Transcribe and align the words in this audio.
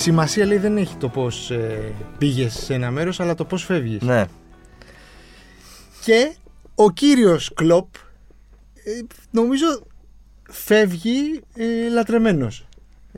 Σημασία 0.00 0.46
λέει 0.46 0.58
δεν 0.58 0.76
έχει 0.76 0.96
το 0.96 1.08
πώς 1.08 1.50
ε, 1.50 1.92
πήγες 2.18 2.52
σε 2.52 2.74
ένα 2.74 2.90
μέρος, 2.90 3.20
αλλά 3.20 3.34
το 3.34 3.44
πώς 3.44 3.64
φεύγεις. 3.64 4.02
Ναι. 4.02 4.24
Και 6.04 6.34
ο 6.74 6.90
κύριος 6.90 7.52
Κλοπ 7.54 7.94
ε, 8.84 8.90
νομίζω 9.30 9.66
φεύγει 10.50 11.40
ε, 11.54 11.88
λατρεμένος. 11.92 12.66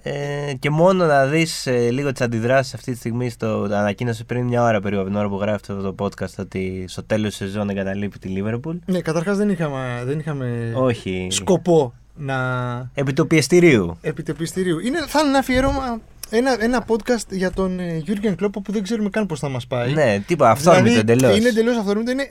Ε, 0.02 0.52
και 0.58 0.70
μόνο 0.70 1.06
να 1.06 1.26
δεις 1.26 1.66
ε, 1.66 1.90
λίγο 1.90 2.12
τις 2.12 2.20
αντιδράσεις 2.20 2.74
αυτή 2.74 2.92
τη 2.92 2.98
στιγμή. 2.98 3.30
Στο, 3.30 3.68
ανακοίνωσε 3.70 4.24
πριν 4.24 4.44
μια 4.44 4.62
ώρα 4.62 4.80
περίπου 4.80 5.00
από 5.00 5.10
την 5.10 5.18
ώρα 5.18 5.28
που 5.28 5.36
γράφει 5.36 5.54
αυτό 5.54 5.92
το 5.92 6.04
podcast 6.04 6.34
ότι 6.38 6.84
στο 6.88 7.04
τέλος 7.04 7.28
της 7.28 7.36
σεζόν 7.36 7.70
εγκαταλείπει 7.70 8.18
τη 8.18 8.28
Λίβερπουλ. 8.28 8.76
Ναι, 8.86 9.00
καταρχάς 9.00 9.36
δεν 9.36 9.48
είχαμε, 9.48 10.02
δεν 10.04 10.18
είχαμε 10.18 10.72
Όχι. 10.76 11.28
σκοπό 11.30 11.94
να. 12.16 12.90
Επί 12.94 13.12
του 13.12 13.26
πιεστηρίου. 13.26 13.96
επί 14.00 14.22
του 14.22 14.34
πιστηρίου. 14.34 14.78
Είναι, 14.78 15.04
θα 15.06 15.20
είναι 15.20 15.28
ένα 15.28 15.38
αφιέρωμα. 15.38 16.00
Ένα, 16.34 16.56
ένα 16.62 16.84
podcast 16.86 17.26
για 17.30 17.50
τον 17.50 17.80
ε, 17.80 17.96
Γιούργεν 17.96 18.36
Κλόπ 18.36 18.52
που 18.60 18.72
δεν 18.72 18.82
ξέρουμε 18.82 19.10
καν 19.10 19.26
πώς 19.26 19.38
θα 19.38 19.48
μας 19.48 19.66
πάει. 19.66 19.92
Ναι, 19.92 20.20
τίποτα. 20.26 20.50
Αυτό 20.50 20.78
είναι 20.78 20.90
εντελώς. 20.92 21.20
Δηλαδή, 21.20 21.38
Είναι 21.38 21.48
εντελώς 21.48 21.76
αυθόρμητο. 21.76 22.10
Είναι, 22.10 22.30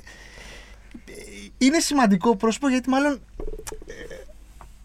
είναι 1.57 1.79
σημαντικό 1.79 2.35
πρόσωπο 2.35 2.69
γιατί 2.69 2.89
μάλλον 2.89 3.19
ε, 3.87 3.93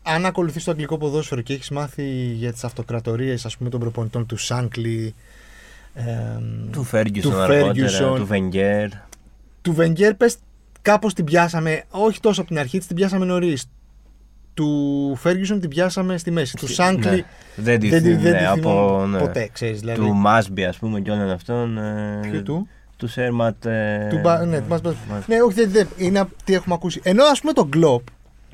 αν 0.02 0.26
ακολουθείς 0.26 0.64
το 0.64 0.70
αγγλικό 0.70 0.98
ποδόσφαιρο 0.98 1.40
και 1.40 1.52
έχεις 1.52 1.70
μάθει 1.70 2.04
για 2.32 2.52
τις 2.52 2.64
αυτοκρατορίες 2.64 3.44
ας 3.44 3.56
πούμε 3.56 3.70
των 3.70 3.80
προπονητών 3.80 4.26
του 4.26 4.36
Σάνκλι, 4.36 5.14
εμ, 5.94 6.70
Του 6.70 6.84
Φέργιουσον 6.84 7.32
του 7.32 7.38
αργότερα, 7.38 7.88
Ferguson. 7.88 8.16
του 8.16 8.26
Βενγκέρ. 8.26 8.88
του 9.62 9.72
Βενγκέρ, 9.74 10.14
πες 10.14 10.36
κάπως 10.82 11.14
την 11.14 11.24
πιάσαμε, 11.24 11.84
όχι 11.90 12.20
τόσο 12.20 12.40
από 12.40 12.50
την 12.50 12.58
αρχή, 12.58 12.78
της 12.78 12.86
την 12.86 12.96
πιάσαμε 12.96 13.24
νωρίς. 13.24 13.68
Του 14.56 15.16
Φέργιουσον 15.20 15.60
την 15.60 15.68
πιάσαμε 15.68 16.18
στη 16.18 16.30
μέση. 16.30 16.56
Του 16.56 16.72
Σάνκλι 16.72 17.10
Ναι. 17.10 17.22
Δεν 17.56 17.80
τη 17.80 17.88
δεν, 17.88 18.02
τη- 18.02 18.08
θυμ- 18.10 18.20
δεν 18.22 18.32
ναι, 18.32 18.38
τη 18.38 18.44
από, 18.44 18.56
θυμόμουν 18.60 19.10
ναι. 19.10 19.18
ποτέ, 19.18 19.48
ξέρεις. 19.52 19.80
Δηλαδή, 19.80 19.98
Του 20.00 20.14
Μάσμπι, 20.14 20.64
ας 20.64 20.76
πούμε, 20.76 21.00
και 21.00 21.10
όλων 21.10 21.30
αυτών. 21.30 21.78
ε, 21.78 22.18
Ποιο 22.30 22.42
του; 22.42 22.68
Του 22.96 23.08
Σέρματ. 23.08 23.64
ε, 23.66 24.06
του 24.10 24.18
Μπα- 24.22 24.44
ναι, 24.44 24.58
του 24.58 24.64
Μπα- 24.68 24.80
Μας- 25.10 25.26
ναι, 25.26 25.36
όχι, 25.42 25.54
δεν, 25.54 25.70
δεν, 25.70 25.88
είναι 25.96 26.18
απ' 26.18 26.28
τι 26.44 26.54
έχουμε 26.54 26.74
ακούσει. 26.74 27.00
Ενώ 27.04 27.24
ας 27.24 27.40
πούμε 27.40 27.52
τον 27.52 27.68
Γκλόπ 27.68 28.02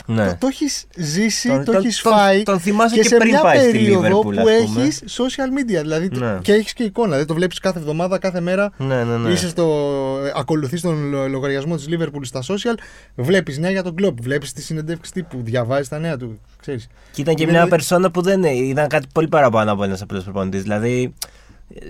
Ναι. 0.06 0.26
το, 0.26 0.36
το 0.38 0.46
έχεις 0.46 0.84
ζήσει, 0.96 1.48
Τον- 1.48 1.64
το 1.64 1.72
τον- 1.72 1.80
έχεις 1.84 2.00
τον- 2.02 2.12
φάει 2.12 2.42
τον 2.42 2.60
θυμάσαι 2.60 2.94
και, 2.94 3.00
και 3.00 3.08
σε 3.08 3.16
πριν 3.16 3.30
μια 3.30 3.40
πάει 3.40 3.58
στη 3.58 3.70
περίοδο 3.70 4.20
Liverpool, 4.20 4.22
που 4.22 4.30
ας 4.30 4.64
πούμε. 4.64 4.82
έχεις 4.82 5.02
social 5.08 5.58
media. 5.60 5.80
Δηλαδή 5.80 6.08
το- 6.08 6.18
Ναι. 6.18 6.38
και 6.42 6.52
έχεις 6.52 6.72
και 6.72 6.82
εικόνα. 6.82 7.06
Δηλαδή 7.08 7.26
το 7.26 7.34
βλέπεις 7.34 7.58
κάθε 7.58 7.78
εβδομάδα, 7.78 8.18
κάθε 8.18 8.40
μέρα. 8.40 8.72
Ναι, 8.76 9.04
ναι, 9.04 9.16
ναι. 9.16 9.30
Είσαι 9.30 9.48
στο, 9.48 9.92
ακολουθείς 10.34 10.80
τον 10.80 11.08
λο- 11.10 11.28
λογαριασμό 11.28 11.76
της 11.76 11.86
Liverpool 11.90 12.20
στα 12.22 12.42
social, 12.42 12.74
βλέπεις 13.14 13.58
νέα 13.58 13.70
για 13.70 13.82
τον 13.82 13.94
κλόπ, 13.94 14.20
βλέπεις 14.22 14.52
τη 14.52 14.62
συνεντεύξη 14.62 15.12
τύπου, 15.12 15.38
διαβάζεις 15.42 15.88
τα 15.88 15.98
νέα 15.98 16.16
του, 16.16 16.40
ξέρεις. 16.60 16.88
Και 17.12 17.20
ήταν 17.20 17.34
και 17.34 17.42
Είναι 17.42 17.52
μια 17.52 17.62
δε- 17.62 17.68
περσόνα 17.68 18.10
που 18.10 18.22
δεν 18.22 18.42
ήταν 18.42 18.88
κάτι 18.88 19.06
πολύ 19.12 19.28
παραπάνω 19.28 19.72
από 19.72 19.84
ένας 19.84 20.02
απλός 20.02 20.24
προπονητής. 20.24 20.62
Δηλαδή 20.62 21.14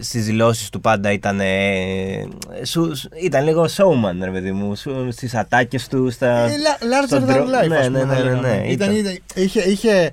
στις 0.00 0.24
δηλώσεις 0.24 0.70
του 0.70 0.80
πάντα 0.80 1.12
ήταν. 1.12 1.40
ε, 1.40 2.26
σου- 2.64 2.96
σου- 2.96 3.08
ήταν 3.22 3.44
λίγο 3.44 3.64
showman, 3.64 4.16
ρε 4.24 4.30
παιδί 4.30 4.52
μου. 4.52 4.74
Στις 5.10 5.34
ατάκες 5.34 5.88
του. 5.88 6.10
Στα, 6.10 6.38
Ε, 6.38 6.50
la- 6.50 6.82
larger 6.84 7.06
στον 7.06 7.24
than 7.24 7.32
τρο- 7.32 7.46
life, 7.46 7.68
ναι, 7.68 7.76
ας 7.76 7.86
πούμε, 7.86 7.98
ναι, 7.98 8.04
θα 8.04 8.14
ναι, 8.14 8.22
ναι, 8.22 8.22
λέγαμε. 8.22 8.48
ναι, 8.48 8.66
Ήταν, 8.72 8.90
ήταν. 8.96 8.96
ήταν- 8.96 9.18
είχε, 9.34 9.60
είχε, 9.60 10.12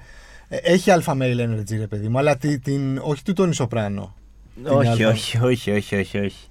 ε, 0.49 0.57
έχει 0.61 0.91
alpha 0.99 1.11
male 1.13 1.39
energy, 1.47 1.77
ρε 1.79 1.87
παιδί 1.87 2.07
μου, 2.07 2.17
αλλά 2.17 2.37
τη- 2.37 2.59
την, 2.59 2.97
όχι 3.03 3.23
του 3.23 3.33
Τόνι 3.33 3.53
Σοπράνο. 3.53 4.15
την 4.63 4.67
όχι, 4.73 4.87
αλφα. 4.87 5.07
όχι, 5.09 5.37
όχι, 5.43 5.71
όχι, 5.71 5.95
όχι, 5.95 6.17
όχι. 6.17 6.47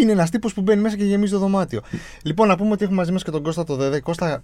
Είναι 0.00 0.12
ένας 0.12 0.30
τύπος 0.30 0.54
που 0.54 0.60
μπαίνει 0.60 0.80
μέσα 0.82 0.96
και 0.96 1.04
γεμίζει 1.04 1.32
το 1.32 1.38
δωμάτιο. 1.38 1.80
λοιπόν, 2.22 2.48
να 2.48 2.56
πούμε 2.56 2.70
ότι 2.72 2.82
έχουμε 2.84 2.98
μαζί 2.98 3.12
μας 3.12 3.22
και 3.22 3.30
τον 3.30 3.42
Κώστα 3.42 3.64
το 3.64 3.76
Δέδε. 3.76 4.00
Κώστα, 4.00 4.42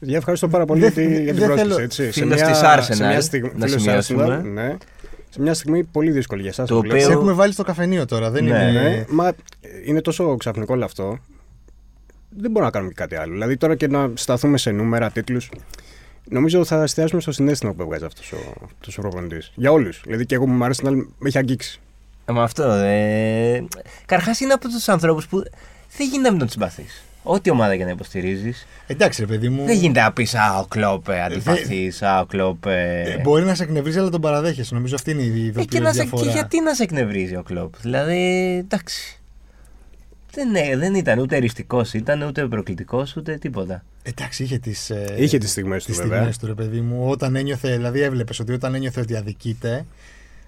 Για 0.00 0.16
ευχαριστώ 0.16 0.48
πάρα 0.48 0.64
πολύ 0.64 0.80
Δεν- 0.80 0.92
για 0.92 1.02
τη- 1.02 1.22
για 1.22 1.32
την 1.32 1.34
δεν 1.40 1.46
πρόσκληση. 1.46 1.68
θέλω- 1.74 1.82
Έτσι. 1.84 2.10
Φίλος 2.10 2.34
μια- 2.40 2.46
της 2.50 2.56
σε 2.58 2.64
Arsenal, 2.66 3.06
μια 3.08 3.20
στιγμή, 3.20 3.48
να 3.48 3.66
φίλος 3.66 3.72
της 3.72 3.82
σημειώσουμε. 3.82 4.40
Arsenal, 4.40 4.44
ναι. 4.52 4.76
Σε 5.34 5.40
μια 5.40 5.54
στιγμή 5.54 5.84
πολύ 5.84 6.10
δύσκολη 6.10 6.40
για 6.40 6.50
εσάς. 6.50 6.68
Το 6.68 6.74
που 6.74 6.78
οποίο- 6.78 6.92
λέτε. 6.92 7.04
σε 7.06 7.12
έχουμε 7.12 7.32
βάλει 7.32 7.52
στο 7.52 7.62
καφενείο 7.62 8.06
τώρα, 8.06 8.30
δεν 8.30 8.44
Ναι, 8.44 8.50
είναι... 8.50 8.70
Ναι, 8.72 9.04
μα 9.08 9.32
είναι 9.84 10.00
τόσο 10.00 10.36
ξαφνικό 10.36 10.74
όλο 10.74 10.84
αυτό. 10.84 11.18
Δεν 12.28 12.50
μπορούμε 12.50 12.64
να 12.64 12.70
κάνουμε 12.70 12.90
και 12.92 13.00
κάτι 13.00 13.16
άλλο. 13.16 13.32
Δηλαδή 13.32 13.56
τώρα 13.56 13.74
και 13.74 13.88
να 13.88 14.10
σταθούμε 14.14 14.58
σε 14.58 14.70
νούμερα, 14.70 15.10
τίτλους. 15.10 15.50
Νομίζω 16.28 16.64
θα 16.64 16.82
εστιάσουμε 16.82 17.20
στο 17.20 17.32
συνέστημα 17.32 17.72
που 17.72 17.82
έβγαζε 17.82 18.06
αυτός 18.06 18.32
ο, 18.32 18.36
αυτός 18.64 18.98
ο 18.98 19.00
προπονητής. 19.00 19.52
Για 19.54 19.72
όλους. 19.72 20.00
Δηλαδή 20.04 20.26
και 20.26 20.34
εγώ 20.34 20.44
που 20.44 20.50
μου 20.50 20.64
αρέσει 20.64 20.84
να 20.84 20.90
με 20.90 21.06
έχει 21.24 21.38
αγγίξει. 21.38 21.80
Ε, 22.24 22.32
με 22.32 22.42
αυτό. 22.42 22.62
Ε, 22.62 23.64
Καρχάς 24.06 24.40
είναι 24.40 24.52
από 24.52 24.68
τους 24.68 24.88
ανθρώπους 24.88 25.26
που 25.26 25.42
δεν 25.96 26.06
γίνεται 26.08 26.22
να 26.22 26.30
μην 26.30 26.38
τον 26.38 26.48
συμπαθείς. 26.48 27.04
Ό,τι 27.26 27.50
ομάδα 27.50 27.76
και 27.76 27.84
να 27.84 27.90
υποστηρίζεις. 27.90 28.66
Εντάξει 28.86 29.20
ρε 29.20 29.26
παιδί 29.26 29.48
μου, 29.48 29.64
Δεν 29.64 29.76
γίνεται 29.76 30.00
να 30.00 30.12
πεις 30.12 30.34
Α, 30.34 30.58
ο 30.58 30.64
Κλόπ 30.66 31.08
ε, 31.08 31.22
αντιπαθεί. 31.22 31.92
Α, 32.00 32.20
ο 32.20 32.26
Κλόπ. 32.26 32.66
ε, 32.66 33.00
ε, 33.02 33.18
μπορεί 33.22 33.44
να 33.44 33.54
σε 33.54 33.62
εκνευρίζει 33.62 33.98
αλλά 33.98 34.08
τον 34.10 34.20
παραδέχεσαι. 34.20 34.74
Νομίζω 34.74 34.94
αυτή 34.94 35.10
είναι 35.10 35.22
η 35.22 35.26
Ε, 35.26 35.30
και, 35.32 35.38
ειδοποιητική 35.40 35.80
να 35.80 35.92
σε, 35.92 36.00
διαφορά. 36.02 36.24
και 36.24 36.30
γιατί 36.30 36.60
να 36.60 36.74
σε 36.74 36.82
εκνευρίζει 36.82 37.36
ο 37.36 37.42
Κλόπ; 37.42 37.74
Δηλαδή, 37.80 38.56
εντάξει. 38.58 39.18
Δεν, 40.32 40.54
ε, 40.54 40.76
δεν 40.76 40.94
ήταν 40.94 41.18
ούτε 41.18 41.36
εριστικό, 41.36 41.84
ήταν 41.92 42.22
ούτε 42.22 42.46
προκλητικός, 42.46 43.16
ούτε 43.16 43.36
τίποτα. 43.36 43.84
Εντάξει, 44.02 44.42
είχε 44.42 44.58
τις, 44.58 44.90
ε, 44.90 45.14
Είχε 45.18 45.38
τις 45.38 45.50
στιγμές 45.50 45.84
του, 45.84 45.90
τις 45.90 46.00
βέβαια. 46.00 46.16
στιγμές 46.16 46.38
του, 46.38 46.46
ρε 46.46 46.54
παιδί 46.54 46.80
μου. 46.80 47.08
Όταν 47.08 47.36
ένιωθε, 47.36 47.76
δηλαδή 47.76 48.00
έβλεπες 48.00 48.38
ότι 48.40 48.52
όταν 48.52 48.74
ένιωθες 48.74 49.02
ότι 49.02 49.16
αδικείται, 49.16 49.86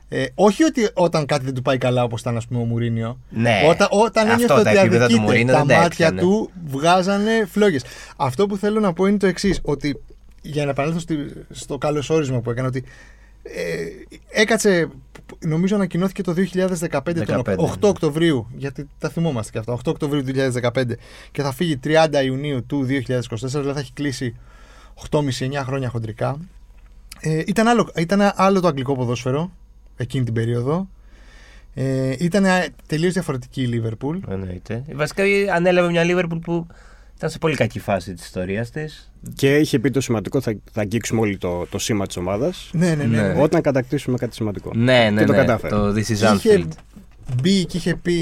ε, 0.08 0.24
όχι 0.34 0.64
ότι 0.64 0.88
όταν 0.94 1.26
κάτι 1.26 1.44
δεν 1.44 1.54
του 1.54 1.62
πάει 1.62 1.78
καλά 1.78 2.02
όπως 2.02 2.20
ήταν 2.20 2.36
ας 2.36 2.46
πούμε 2.46 2.60
ο 2.60 2.64
Μουρίνιο. 2.64 3.18
Ναι. 3.30 3.60
Όταν, 3.68 3.88
όταν 3.90 4.28
Αυτό, 4.28 4.42
ένιωθε 4.42 4.62
τα 4.62 4.70
ότι 4.70 4.78
επίπεδα 4.78 4.98
του 4.98 5.04
αδικείται, 5.04 5.22
Μουρίνιο 5.24 5.52
τα 5.54 5.58
δεν 5.64 5.76
τα 5.76 5.82
μάτια 5.82 6.06
έπιανε. 6.06 6.20
του 6.28 6.50
βγάζανε 6.66 7.46
φλόγες. 7.50 7.84
Αυτό 8.16 8.46
που 8.46 8.56
θέλω 8.56 8.80
να 8.80 8.92
πω 8.92 9.06
είναι 9.06 9.16
το 9.18 9.26
εξής 9.26 9.60
ότι 9.62 10.00
για 10.42 10.64
να 10.64 10.70
επανέλθω 10.70 10.98
στη- 10.98 11.32
στο 11.50 11.78
καλωσόρισμα 11.78 12.40
που 12.40 12.50
έκανα, 12.50 12.68
ότι 12.68 12.84
ε, 13.42 13.86
έκατσε, 14.40 14.88
νομίζω 15.46 15.74
ανακοινώθηκε 15.74 16.22
το 16.22 16.32
2015, 16.32 17.24
τον 17.24 17.42
15. 17.44 17.56
8 17.56 17.88
Οκτωβρίου, 17.88 18.46
γιατί 18.56 18.88
τα 18.98 19.08
θυμόμαστε 19.08 19.52
και 19.52 19.58
αυτά, 19.58 19.72
8 19.72 19.78
Οκτωβρίου 19.84 20.24
του 20.24 20.32
2015 20.72 20.82
και 21.32 21.42
θα 21.42 21.52
φύγει 21.52 21.78
30 21.84 22.22
Ιουνίου 22.24 22.64
του 22.66 22.86
2024, 22.86 22.86
δηλαδή 23.48 23.72
θα 23.72 23.78
έχει 23.80 23.92
κλείσει 23.92 24.36
8,5-9 25.10 25.20
χρόνια 25.64 25.88
χοντρικά. 25.88 26.38
Ε, 27.20 27.42
ήταν, 27.46 27.68
άλλο, 27.68 27.90
ήταν 27.96 28.32
άλλο 28.34 28.60
το 28.60 28.68
αγγλικό 28.68 28.94
ποδόσφαιρο 28.96 29.50
εκείνη 29.96 30.24
την 30.24 30.34
περίοδο. 30.34 30.88
Ε, 31.74 32.14
ήταν 32.18 32.44
τελείως 32.86 33.12
διαφορετική 33.12 33.62
η 33.62 33.66
Λίβερπουλ. 33.66 34.18
Εννοείται. 34.28 34.84
Βασικά 34.94 35.22
ανέλαβε 35.54 35.90
μια 35.90 36.04
Λίβερπουλ 36.04 36.38
που 36.38 36.66
ήταν 37.16 37.30
σε 37.30 37.38
πολύ 37.38 37.54
κακή 37.54 37.78
φάση 37.78 38.14
της 38.14 38.24
ιστορίας 38.24 38.70
της. 38.70 39.12
Και 39.34 39.56
είχε 39.56 39.78
πει 39.78 39.90
το 39.90 40.00
σημαντικό, 40.00 40.40
θα, 40.40 40.56
θα 40.72 40.80
αγγίξουμε 40.80 41.20
όλοι 41.20 41.38
το, 41.38 41.66
το 41.66 41.78
σήμα 41.78 42.06
της 42.06 42.16
ομάδας. 42.16 42.70
Ναι, 42.72 42.94
ναι, 42.94 43.04
ναι. 43.04 43.16
Ναι. 43.22 43.32
ναι. 43.32 43.42
Όταν 43.42 43.60
κατακτήσουμε 43.60 44.16
κάτι 44.16 44.34
σημαντικό. 44.34 44.70
Ναι, 44.74 45.10
ναι, 45.10 45.20
Και 45.20 45.26
το 45.26 45.32
ναι. 45.32 45.38
κατάφερε. 45.38 45.74
Το 45.74 45.88
This 45.88 45.96
is 45.96 46.10
είχε 46.10 46.26
Anfield. 46.42 46.68
μπει 47.42 47.64
και 47.64 47.76
είχε 47.76 47.94
πει, 47.94 48.12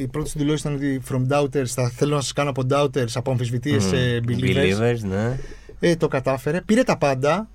οι 0.00 0.06
πρώτε 0.06 0.30
του 0.32 0.38
δηλώσει 0.38 0.68
ήταν 0.68 0.74
ότι 0.74 1.00
from 1.10 1.36
doubters, 1.36 1.66
θα 1.66 1.88
θέλω 1.88 2.14
να 2.14 2.20
σας 2.20 2.32
κάνω 2.32 2.50
από 2.50 2.62
doubters, 2.70 3.12
από 3.14 3.30
αμφισβητείε 3.30 3.78
σε 3.78 4.20
believers. 4.28 4.80
Believers, 4.80 4.98
ναι. 5.00 5.38
Ε, 5.80 5.96
το 5.96 6.08
κατάφερε. 6.08 6.60
Πήρε 6.60 6.82
τα 6.82 6.98
πάντα. 6.98 7.48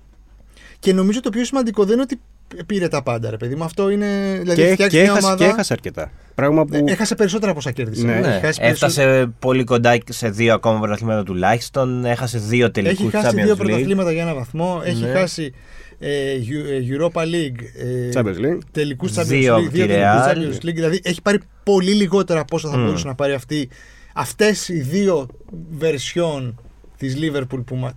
Και 0.78 0.92
νομίζω 0.92 1.20
το 1.20 1.30
πιο 1.30 1.44
σημαντικό 1.44 1.84
δεν 1.84 1.92
είναι 1.92 2.02
ότι 2.02 2.20
πήρε 2.66 2.88
τα 2.88 3.02
πάντα, 3.02 3.30
ρε 3.30 3.36
παιδί 3.36 3.54
μου. 3.54 3.64
Αυτό 3.64 3.90
είναι. 3.90 4.38
Δηλαδή, 4.40 4.62
Και, 4.62 4.72
φτιάξει 4.72 4.96
και, 4.96 5.02
μια 5.02 5.10
έχασε, 5.10 5.26
ομάδα. 5.26 5.44
και 5.44 5.50
έχασε 5.50 5.72
αρκετά. 5.72 6.10
Πράγμα 6.34 6.64
που. 6.64 6.74
Ε, 6.74 6.82
Έχασε 6.92 7.14
περισσότερα 7.14 7.50
από 7.50 7.58
όσα 7.60 7.70
κέρδισε. 7.70 8.06
Ναι. 8.06 8.12
Έχει 8.12 8.20
Ναι. 8.20 8.26
χάσει 8.42 8.60
περισσο- 8.60 8.86
Έφτασε 8.86 9.30
πολύ 9.38 9.64
κοντά 9.64 9.98
σε 10.08 10.30
δύο 10.30 10.54
ακόμα 10.54 10.78
πρωταθλήματα 10.80 11.22
τουλάχιστον. 11.22 12.04
Έχασε 12.04 12.38
δύο 12.38 12.70
τελικούς 12.70 13.00
Έχει 13.14 13.16
χάσει 13.22 13.34
δύο 13.36 13.44
Champions 13.44 13.52
League. 13.52 13.56
πρωταθλήματα 13.66 14.12
για 14.12 14.22
ένα 14.22 14.34
βαθμό. 14.34 14.80
Έχει 14.84 15.02
Ναι. 15.02 15.08
χάσει 15.12 15.52
ε, 15.98 16.08
Eu- 16.36 16.66
ε, 16.70 16.96
Europa 16.96 17.20
League. 17.22 17.60
Ε, 17.78 18.08
Champions 18.14 18.44
League. 18.44 18.58
Τελικούς 18.72 19.12
Champions 19.18 19.24
Δύο 19.24 19.54
League. 19.56 19.60
από 19.60 19.70
Δύο 19.70 19.86
τη 19.86 19.92
τελικούς 19.92 20.24
Real. 20.24 20.30
Champions 20.32 20.66
League. 20.68 20.74
Δηλαδή 20.74 21.00
έχει 21.02 21.22
πάρει 21.22 21.38
πολύ 21.62 21.92
λιγότερα 21.92 22.40
από 22.40 22.56
όσα 22.56 22.70
θα 22.70 22.76
Μμ. 22.78 22.84
μπορούσε 22.84 23.06
να 23.06 23.14
πάρει 23.14 23.32
αυτή. 23.32 23.68
Αυτές 24.14 24.68
οι 24.68 24.80
δύο 24.80 25.26
version 25.80 26.54
της 26.96 27.16
Liverpool 27.20 27.64
που 27.66 27.76
μα. 27.76 27.92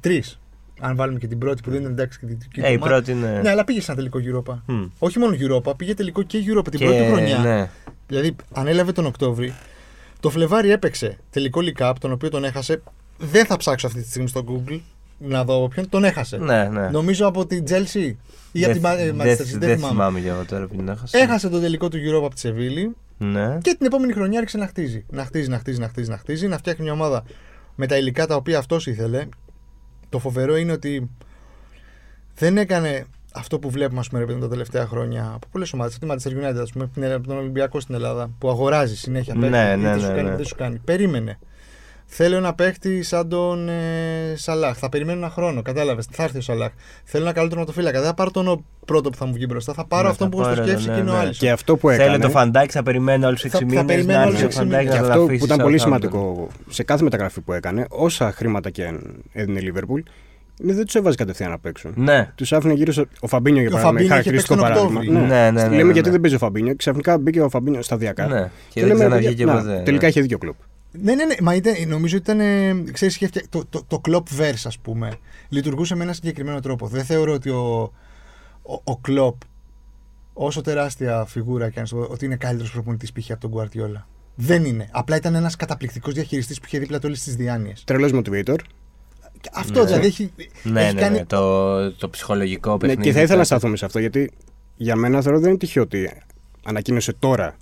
Τρει. 0.80 0.90
Αν 0.90 0.96
βάλουμε 0.96 1.20
και 1.20 1.28
την 1.28 1.38
πρώτη 1.38 1.62
που 1.62 1.70
δεν 1.72 1.80
ήταν 1.80 1.92
εντάξει 1.92 2.20
και 2.20 2.26
την 2.26 2.38
δυτική 2.40 2.60
Ε, 2.62 2.72
η 2.72 2.74
του, 2.74 2.80
μα- 2.80 2.88
πρώτη 2.88 3.12
είναι. 3.12 3.40
Ναι, 3.44 3.50
αλλά 3.50 3.64
πήγε 3.64 3.82
σε 3.82 3.92
ένα 3.92 4.02
τελικό 4.10 4.44
Europa. 4.46 4.56
Μμ. 4.66 4.84
Όχι 5.00 5.20
μόνο 5.20 5.36
Europa, 5.40 5.78
πήγε 5.78 5.94
τελικό 5.94 6.22
και 6.24 6.38
Europa 6.38 6.68
την 6.72 6.80
Και- 6.80 6.86
πρώτη 6.86 7.04
χρονιά. 7.06 7.38
Ναι. 7.38 7.70
Δηλαδή, 8.08 8.36
ανέλαβε 8.54 8.92
τον 8.92 9.06
Οκτώβρη. 9.06 9.54
Το 10.20 10.30
Φλεβάρι 10.30 10.72
έπαιξε 10.72 11.18
τελικό 11.30 11.62
League 11.64 11.82
Cup, 11.84 11.94
τον 12.00 12.12
οποίο 12.12 12.30
τον 12.30 12.44
έχασε. 12.44 12.82
Δεν 13.18 13.46
θα 13.46 13.58
ψάξω 13.58 13.88
αυτή 13.88 14.02
τη 14.02 14.08
στιγμή 14.10 14.28
στο 14.28 14.44
Google 14.48 14.80
να 15.18 15.44
δω 15.44 15.68
ποιον. 15.68 15.90
Τον 15.90 16.04
έχασε. 16.04 16.38
Ναι, 16.38 16.64
ναι. 16.68 16.90
Νομίζω 16.90 17.28
από 17.28 17.46
την 17.46 17.64
Chelsea 17.70 18.14
ή 18.52 18.64
από 18.64 18.74
την 18.74 18.82
Δεν- 18.82 18.92
Ma- 18.94 18.98
ε, 19.00 19.12
δεν- 19.12 19.16
Manchester 19.22 19.42
City, 19.42 19.46
δεν 19.50 19.60
Δεν 19.60 19.76
θυμάμαι. 19.76 19.94
θυμάμαι 19.94 20.20
για 20.20 20.32
εγώ 20.32 20.46
τώρα 20.46 20.68
που 20.68 20.76
την 20.76 20.88
έχασα. 20.88 21.18
Έχασε 21.18 21.50
τον 21.50 21.62
τελικό 21.62 21.88
του 21.90 21.98
Europa 21.98 22.24
από 22.26 22.34
τη 22.34 22.40
Σεβίλη 22.40 22.96
Ναι. 23.18 23.58
και 23.62 23.76
την 23.78 23.86
επόμενη 23.86 24.14
χρονιά 24.14 24.38
άρχισε 24.40 24.58
να 24.58 24.68
χτίζει. 24.68 25.06
Να 25.10 25.26
χτίζει, 25.26 25.50
να 25.50 25.58
χτίζει, 25.60 25.80
να 25.80 25.88
χτίζει, 25.88 26.10
να 26.10 26.18
χτίζει, 26.18 26.48
να 26.48 26.58
φτιάχνει 26.58 26.84
μια 26.84 26.94
ομάδα 26.94 27.24
με 27.76 27.88
τα 27.88 27.98
υλικά 27.98 28.28
τα 28.28 28.36
οποία 28.36 28.58
αυτός 28.58 28.88
ήθελε. 28.88 29.28
Το 30.10 30.20
φοβερό 30.20 30.56
είναι 30.58 30.72
ότι 30.72 31.10
δεν 32.36 32.58
έκανε 32.58 33.06
αυτό 33.34 33.60
που 33.60 33.70
βλέπουμε 33.70 34.00
ας 34.00 34.08
πούμε, 34.08 34.20
ρε 34.20 34.26
παιδί 34.26 34.38
μου, 34.38 34.44
τα 34.44 34.50
τελευταία 34.50 34.88
χρόνια 34.88 35.32
από 35.36 35.48
πολλές 35.52 35.74
ομάδες. 35.74 35.96
Από 36.02 36.06
τη 36.06 36.12
Manchester 36.12 36.32
United, 36.44 36.58
ας 36.62 36.72
πούμε, 36.72 36.84
από 36.84 36.94
την- 36.94 37.12
από 37.12 37.28
τον 37.28 37.38
Ολυμπιακό 37.38 37.80
στην 37.80 37.96
Ελλάδα, 37.96 38.30
που 38.40 38.50
αγοράζει 38.50 38.96
συνέχεια. 38.96 39.34
Ναι, 39.34 39.50
παίρνει, 39.50 39.82
ναι, 39.84 39.90
είτε 39.90 40.00
σου 40.00 40.08
ναι, 40.08 40.14
κάνει, 40.14 40.28
ναι. 40.30 40.34
είτε 40.34 40.44
σου 40.44 40.56
κάνει. 40.56 40.78
Περίμενε. 40.86 41.40
Θέλω 42.12 42.36
ένα 42.36 42.54
παίχτη 42.54 43.04
σαν 43.04 43.30
τον 43.30 43.70
ε, 43.70 43.74
Σαλάχ. 44.36 44.78
Θα 44.78 44.90
περιμένω 44.90 45.18
ένα 45.20 45.30
χρόνο. 45.30 45.62
Κατάλαβες. 45.62 46.08
Θα 46.12 46.24
έρθει 46.24 46.38
ο 46.38 46.42
Σαλάχ. 46.42 46.72
Θέλω 47.04 47.24
ένα 47.24 47.34
καλό 47.34 47.48
τερματοφύλακα. 47.50 47.98
Δεν 48.00 48.08
θα 48.08 48.14
πάρω 48.14 48.32
τον 48.32 48.48
ο- 48.48 48.64
πρώτο 48.86 49.10
που 49.10 49.18
θα 49.18 49.26
μου 49.26 49.34
βγει 49.34 49.46
μπροστά. 49.50 49.74
Θα 49.74 49.86
πάρω 49.86 50.04
Ναι, 50.04 50.10
αυτόν 50.10 50.30
θα 50.30 50.36
που 50.36 50.42
έχω 50.42 50.50
στο 50.52 50.60
πάρω, 50.62 50.68
σκέψη 50.72 50.88
ναι, 50.90 50.94
και 50.96 51.00
είναι 51.02 51.10
ο 51.10 51.14
ναι. 51.14 51.20
άλλο. 51.20 51.32
Και 51.32 51.50
αυτό 51.52 51.78
που 51.78 51.90
έκανε. 51.90 52.10
Θέλω 52.10 52.22
το 52.24 52.30
φαντάκι, 52.30 52.72
θα 52.72 52.84
περιμένω 52.84 53.28
όλου 53.28 53.36
του 53.36 53.50
Θα- 53.50 53.58
6 53.58 53.60
θα 53.62 53.66
μήνε. 53.66 53.84
περιμένω 53.86 54.20
Να 54.20 54.26
όλους 54.26 54.42
έρθει 54.42 54.46
ο 54.46 54.48
τους 54.48 54.58
έξι 54.58 54.70
φαντάκι 54.70 54.86
μήνες. 54.86 55.00
να 55.00 55.02
Και 55.02 55.08
το 55.08 55.12
αυτό 55.12 55.24
αφήσει 55.24 55.40
που 55.40 55.46
ήταν 55.46 55.58
στο 55.58 55.66
πολύ 55.66 55.78
Southampton. 55.78 55.84
σημαντικό 55.84 56.48
σε 56.70 56.84
κάθε 56.84 57.04
μεταγραφή 57.04 57.42
που 57.42 57.54
έκανε, 57.54 57.86
όσα 57.90 58.32
χρήματα 58.32 58.70
και 58.70 58.86
αν 58.86 59.24
έδινε 59.34 59.60
η 59.60 59.62
Λίβερπουλ, 59.62 60.02
είναι 60.62 60.74
δεν 60.74 60.86
τους 60.86 60.96
έβαζε 60.96 61.16
κατευθείαν 61.16 61.50
να 61.50 61.60
παίξουν. 61.60 61.94
Ναι. 61.96 62.32
Τους 62.36 62.54
άφηνε 62.54 62.74
γύρω 62.74 62.92
στο. 62.92 63.06
Ο 63.20 63.28
Φαμπίνιο 63.28 63.62
για 63.62 63.70
Ο 63.70 63.74
παράδειγμα. 63.74 64.00
Φαμπίνιο 64.10 64.32
είχε 64.32 64.32
χαρακτηριστικό 64.32 64.56
παίξει 64.56 64.74
τον 64.74 64.94
παράδειγμα. 64.98 65.18
Οκτώβρη. 65.18 65.34
Ναι, 65.36 65.50
ναι, 65.52 65.52
ναι, 65.52 65.70
Λέμε 65.70 65.84
ναι, 65.84 65.92
γιατί 65.92 66.08
ναι. 66.08 66.12
δεν 66.12 66.22
παίζει 66.22 66.36
ο 66.36 66.40
Φαμπίνιο. 66.40 66.76
Ξαφνικά 66.76 67.18
μπήκε 67.18 67.42
ο 67.42 67.50
Φαμπίνιο 67.50 67.82
σταδιακά. 67.82 68.28
Ναι. 68.28 68.42
Και 68.42 68.50
Και 68.70 68.80
δεν 68.80 68.88
λέμε, 68.88 69.00
ξαναβγήκε 69.00 69.46
να, 69.46 69.54
ποτέ. 69.54 69.82
Τελικά 69.86 70.04
ναι. 70.04 70.10
είχε 70.10 70.22
δίκιο 70.22 70.38
κλοπ. 70.38 70.56
Ναι, 70.92 71.16
ναι, 71.16 71.26
ναι. 71.26 71.36
Μα 71.42 71.56
ήταν, 71.56 71.74
νομίζω 71.88 72.18
ότι 72.18 72.32
ήταν. 72.32 72.40
ε, 72.40 72.92
Ξέρεις, 72.92 73.16
είχε 73.16 73.28
φτια- 73.28 73.44
το, 73.50 73.66
το, 73.70 73.84
το 73.88 74.00
κλοπ 74.00 74.28
verse, 74.40 74.62
ας 74.66 74.78
πούμε. 74.80 75.12
Λειτουργούσε 75.50 75.96
με 75.96 76.04
ένα 76.04 76.14
συγκεκριμένο 76.14 76.60
τρόπο. 76.60 76.88
Δεν 76.88 77.04
θεωρώ 77.04 77.34
ότι 77.34 77.50
ο, 77.50 77.82
ο, 78.62 78.82
ο 78.84 78.98
κλοπ, 78.98 79.36
όσο 80.34 80.62
τεράστια 80.62 81.26
φιγούρα 81.26 81.70
και 81.70 81.80
αν 81.80 81.86
σου 81.88 81.96
πω, 81.96 82.08
ότι 82.12 82.26
είναι 82.26 82.36
καλύτερος 82.36 82.72
προπονητής 82.72 83.12
π.χ. 83.12 83.32
από 83.32 83.50
τον 83.50 83.52
Guardiola. 83.54 84.04
Δεν 84.36 84.66
είναι. 84.66 84.90
Απλά 84.92 85.16
ήταν 85.16 85.36
ένας 85.36 85.56
καταπληκτικός 85.56 86.14
διαχειριστής 86.14 86.60
που 86.60 86.66
είχε 86.68 86.80
δίπλα 86.80 86.98
του 86.98 87.04
όλες 87.08 87.24
τις 87.24 87.36
διάνοιες. 87.36 87.84
Τρελός 87.84 88.12
motivator. 88.14 88.56
Αυτό 89.54 89.80
Ναι. 89.80 89.86
δηλαδή 89.86 90.06
έχει. 90.08 90.32
Ναι, 90.64 90.84
έχει 90.86 90.94
ναι, 90.94 91.02
κάνει- 91.02 91.18
ναι, 91.18 91.26
το, 91.26 91.92
το 91.94 92.10
ψυχολογικό 92.10 92.72
Ναι, 92.72 92.78
παιχνίδι. 92.78 93.02
και 93.02 93.12
θα 93.12 93.20
ήθελα 93.20 93.34
να 93.36 93.40
το- 93.42 93.46
σταθούμε 93.48 93.78
σε 93.78 93.86
αυτό 93.86 94.00
γιατί 94.00 94.32
για 94.76 94.96
μένα 94.96 95.22
θεωρώ 95.22 95.40
δεν 95.40 95.50
είναι 95.50 95.58
τυχαίο 95.58 95.84
ότι 95.84 96.12
ανακοίνωσε 96.64 97.14
τώρα 97.14 97.56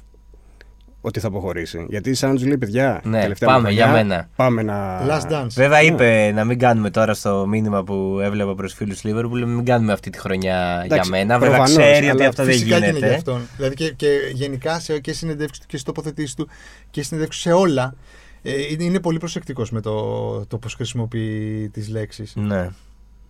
ότι 1.07 1.19
θα 1.19 1.27
αποχωρήσει. 1.27 1.86
Γιατί 1.89 2.13
σαν 2.13 2.33
να 2.33 2.39
του 2.39 2.45
λέει 2.45 2.57
παιδιά, 2.57 3.01
Ναι, 3.04 3.21
τελευταία 3.21 3.50
πάμε, 3.50 3.68
μου 3.68 3.74
για 3.74 3.83
χρονιά, 3.86 4.04
μένα. 4.04 4.30
Πάμε 4.36 4.63
να. 4.63 5.07
Last 5.07 5.31
dance. 5.31 5.48
Βέβαια 5.50 5.81
είπε 5.81 6.31
να 6.36 6.44
μην 6.44 6.59
κάνουμε 6.59 6.89
τώρα 6.89 7.13
στο 7.13 7.45
μήνυμα 7.48 7.83
που 7.83 8.19
έβλεπα 8.21 8.56
προς 8.56 8.74
φίλους 8.74 9.04
Λίβερπουλ, 9.04 9.44
μην 9.44 9.65
κάνουμε 9.65 9.94
αυτή 9.94 10.09
τη 10.09 10.19
χρονιά 10.19 10.81
Εντάξει, 10.86 11.09
για 11.09 11.18
μένα. 11.18 11.39
Βέβαια 11.39 11.57
προφανώς, 11.57 11.83
ξέρει 11.83 12.09
ότι 12.09 12.19
αλλά 12.19 12.27
αυτό 12.27 12.44
δεν 12.44 12.54
Φυσικά 12.54 12.69
και 12.69 12.75
είναι 12.75 12.86
για 12.86 12.98
γίνεται. 13.00 13.15
αυτόν. 13.15 13.42
Δηλαδή 13.56 13.75
και, 13.75 13.92
και 13.92 14.07
γενικά 14.33 14.80
σε, 14.80 15.00
και 15.00 15.13
συνεντεύξεις 15.13 15.59
του 15.59 15.65
και 15.68 15.77
στις 15.77 15.83
τοποθετήσεις 15.83 16.33
του 16.36 16.48
και 16.89 17.04
συνεντεύξεις 17.04 17.42
σε 17.42 17.51
όλα. 17.51 17.95
Ε, 18.42 18.51
είναι, 18.69 18.83
είναι 18.83 19.00
πολύ 19.00 19.18
προσεκτικός 19.18 19.71
με 19.71 19.81
το, 19.81 20.45
το 20.45 20.57
πώς 20.57 20.74
χρησιμοποιεί 20.74 21.69
τις 21.74 21.89
λέξεις. 21.89 22.33
Ναι. 22.36 22.69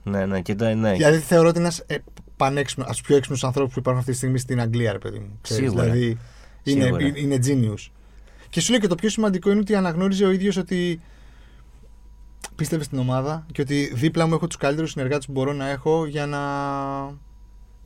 Ναι, 0.04 0.26
ναι, 0.26 0.42
και 0.42 0.56
το, 0.56 0.74
ναι. 0.76 0.92
Δηλαδή 0.92 1.18
θεωρώ 1.18 1.48
ότι 1.48 1.58
είναι 1.58 1.68
ένας 1.68 1.84
ε, 1.88 1.96
πανέξυπνος, 2.38 2.88
από 2.88 2.96
τους 2.96 3.06
πιο 3.06 3.16
έξυπνους 3.16 3.44
ανθρώπους 3.44 3.74
που 3.74 3.80
υπάρχουν 3.80 4.02
αυτή 4.02 4.12
τη 4.12 4.18
στιγμή 4.18 4.40
στην 4.40 4.62
Αγγλία, 4.62 4.92
ρε 4.92 4.98
παιδί 4.98 5.20
μου. 5.20 5.40
Ξέρεις, 5.42 5.64
Σίγουρα. 5.64 5.84
Δηλαδή 5.84 6.18
είναι, 6.72 6.84
Σίγουρα. 6.84 7.06
είναι, 7.06 7.20
είναι 7.20 7.40
genius. 7.46 7.92
Και 8.50 8.62
σου 8.62 8.72
λέει 8.72 8.80
και 8.80 8.88
το 8.88 8.96
πιο 8.96 9.10
σημαντικό 9.10 9.52
είναι 9.52 9.60
ότι 9.60 9.76
αναγνώριζε 9.76 10.26
ο 10.26 10.32
ίδιος 10.32 10.58
ότι 10.58 11.02
πίστευε 12.56 12.84
στην 12.84 13.00
ομάδα 13.00 13.46
και 13.52 13.62
ότι 13.62 13.92
δίπλα 13.94 14.28
μου 14.28 14.34
έχω 14.34 14.48
τους 14.48 14.58
καλύτερους 14.58 14.92
συνεργάτες 14.92 15.26
που 15.26 15.32
μπορώ 15.32 15.54
να 15.54 15.70
έχω 15.70 16.06
για 16.06 16.26
να 16.26 16.40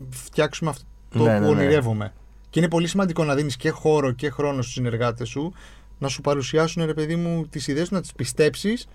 φτιάξουμε 0.09 0.69
αυτό 0.69 0.85
Ναι, 1.11 1.23
ναι, 1.23 1.37
που 1.37 1.43
ναι. 1.43 1.49
ονειρεύομαι. 1.49 2.13
Και 2.49 2.59
είναι 2.59 2.69
πολύ 2.69 2.87
σημαντικό 2.87 3.23
να 3.23 3.35
δίνεις 3.35 3.55
και 3.55 3.69
χώρο 3.69 4.11
και 4.11 4.29
χρόνο 4.29 4.61
στους 4.61 4.73
συνεργάτες 4.73 5.29
σου 5.29 5.53
να 6.01 6.07
σου 6.07 6.21
παρουσιάσουν, 6.21 6.85
ρε 6.85 6.93
παιδί 6.93 7.15
μου, 7.15 7.47
τις 7.47 7.67
ιδέες 7.67 7.87
σου, 7.87 7.93
να 7.93 8.01
τις 8.01 8.11
πιστέψεις, 8.13 8.87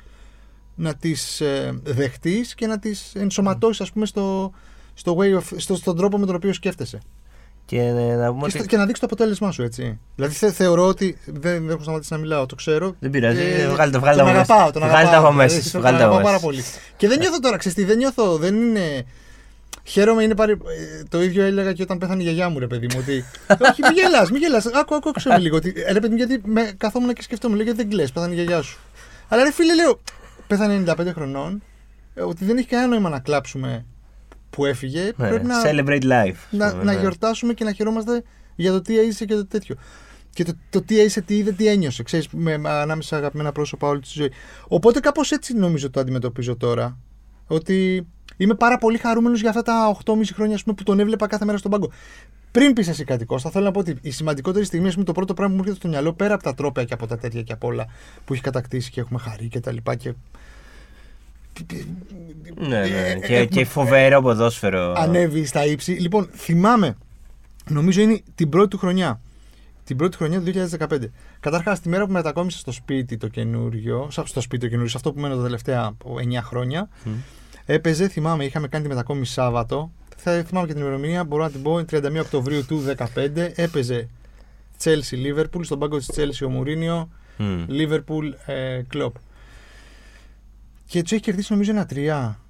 να 0.75 0.95
τις 0.95 1.41
ε, 1.41 1.81
δεχτείς 1.83 2.55
και 2.55 2.67
να 2.67 2.79
τις 2.79 3.15
ενσωματώσεις, 3.15 3.81
ας 3.81 3.93
πούμε, 3.93 4.07
στο, 4.07 4.53
στο 4.95 5.17
way 5.19 5.37
of, 5.39 5.43
στο, 5.57 5.77
στον 5.77 5.97
τρόπο 5.97 6.19
με 6.19 6.27
τον 6.27 6.35
οποίο 6.35 6.53
σκέφτεσαι. 6.53 7.01
Και 7.67 7.81
ε, 7.81 7.93
να 8.17 8.29
πούμε 8.33 8.45
Και, 8.45 8.51
στο- 8.51 8.59
ότι. 8.59 8.69
και 8.69 8.77
να 8.77 8.87
δείξει 8.87 9.01
το 9.01 9.07
αποτέλεσμά 9.07 9.51
σου, 9.51 9.63
έτσι. 9.63 9.99
Δηλαδή 10.15 10.35
θε, 10.35 10.51
θεωρώ 10.53 10.87
ότι. 10.87 11.19
Δεν, 11.25 11.41
δεν 11.41 11.69
έχω 11.71 11.83
σταματήσει 11.83 12.13
να 12.13 12.19
μιλάω, 12.19 12.47
το 12.47 12.55
ξέρω. 12.55 12.95
Δεν 12.99 13.11
πειράζει, 13.11 13.41
Ε, 13.41 13.69
βγάλτε- 13.69 14.01
βγάλτε 14.01 14.19
τον 14.21 14.29
από 14.29 14.39
μέσα. 14.39 14.53
αγαπάω, 14.55 14.73
τον 14.73 14.83
Βγάλτε 14.83 14.99
αγαπάω. 15.07 15.25
από 15.27 15.33
μέσα 15.37 15.57
Ε, 15.57 15.61
σου, 15.61 15.71
τον 15.71 15.81
βγάλτε 15.81 16.03
από 16.03 16.15
αγαπάω 16.15 16.33
μέσα 16.33 16.39
πάρα 16.39 16.39
πολύ. 16.53 16.63
Και 16.97 17.09
δεν 17.09 17.19
νιώθω 17.19 17.41
τώρα, 17.41 17.57
ξέρεις 17.57 17.77
τι, 17.77 17.85
δεν 17.85 17.97
νιώθω, 17.97 18.37
δεν 18.37 18.55
είναι. 18.55 19.05
Χαίρομαι, 19.85 20.23
είναι 20.23 20.35
πάρει... 20.35 20.53
ε, 20.53 21.03
το 21.09 21.23
ίδιο 21.23 21.45
έλεγα 21.45 21.73
και 21.73 21.83
όταν 21.83 21.99
πέθανε 21.99 22.21
η 22.23 22.25
γιαγιά 22.25 22.49
μου, 22.49 22.59
ρε 22.59 22.67
παιδί 22.67 22.87
μου. 22.95 22.99
Ότι. 23.03 23.25
Όχι, 23.71 23.83
μη 23.83 23.89
γελάς, 24.01 24.31
μη 24.31 24.39
γελάς. 24.39 24.67
Άκου, 24.67 24.95
άκου, 24.95 25.09
άκουσε 25.09 25.29
με 25.29 25.39
λίγο. 25.39 25.57
Ότι, 25.57 25.73
ε, 25.87 25.93
ρε 25.93 26.01
παιδί 26.01 26.13
μου, 26.13 26.17
γιατί 26.17 26.41
με, 26.45 26.73
καθόμουν 26.77 27.13
και 27.13 27.23
σκεφτόμουν, 27.23 27.57
λέω 27.57 27.65
γιατί 27.67 27.83
δεν 27.83 27.91
κλαις, 27.91 28.13
πέθανε 28.13 28.33
η 28.33 28.35
γιαγιά 28.35 28.63
σου. 28.63 28.79
Αλλά 29.29 29.43
ρε 29.43 29.53
φίλε, 29.53 29.75
λέω, 29.75 30.01
πέθανε 30.47 30.83
95 30.99 31.13
χρονών, 31.15 31.63
ε, 32.15 32.23
ότι 32.23 32.45
δεν 32.45 32.57
έχει 32.57 32.67
κανένα 32.67 32.89
νόημα 32.89 33.09
να 33.09 33.19
κλάψουμε 33.19 33.85
που 34.57 34.65
έφυγε. 34.65 35.03
Ναι, 35.17 35.29
πρέπει 35.29 35.47
να, 35.47 35.63
Celebrate 35.65 36.03
life. 36.03 36.35
να, 36.51 36.73
Ναι, 36.75 36.83
να 36.83 36.93
ναι. 36.93 37.01
γιορτάσουμε 37.01 37.53
και 37.53 37.65
να 37.65 37.73
χαιρόμαστε 37.73 38.23
για 38.57 38.73
το 38.73 38.81
τι 38.83 38.99
έζησε 38.99 39.25
και 39.25 39.35
το 39.35 39.47
τέτοιο. 39.47 39.75
Και 40.31 40.45
το, 40.45 40.53
το 40.71 40.83
τι 40.83 41.01
έζησε, 41.01 41.21
τι 41.21 41.37
είδε, 41.37 41.53
τι 41.53 41.67
ένιωσε. 41.67 42.03
Ξέρεις, 42.03 42.29
με, 42.33 42.57
με- 42.59 42.69
ανάμεσα 42.71 43.09
σε 43.09 43.17
αγαπημένα 43.17 43.53
πρόσωπα 43.53 43.89
όλη 43.89 44.01
τη 44.01 44.09
ζωή. 44.13 44.31
Οπότε 44.69 45.01
κάπως 45.01 45.31
έτσι 45.33 45.55
νομίζω 45.55 45.91
το 45.91 46.01
αντιμετωπίζω 46.01 46.57
τώρα. 46.57 46.99
Ότι 47.47 48.07
είμαι 48.37 48.55
πάρα 48.55 48.79
πολύ 48.79 48.99
χαρούμενος 48.99 49.41
για 49.41 49.49
αυτά 49.49 49.63
τα 49.63 49.97
8,5 50.05 50.21
χρόνια 50.35 50.55
ας 50.55 50.63
πούμε, 50.63 50.75
που 50.75 50.83
τον 50.83 51.01
έβλεπα 51.01 51.27
κάθε 51.27 51.45
μέρα 51.45 51.59
στον 51.59 51.71
πάγκο. 51.71 51.91
Πριν 52.51 52.73
πεις 52.73 52.89
εσύ 52.89 53.05
κάτι, 53.05 53.25
Κώστα, 53.25 53.51
θέλω 53.51 53.65
να 53.65 53.71
πω 53.71 53.79
ότι 53.81 53.97
η 54.01 54.11
σημαντικότερη 54.11 54.65
στιγμή, 54.65 54.87
ας 54.87 54.93
πούμε, 54.93 55.05
το 55.05 55.13
πρώτο 55.13 55.35
πράγμα 55.35 55.51
που 55.55 55.57
μου 55.57 55.63
έρχεται 55.69 55.81
στο 55.89 55.89
μυαλό, 55.95 56.13
πέρα 56.13 56.35
από 56.35 56.43
τα 56.43 56.55
τρόπια 56.55 56.85
και 56.85 56.95
από 56.95 57.07
τα 57.07 57.19
τέτοια 57.19 57.43
και 57.43 57.53
από 57.53 57.67
όλα 57.67 57.87
που 58.25 58.33
έχει 58.33 58.43
κατακτήσει 58.43 58.91
και 58.91 59.01
έχουμε 59.01 59.19
χαρεί 59.19 59.49
και 59.49 59.61
τα 59.61 59.73
λοιπά. 59.73 59.95
Και... 59.95 60.15
Ναι, 62.59 62.67
ναι. 62.81 62.87
Ε, 63.11 63.15
Και, 63.27 63.37
ε, 63.37 63.45
και 63.45 63.65
φοβερό 63.65 64.21
ποδόσφαιρο. 64.23 64.93
ανέβει 64.97 65.45
στα 65.45 65.67
ύψη. 65.67 65.93
Λοιπόν, 65.93 66.29
θυμάμαι, 66.35 66.97
νομίζω 67.69 68.01
είναι 68.01 68.21
την 68.35 68.49
πρώτη 68.49 68.69
του 68.69 68.79
χρονιά. 68.79 69.21
Την 69.85 69.97
πρώτη 69.97 70.17
χρονιά 70.17 70.39
του 70.41 70.45
2015. 70.45 71.13
Καταρχάς, 71.41 71.81
τη 71.81 71.89
μέρα 71.89 72.07
που 72.07 72.13
μετακόμισα 72.13 72.59
στο 72.59 72.73
σπίτι 72.73 73.17
το 73.17 73.29
καινούριο, 73.29 74.09
σα- 74.11 74.27
στο 74.27 74.41
σπίτι 74.41 74.63
το 74.63 74.69
καινούριο, 74.69 74.91
σε 74.91 74.97
αυτό 74.97 75.13
που 75.13 75.21
μένω 75.21 75.37
τα 75.37 75.43
τελευταία 75.43 75.97
9 76.05 76.43
χρόνια, 76.43 76.89
Μμ. 77.05 77.11
έπαιζε, 77.67 78.09
θυμάμαι, 78.09 78.45
είχαμε 78.45 78.69
κάνει 78.69 78.83
τη 78.85 78.89
μετακόμιση 78.89 79.33
Σάββατο. 79.33 79.91
Θα 80.17 80.43
θυμάμαι 80.47 80.67
και 80.67 80.73
την 80.73 80.83
ημερομηνία, 80.83 81.25
μπορώ 81.25 81.43
να 81.43 81.51
την 81.51 81.63
πω, 81.63 81.73
είναι 81.79 81.85
31 81.91 82.21
Οκτωβρίου 82.21 82.65
του 82.67 82.83
2015. 83.15 83.53
Έπαιζε 83.55 84.09
Chelsea 84.85 85.17
Liverpool, 85.27 85.61
στον 85.63 85.79
πάγκο 85.79 85.99
της 85.99 86.11
Chelsea 86.17 86.47
ο 86.47 86.49
Μουρίνιο, 86.51 87.09
Μμ. 87.37 87.65
Liverpool 87.69 88.33
ε, 88.47 88.81
Klopp. 88.95 89.13
Και 90.87 91.03
του 91.03 91.15
έχει 91.15 91.23
κερδίσει 91.23 91.53
νομίζω 91.53 91.71
ένα 91.71 91.87
τρία. 91.87 92.41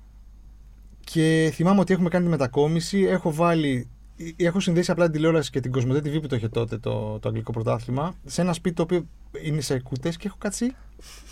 Και 1.01 1.51
θυμάμαι 1.55 1.81
ότι 1.81 1.93
έχουμε 1.93 2.09
κάνει 2.09 2.25
τη 2.25 2.31
μετακόμιση. 2.31 3.01
Έχω 3.01 3.33
βάλει. 3.33 3.89
Έχω 4.37 4.61
συνδέσει 4.61 4.91
απλά 4.91 5.05
την 5.05 5.13
τηλεόραση 5.13 5.51
και 5.51 5.61
την 5.61 5.73
Κοσμοτέ 5.73 6.11
TV 6.11 6.21
που 6.21 6.27
το 6.27 6.37
είχε 6.37 6.49
τότε 6.49 6.79
το, 6.79 7.19
το 7.19 7.29
αγγλικό 7.29 7.53
πρωτάθλημα 7.53 8.15
σε 8.25 8.41
ένα 8.41 8.53
σπίτι 8.53 8.75
το 8.75 8.83
οποίο 8.83 9.07
είναι 9.43 9.61
σε 9.61 9.79
κουτές 9.81 10.17
και 10.17 10.27
έχω 10.27 10.37
κάτσει. 10.41 10.67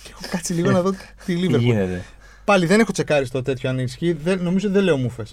Και 0.02 0.11
έχω 0.11 0.21
κάτσει 0.31 0.52
λίγο 0.52 0.71
να 0.71 0.83
δω 0.83 0.90
τη 1.25 1.35
Τι 1.35 1.47
Liverpool. 1.47 1.61
γίνεται; 1.61 2.05
Πάλι 2.45 2.67
δεν 2.67 2.81
έχω 2.81 2.93
τσεκάρει 2.93 3.26
στο 3.26 3.43
τέτοιο 3.43 3.71
αν 3.71 3.79
ισχύει. 3.79 4.12
Δεν, 4.12 4.43
νομίζω 4.43 4.67
ότι 4.67 4.76
δεν 4.76 4.85
λέω 4.85 4.97
μούφε. 4.97 5.25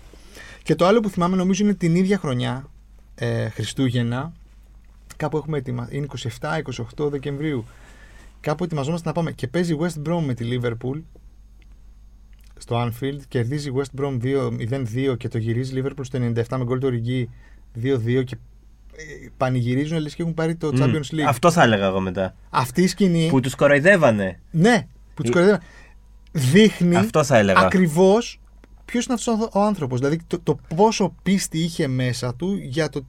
Και 0.63 0.75
το 0.75 0.85
άλλο 0.85 0.99
που 0.99 1.09
θυμάμαι 1.09 1.35
νομίζω 1.35 1.63
είναι 1.63 1.73
την 1.73 1.95
ίδια 1.95 2.17
χρονιά, 2.17 2.69
ε, 3.15 3.49
Χριστούγεννα. 3.49 4.33
Κάπου 5.17 5.37
έχουμε 5.37 5.57
έτοιμα. 5.57 5.87
Είναι 5.91 6.07
27-28 6.39 7.09
Δεκεμβρίου. 7.09 7.65
Κάπου 8.39 8.63
ετοιμαζόμαστε 8.63 9.07
να 9.07 9.13
πάμε. 9.13 9.31
Και 9.31 9.47
παίζει 9.47 9.77
West 9.79 10.07
Brom 10.09 10.21
με 10.25 10.33
τη 10.33 10.47
Liverpool 10.51 11.01
στο 12.61 12.87
Anfield. 12.87 13.19
Κερδίζει 13.27 13.71
West 13.75 14.01
Brom 14.01 14.17
2-0-2 15.11 15.17
και 15.17 15.27
το 15.27 15.37
γυρίζει 15.37 15.81
Liverpool 15.83 16.01
στο 16.01 16.19
97 16.21 16.57
με 16.57 16.63
γκολ 16.63 16.79
του 16.79 16.87
Οριγί 16.87 17.29
2-2 17.83 18.23
και 18.25 18.37
ε, 18.95 19.27
πανηγυρίζουν 19.37 19.99
λες 19.99 20.15
και 20.15 20.21
έχουν 20.21 20.33
πάρει 20.33 20.55
το 20.55 20.67
Μμ. 20.73 20.77
Champions 20.79 21.15
League. 21.15 21.25
Αυτό 21.27 21.51
θα 21.51 21.63
έλεγα 21.63 21.85
εγώ 21.85 21.99
μετά. 21.99 22.35
Αυτή 22.49 22.81
η 22.81 22.87
σκηνή. 22.87 23.27
Που 23.29 23.39
τους 23.39 23.55
κοροϊδεύανε. 23.55 24.39
Ναι, 24.51 24.87
που 25.13 25.21
τους 25.21 25.29
Ε, 25.29 25.33
κοροϊδεύουν. 25.33 25.63
Δείχνει 26.31 26.95
Αυτό 26.95 27.23
θα 27.23 27.37
έλεγα. 27.37 27.59
ακριβώς 27.59 28.39
ποιος 28.85 29.05
είναι 29.05 29.13
αυτός 29.13 29.49
ο 29.51 29.61
άνθρωπος. 29.61 29.99
Δηλαδή 29.99 30.19
το, 30.27 30.39
το 30.43 30.59
πόσο 30.75 31.15
πίστη 31.23 31.59
είχε 31.59 31.87
μέσα 31.87 32.35
του 32.35 32.55
για 32.55 32.89
το 32.89 33.05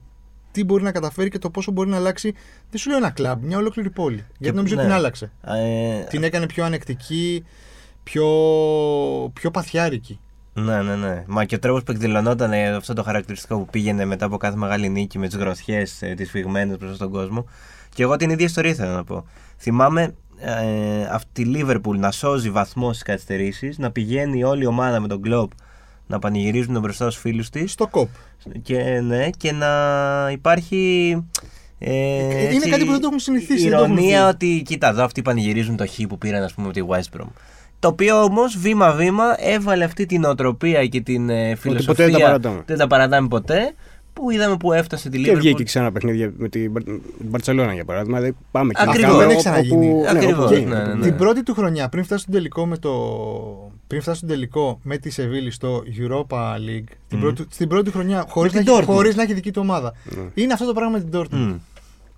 τι 0.51 0.63
μπορεί 0.63 0.83
να 0.83 0.91
καταφέρει 0.91 1.29
και 1.29 1.37
το 1.37 1.49
πόσο 1.49 1.71
μπορεί 1.71 1.89
να 1.89 1.95
αλλάξει. 1.97 2.33
Δεν 2.69 2.79
σου 2.79 2.89
λέω 2.89 2.97
ένα 2.97 3.09
κλαμπ, 3.09 3.43
μια 3.43 3.57
ολόκληρη 3.57 3.89
πόλη. 3.89 4.25
Γιατί 4.37 4.55
νομίζω 4.55 4.75
ναι. 4.75 4.81
την 4.81 4.91
άλλαξε. 4.91 5.31
Ε, 5.41 6.03
Την 6.09 6.23
έκανε 6.23 6.45
πιο 6.45 6.65
ανεκτική, 6.65 7.43
πιο, 8.03 8.27
πιο 9.33 9.51
παθιάρικη. 9.51 10.19
Ναι, 10.53 10.81
ναι, 10.81 10.95
ναι. 10.95 11.23
Μα 11.27 11.45
και 11.45 11.55
ο 11.55 11.59
τρόπος 11.59 11.83
που 11.83 11.91
εκδηλωνόταν 11.91 12.53
ε, 12.53 12.75
αυτό 12.75 12.93
το 12.93 13.03
χαρακτηριστικό 13.03 13.57
που 13.57 13.65
πήγαινε 13.65 14.05
μετά 14.05 14.25
από 14.25 14.37
κάθε 14.37 14.57
μεγάλη 14.57 14.89
νίκη 14.89 15.19
με 15.19 15.27
τις 15.27 15.37
γροθιές, 15.37 16.01
ε, 16.01 16.13
τις 16.13 16.29
φυγμένες 16.29 16.77
μπροστά 16.77 16.95
στον 16.95 17.11
κόσμο. 17.11 17.45
Και 17.95 18.03
εγώ 18.03 18.15
την 18.15 18.29
ίδια 18.29 18.45
ιστορία 18.45 18.71
ήθελα 18.71 18.93
να 18.93 19.03
πω. 19.03 19.25
Θυμάμαι 19.57 20.15
ε, 20.39 21.03
αυτή 21.11 21.29
τη 21.33 21.43
Λίβερπουλ 21.43 21.99
να 21.99 22.11
σώζει 22.11 22.49
βαθμό 22.49 22.89
στις 22.89 23.03
καθυστερήσεις, 23.03 23.77
να 23.77 23.91
πηγαίνει 23.91 24.43
όλη 24.43 24.63
η 24.63 24.65
ομάδα 24.65 24.99
με 24.99 25.07
τον 25.07 25.21
κλοπ 25.21 25.51
να 26.07 26.19
πανηγυρίζουν 26.19 26.79
μπροστά 26.79 27.09
στους 27.09 27.21
φίλους 27.21 27.49
της. 27.49 27.71
Στο 27.71 27.87
κοπ. 27.87 28.09
Και, 28.61 28.99
ναι, 29.01 29.29
και 29.29 29.51
να 29.51 29.69
υπάρχει. 30.31 31.11
Ε, 31.79 31.93
είναι 31.93 32.55
έτσι, 32.55 32.69
κάτι 32.69 32.85
που 32.85 32.91
δεν 32.91 32.99
το 32.99 33.07
έχουν 33.07 33.19
συνηθίσει, 33.19 33.69
δεν 33.69 33.77
το 33.77 33.83
έχουν 33.83 33.97
Ηρωνία 33.97 34.21
δει. 34.21 34.29
ότι 34.29 34.61
κοίτα 34.65 34.87
εδώ 34.87 35.03
αυτοί 35.03 35.21
πανηγυρίζουν 35.21 35.75
το 35.75 35.87
χ 35.87 35.91
που 36.07 36.17
πήραν 36.17 36.43
ας 36.43 36.53
πούμε 36.53 36.67
από 36.67 36.75
τη 36.75 36.85
West 36.89 37.19
Brom. 37.19 37.27
Το 37.83 37.89
οποίο 37.89 38.23
όμως 38.23 38.57
βήμα-βήμα 38.57 39.23
έβαλε 39.37 39.83
αυτή 39.83 40.05
την 40.05 40.23
οτροπία 40.23 40.85
και 40.85 41.01
την 41.01 41.29
ε, 41.29 41.55
φιλοσοφία. 41.55 41.93
ποτέ 41.93 42.03
δεν 42.03 42.13
τα 42.13 42.25
παρατάμε. 42.25 42.63
Δεν 42.65 42.77
τα 42.77 42.87
παρατάμε 42.87 43.27
ποτέ. 43.27 43.73
που 44.13 44.31
είδαμε 44.31 44.57
που 44.57 44.73
έφτασε 44.73 45.09
τη 45.09 45.21
Και 45.21 45.31
Liverpool. 45.31 45.37
βγήκε 45.37 45.63
ξανά 45.63 45.91
παιχνίδια 45.91 46.33
με 46.37 46.49
την 46.49 46.71
Μπαρσελόνα 47.19 47.73
για 47.73 47.85
παράδειγμα. 47.85 48.17
Δηλαδή, 48.19 48.37
πάμε 48.51 48.73
και 48.73 48.81
Ακριβώς. 48.87 49.01
να 49.01 49.17
Δεν 49.17 49.17
κάνουμε 49.17 49.33
έχει 49.33 49.41
ξαναγίνει. 49.43 49.89
όπου- 49.89 50.01
ναι, 50.01 50.09
Ακριβώς. 50.09 50.37
όπου 50.45 50.53
Και 50.53 50.59
γίνει. 50.59 50.69
ναι, 50.71 50.83
ναι, 50.83 50.93
ναι. 50.93 51.01
Την 51.05 51.15
πρώτη 51.15 51.43
του 51.43 51.53
χρονιά, 51.53 51.89
πριν 51.89 52.03
φτάσει 52.03 52.21
στον 52.21 52.33
τελικό 52.33 52.65
με, 52.65 52.77
το... 52.77 52.91
πριν 53.87 54.01
φτάσει 54.01 54.17
στον 54.17 54.29
τελικό 54.29 54.79
με 54.83 54.97
τη 54.97 55.09
Σεβίλη 55.09 55.51
στο 55.51 55.83
Europa 55.99 56.37
League, 56.55 56.91
την 57.07 57.17
Μμμ. 57.17 57.19
πρώτη, 57.21 57.45
στην 57.49 57.67
πρώτη 57.67 57.91
χρονιά, 57.91 58.25
χωρίς 58.29 58.51
την 58.51 58.63
να, 58.65 58.71
έχει- 58.71 58.81
Dortmund. 58.81 58.85
χωρίς 58.93 59.15
να 59.15 59.23
έχει 59.23 59.33
δική 59.33 59.51
του 59.51 59.61
ομάδα. 59.63 59.93
Ναι. 60.03 60.23
Είναι 60.33 60.53
αυτό 60.53 60.65
το 60.65 60.73
πράγμα 60.73 60.97
με 60.97 61.03
την 61.09 61.19
Dortmund. 61.21 61.37
Μμ. 61.37 61.53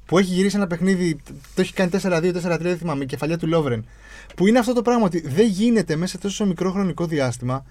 Που 0.06 0.18
έχει 0.18 0.34
γυρίσει 0.34 0.56
ένα 0.56 0.68
παιχνίδι, 0.68 1.18
το 1.56 1.62
έχει 1.62 1.74
κάνει 1.74 1.90
4-2-4-3, 2.04 2.58
δεν 2.60 2.78
θυμάμαι, 2.78 3.04
η 3.04 3.06
κεφαλιά 3.06 3.38
του 3.38 3.48
Λόβρεν. 3.48 3.86
Που 4.36 4.48
είναι 4.48 4.60
αυτό 4.60 4.74
το 4.74 4.82
πράγμα 4.82 5.06
ότι 5.06 5.24
δεν 5.28 5.48
γίνεται 5.48 5.96
μέσα 5.96 6.12
σε 6.12 6.18
τόσο 6.18 6.46
μικρό 6.46 6.72
χρονικό 6.72 7.06
διάστημα 7.06 7.66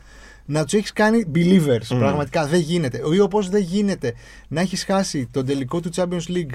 να 0.44 0.64
του 0.64 0.76
έχεις 0.76 0.92
κάνει 0.92 1.25
believers. 1.35 1.87
Μμ. 1.90 1.99
Πραγματικά 1.99 2.47
δεν 2.47 2.61
γίνεται. 2.61 3.00
Ή 3.14 3.21
όπως 3.21 3.49
δεν 3.49 3.62
γίνεται 3.62 4.14
να 4.49 4.61
έχεις 4.61 4.85
χάσει 4.85 5.28
τον 5.30 5.47
τελικό 5.47 5.80
του 5.80 5.90
Champions 5.97 6.28
League, 6.28 6.52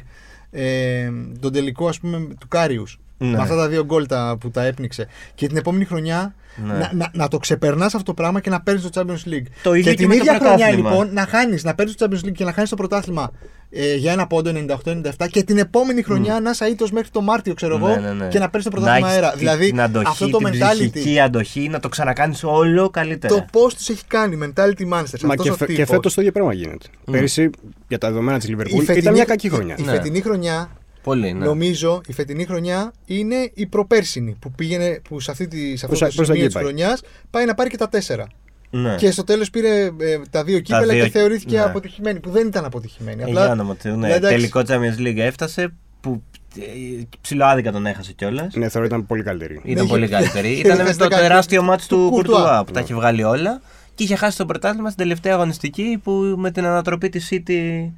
ε, 0.51 1.09
τον 1.39 1.51
τελικό 1.51 1.87
ας 1.87 1.99
πούμε 1.99 2.27
του 2.39 2.47
Κάριους. 2.47 2.99
Ναι. 3.21 3.27
Με 3.29 3.37
αυτά 3.37 3.55
τα 3.55 3.67
δύο 3.67 3.85
γκολ 3.85 4.05
τα, 4.05 4.37
που 4.39 4.51
τα 4.51 4.63
έπνιξε. 4.63 5.07
Και 5.35 5.47
την 5.47 5.57
επόμενη 5.57 5.85
χρονιά 5.85 6.35
Ναι. 6.65 6.73
να, 6.73 6.91
να, 6.93 7.09
να 7.13 7.27
το 7.27 7.37
ξεπερνάς 7.37 7.93
αυτό 7.93 8.03
το 8.03 8.13
πράγμα 8.13 8.39
και 8.39 8.49
να 8.49 8.61
παίρνεις 8.61 8.83
το 8.83 8.89
Champions 8.93 9.29
League. 9.29 9.45
Το 9.63 9.73
ίδιο 9.73 9.83
και, 9.83 9.89
και 9.89 9.95
την 9.95 10.07
με 10.07 10.15
το 10.15 10.19
ίδια 10.19 10.33
χρονιά 10.39 10.55
πρωτάθλημα. 10.57 10.89
λοιπόν 10.89 11.13
να 11.13 11.25
χάνεις, 11.25 11.63
να 11.63 11.75
παίρνεις 11.75 11.95
το 11.95 12.07
Champions 12.09 12.25
League 12.27 12.31
και 12.31 12.43
να 12.43 12.53
χάνεις 12.53 12.69
το 12.69 12.75
πρωτάθλημα 12.75 13.31
ε, 13.71 13.95
για 13.95 14.11
ένα 14.11 14.27
πόντο 14.27 14.51
98-97 14.85 15.27
και 15.31 15.43
την 15.43 15.57
επόμενη 15.57 16.01
χρονιά 16.01 16.39
να 16.39 16.49
είσαι 16.49 16.65
αήττητο 16.65 16.87
μέχρι 16.91 17.09
το 17.09 17.21
Μάρτιο, 17.21 17.53
ξέρω 17.53 17.75
εγώ, 17.75 17.87
Ναι, 17.87 17.95
ναι, 17.95 18.13
ναι. 18.13 18.27
και 18.27 18.39
να 18.39 18.49
παίρνεις 18.49 18.69
το 18.69 18.69
Να 18.69 18.75
πρωτάθλημα 18.81 19.07
έχεις 19.07 19.19
αέρα. 19.21 19.31
τη- 19.31 19.37
Δηλαδή 19.37 19.65
την 19.65 19.81
αντοχή, 19.81 20.05
αυτό 20.09 20.29
το 20.29 20.37
την 20.37 20.47
mentality. 20.47 20.71
ψυχική 20.91 21.19
αντοχή 21.19 21.69
να 21.69 21.79
το 21.79 21.89
ξανακάνεις 21.89 22.43
όλο 22.43 22.89
καλύτερα. 22.89 23.35
Το 23.35 23.45
πώς 23.51 23.75
τους 23.75 23.89
έχει 23.89 24.03
κάνει, 24.07 24.37
mentality 24.41 24.81
monsters. 24.81 25.19
Μα 25.21 25.29
αυτός 25.29 25.41
και, 25.45 25.49
ο 25.51 25.55
φε, 25.55 25.65
και 25.65 25.73
τύπος. 25.73 25.89
φέτος 25.89 26.13
το 26.13 26.21
ίδιο 26.21 26.33
πράγμα 26.33 26.53
γίνεται. 26.53 26.85
Πέρυσι, 27.11 27.49
για 27.87 27.97
τα 27.97 28.07
δεδομένα 28.07 28.37
της 28.37 28.47
Η 28.47 28.49
Λιβερπούλ, 28.49 28.79
φετινή- 28.79 28.99
ήταν 29.01 29.13
μια 29.13 29.25
κακή 29.25 29.49
χρονιά. 29.49 29.75
Η, 29.77 29.81
η 29.81 29.85
Ναι. 29.85 29.91
φετινή 29.91 30.21
χρονιά, 30.21 30.69
Πολύ, 31.03 31.33
ναι. 31.33 31.45
νομίζω, 31.45 32.01
η 32.07 32.13
φετινή 32.13 32.45
χρονιά 32.45 32.93
είναι 33.05 33.51
η 33.53 33.65
προπέρσινη 33.65 34.35
που 34.41 34.51
πήγαινε, 34.51 35.01
που 35.09 35.19
σε, 35.19 35.31
αυτή 35.31 35.47
τη, 35.47 35.57
σε 35.77 35.85
αυτό 35.85 35.87
Προς- 35.87 35.99
το 35.99 36.05
προς 36.05 36.15
τα 36.15 36.23
σημείο 36.23 36.35
εκεί 36.37 36.45
της 36.45 36.53
πάει. 36.53 36.63
χρονιάς 36.63 37.01
πάει 37.29 37.45
να 37.45 37.53
πάρει 37.55 37.69
και 37.69 37.77
τα 37.77 37.89
τέσσερα. 37.89 38.27
Ναι. 38.71 38.95
Και 38.95 39.11
στο 39.11 39.23
τέλος 39.23 39.49
πήρε 39.49 39.83
ε, 39.85 40.19
τα 40.29 40.43
δύο 40.43 40.59
κύπελα 40.59 40.93
δύο- 40.93 41.03
και 41.03 41.09
θεωρήθηκε 41.09 41.55
ναι. 41.57 41.63
αποτυχημένη. 41.63 42.19
Που 42.19 42.29
δεν 42.29 42.47
ήταν 42.47 42.65
αποτυχημένη. 42.65 43.21
Ε, 43.21 43.25
Απλά 43.25 43.43
για 43.43 43.51
όνομα 43.51 43.75
του, 43.75 43.87
ναι. 43.89 43.95
Ναι, 43.95 44.13
εντάξει. 44.13 44.35
Τελικό 44.35 44.61
Champions 44.67 44.99
League 45.07 45.17
έφτασε 45.17 45.73
που 46.01 46.23
ε, 46.59 47.01
ψηλοάδικα 47.21 47.71
τον 47.71 47.85
έχασε 47.85 48.13
κιόλας. 48.13 48.53
Ναι, 48.55 48.69
θεωρώ 48.69 48.87
ήταν 48.87 49.05
πολύ 49.05 49.23
καλύτερη. 49.23 49.61
Ήταν 49.63 49.83
Ναι, 49.83 49.89
πολύ 49.89 50.03
είχε- 50.03 50.13
καλύτερη. 50.13 50.49
είχε 50.51 50.59
Ήταν 50.65 50.77
με 50.77 50.83
χάσει 50.83 50.97
το 50.97 51.03
τα 51.03 51.09
κάτι 51.09 51.21
τεράστιο 51.21 51.63
μάτς 51.63 51.87
του 51.87 51.95
του 51.95 52.09
Κουρτουά. 52.09 52.35
Κουρτουά 52.37 52.63
που 52.63 52.71
τα 52.71 52.79
Ναι. 52.79 52.85
έχει 52.85 52.93
βγάλει 52.93 53.23
όλα 53.23 53.61
και 53.95 54.03
είχε 54.03 54.15
χάσει 54.15 54.37
το 54.37 54.45
πρωτάθλημα 54.45 54.89
στην 54.89 55.01
τελευταία 55.03 55.33
αγωνιστική 55.33 55.99
που 56.03 56.11
με 56.37 56.51
την 56.51 56.65
ανατροπή 56.65 57.09
της 57.09 57.29
City 57.31 57.89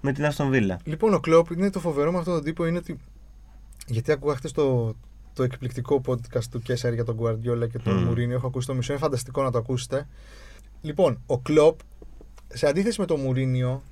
με 0.00 0.12
την 0.12 0.24
Aston 0.24 0.50
Villa. 0.54 0.76
Λοιπόν, 0.84 1.14
ο 1.14 1.20
Κλόπ 1.20 1.50
είναι 1.50 1.70
το 1.70 1.80
φοβερό 1.80 2.12
με 2.12 2.18
αυτόν 2.18 2.34
τον 2.34 2.44
τύπο 2.44 2.66
είναι 2.66 2.78
ότι. 2.78 2.98
Γιατί 3.86 4.12
άκουγα 4.12 4.34
χθες 4.36 4.52
το, 4.52 4.94
το 5.34 5.42
εκπληκτικό 5.42 6.00
podcast 6.06 6.44
του 6.50 6.60
Κέσσαρ 6.60 6.94
για 6.94 7.04
τον 7.04 7.18
Guardiola 7.20 7.68
και 7.70 7.78
τον 7.78 7.94
Μμμ. 7.96 8.04
Μουρίνιο. 8.04 8.36
Έχω 8.36 8.46
ακούσει 8.46 8.66
το 8.66 8.74
μισό, 8.74 8.92
είναι 8.92 9.00
φανταστικό 9.02 9.42
να 9.42 9.50
το 9.50 9.58
ακούσετε. 9.58 10.06
Λοιπόν, 10.82 11.20
ο 11.26 11.38
Κλόπ, 11.38 11.78
σε 12.54 12.66
αντίθεση 12.66 13.00
με 13.00 13.06
τον 13.06 13.20
Μουρίνιο, 13.20 13.82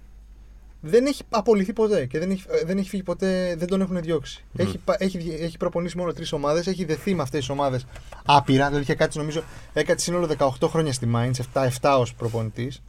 δεν 0.80 1.06
έχει 1.06 1.22
απολυθεί 1.30 1.72
ποτέ 1.72 2.06
και 2.06 2.18
δεν 2.18 2.30
έχει, 2.30 2.44
ε, 2.48 2.64
δεν 2.64 2.78
έχει 2.78 2.88
φύγει 2.88 3.02
ποτέ, 3.02 3.54
δεν 3.58 3.68
τον 3.68 3.80
έχουν 3.80 4.00
διώξει. 4.00 4.44
Μμ. 4.52 4.60
Έχει, 4.60 4.78
πα- 4.78 4.96
έχει, 4.98 5.18
δι- 5.18 5.40
έχει 5.40 5.56
προπονήσει 5.56 5.96
μόνο 5.98 6.12
τρεις 6.12 6.32
ομάδες, 6.32 6.66
έχει 6.66 6.84
δεθεί 6.84 7.14
με 7.14 7.22
αυτές 7.22 7.38
τις 7.40 7.48
ομάδες 7.48 7.86
άπειρα. 8.24 8.66
Δηλαδή 8.66 8.82
είχε 8.82 8.94
κάτσει, 8.94 9.18
νομίζω, 9.18 9.42
έκατσε 9.72 10.04
σύνολο 10.04 10.26
18 10.26 10.68
χρόνια 10.68 10.92
στη 10.92 11.08
Mainz, 11.14 11.36
7, 11.52 11.64
7 11.80 11.96
ως 11.98 12.14
προπονητής. 12.14 12.82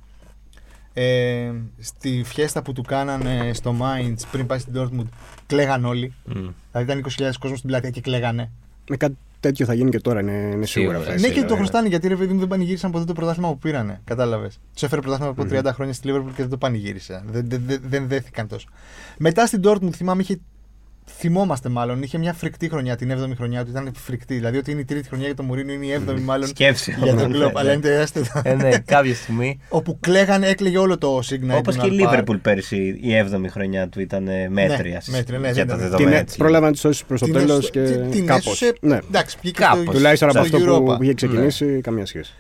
Ε, 0.94 1.52
στη 1.80 2.24
φιέστα 2.26 2.62
που 2.62 2.74
του 2.74 2.82
κάνανε 2.82 3.52
στο 3.54 3.76
Mainz 3.82 4.22
πριν 4.32 4.46
πάει 4.46 4.60
στην 4.60 4.74
Dortmund, 4.76 5.08
κλαίγαν 5.46 5.86
όλοι. 5.86 6.14
Μμ. 6.26 6.48
Δηλαδή 6.72 6.92
ήταν 7.00 7.12
20.000 7.18 7.32
κόσμος 7.40 7.58
στην 7.58 7.70
πλατεία 7.70 7.90
και 7.90 8.02
κλαίγανε. 8.02 8.52
Με 8.90 8.98
κάτι 8.98 9.18
τέτοιο 9.40 9.66
θα 9.66 9.74
γίνει 9.74 9.90
και 9.90 10.00
τώρα, 10.00 10.20
είναι, 10.20 10.32
είναι 10.32 10.66
σίγουρα. 10.66 10.66
Σίγουρα. 10.66 10.98
αυτά, 10.98 11.10
ναι, 11.10 11.16
έτσι, 11.16 11.28
και 11.28 11.34
το 11.34 11.42
δηλαδή. 11.42 11.56
χρωστάνε 11.56 11.88
γιατί 11.88 12.08
ρε 12.08 12.16
παιδί 12.16 12.34
μου 12.34 12.40
δεν 12.40 12.48
πανηγύρισαν 12.48 12.92
ποτέ 12.92 13.06
το 13.06 13.14
πρωτάθλημα 13.14 13.50
που 13.50 13.58
πήρανε. 13.58 14.02
Κατάλαβες. 14.04 14.60
Τους 14.74 14.84
έφερε 14.84 15.02
πρωτάθλημα 15.02 15.32
από 15.32 15.70
30 15.70 15.74
χρόνια 15.74 15.94
στη 15.94 16.10
Liverpool 16.12 16.32
και 16.36 16.42
δεν 16.42 16.50
το 16.50 16.58
πανηγύρισαν. 16.58 17.24
Δεν, 17.26 17.50
δεν, 17.50 17.64
δεν, 17.66 17.82
δεν 17.84 18.08
δέθηκαν 18.08 18.48
τόσο. 18.48 18.68
Μετά 19.18 19.46
στην 19.46 19.62
Dortmund 19.64 19.94
θυμάμαι 19.96 20.22
είχε. 20.22 20.40
Θυμόμαστε 21.10 21.70
μάλλον, 21.70 22.02
είχε 22.04 22.18
μια 22.18 22.34
φρικτή 22.34 22.70
χρονιά, 22.70 22.96
την 22.96 23.12
7η 23.12 23.32
χρονιά 23.36 23.64
του 23.64 23.70
ήταν 23.70 23.92
φρικτή. 23.96 24.34
Δηλαδή 24.36 24.58
ότι 24.58 24.72
είναι 24.72 24.80
η 24.80 24.86
τρίτη 24.86 25.08
χρονιά 25.08 25.26
για 25.26 25.36
τον 25.36 25.46
Μουρίνιο, 25.46 25.74
είναι 25.74 25.86
η 25.86 26.02
7η 26.08 26.20
μάλλον 26.22 26.48
Σκέψη. 26.48 26.96
για 27.04 27.16
τον 27.16 27.30
Ναι, 27.32 27.38
Κλοπ. 27.38 27.54
ναι. 27.54 27.60
Αλλά 27.60 27.72
είναι 27.72 27.82
τεράστιο. 27.82 28.24
Ε, 28.44 28.54
ναι, 28.54 28.78
κάποια 28.86 29.16
στιγμή. 29.16 29.60
Όπου 29.70 29.98
κλαίγανε, 30.00 30.48
έκλαιγε 30.48 30.78
όλο 30.78 30.98
το 30.98 31.18
Signal. 31.18 31.58
Όπως 31.58 31.78
και 31.78 31.88
η 31.88 32.00
Liverpool 32.08 32.40
πέρσι, 32.42 32.78
η 33.02 33.10
7η 33.32 33.46
χρονιά 33.50 33.88
του 33.90 34.00
ήταν 34.00 34.28
ε, 34.28 34.50
μέτρια. 34.50 35.02
Ναι, 35.06 35.18
μέτρια, 35.18 35.40
ναι, 35.40 35.46
για 35.52 35.54
δεν 35.54 35.68
τα 35.68 35.74
ήταν. 35.76 35.78
δεδομένα. 35.80 36.10
Την, 36.12 36.20
έτσι. 36.20 36.38
πρόλαβαν 36.38 36.68
να 36.68 36.74
τη 36.74 36.80
σώσει 36.80 37.06
προς 37.06 37.20
το 37.20 37.26
Την 37.26 37.34
τέλος 37.36 37.50
έσωσε- 37.52 37.70
και 37.72 37.80
την- 37.82 38.10
την 38.12 38.26
κάπως. 38.26 38.46
έσωσε- 38.46 38.78
Ναι. 38.82 39.00
Εντάξει, 39.08 39.38
βγήκε 39.42 39.62
Κάπως. 39.62 39.82
στο, 39.84 39.92
Τουλάχιστον 39.92 40.30
από 40.30 40.46
στο 40.46 40.58
αυτό 40.58 40.70
που, 40.82 40.92
Europa. 40.92 40.98
που 40.98 41.04
είχε 41.04 41.14
ξεκινήσει, 41.14 41.82
καμία 41.82 42.06
σχέση. 42.06 42.34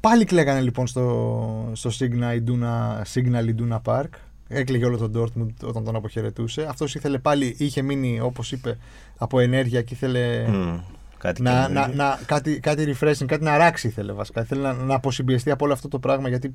Πάλι 0.00 0.24
κλαίγανε 0.24 0.60
λοιπόν 0.60 0.86
στο, 0.86 1.70
στο 1.72 1.90
Signal 1.98 2.38
Iduna, 2.38 3.02
Signal 3.14 3.44
Iduna 3.54 3.80
Park. 3.84 4.08
Έκλαιγε 4.54 4.84
όλο 4.84 4.96
τον 4.96 5.12
Dortmund 5.16 5.68
όταν 5.68 5.84
τον 5.84 5.96
αποχαιρετούσε. 5.96 6.66
Αυτός 6.68 6.94
ήθελε 6.94 7.18
πάλι, 7.18 7.54
είχε 7.58 7.82
μείνει 7.82 8.20
όπως 8.20 8.52
είπε 8.52 8.78
από 9.18 9.38
ενέργεια 9.40 9.82
και 9.82 9.94
ήθελε 9.94 10.48
Μμ, 10.48 10.78
Κάτι 11.18 11.42
να, 11.42 11.50
καινούργιο. 11.50 11.80
να, 11.80 11.94
να, 12.08 12.18
κάτι, 12.26 12.60
κάτι 12.60 12.96
refreshing, 13.00 13.24
κάτι 13.26 13.44
να 13.44 13.52
αράξει 13.52 13.86
ήθελε 13.86 14.12
βασικά. 14.12 14.40
Ήθελε 14.42 14.60
να, 14.62 14.72
να 14.72 14.94
αποσυμπιεστεί 14.94 15.50
από 15.50 15.64
όλο 15.64 15.72
αυτό 15.74 15.88
το 15.88 15.98
πράγμα 15.98 16.28
γιατί 16.28 16.54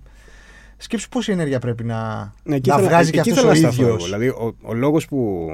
σκέψου 0.78 1.10
πόση 1.10 1.32
ενέργεια 1.32 1.60
πρέπει 1.60 1.84
να, 1.84 2.32
Ναι, 2.44 2.56
εκεί 2.56 2.70
να 2.70 2.76
ήθελα- 2.76 2.90
βγάζει 2.90 3.12
και 3.12 3.20
εκεί 3.20 3.30
αυτός 3.30 3.44
ο 3.46 3.52
ήθελα 3.52 3.66
να 3.68 3.72
σταθώ 3.74 3.82
ίδιο. 3.90 3.96
εγώ. 3.96 4.04
Δηλαδή, 4.06 4.28
ο, 4.28 4.56
ο 4.62 4.74
λόγος 4.74 5.06
που, 5.08 5.48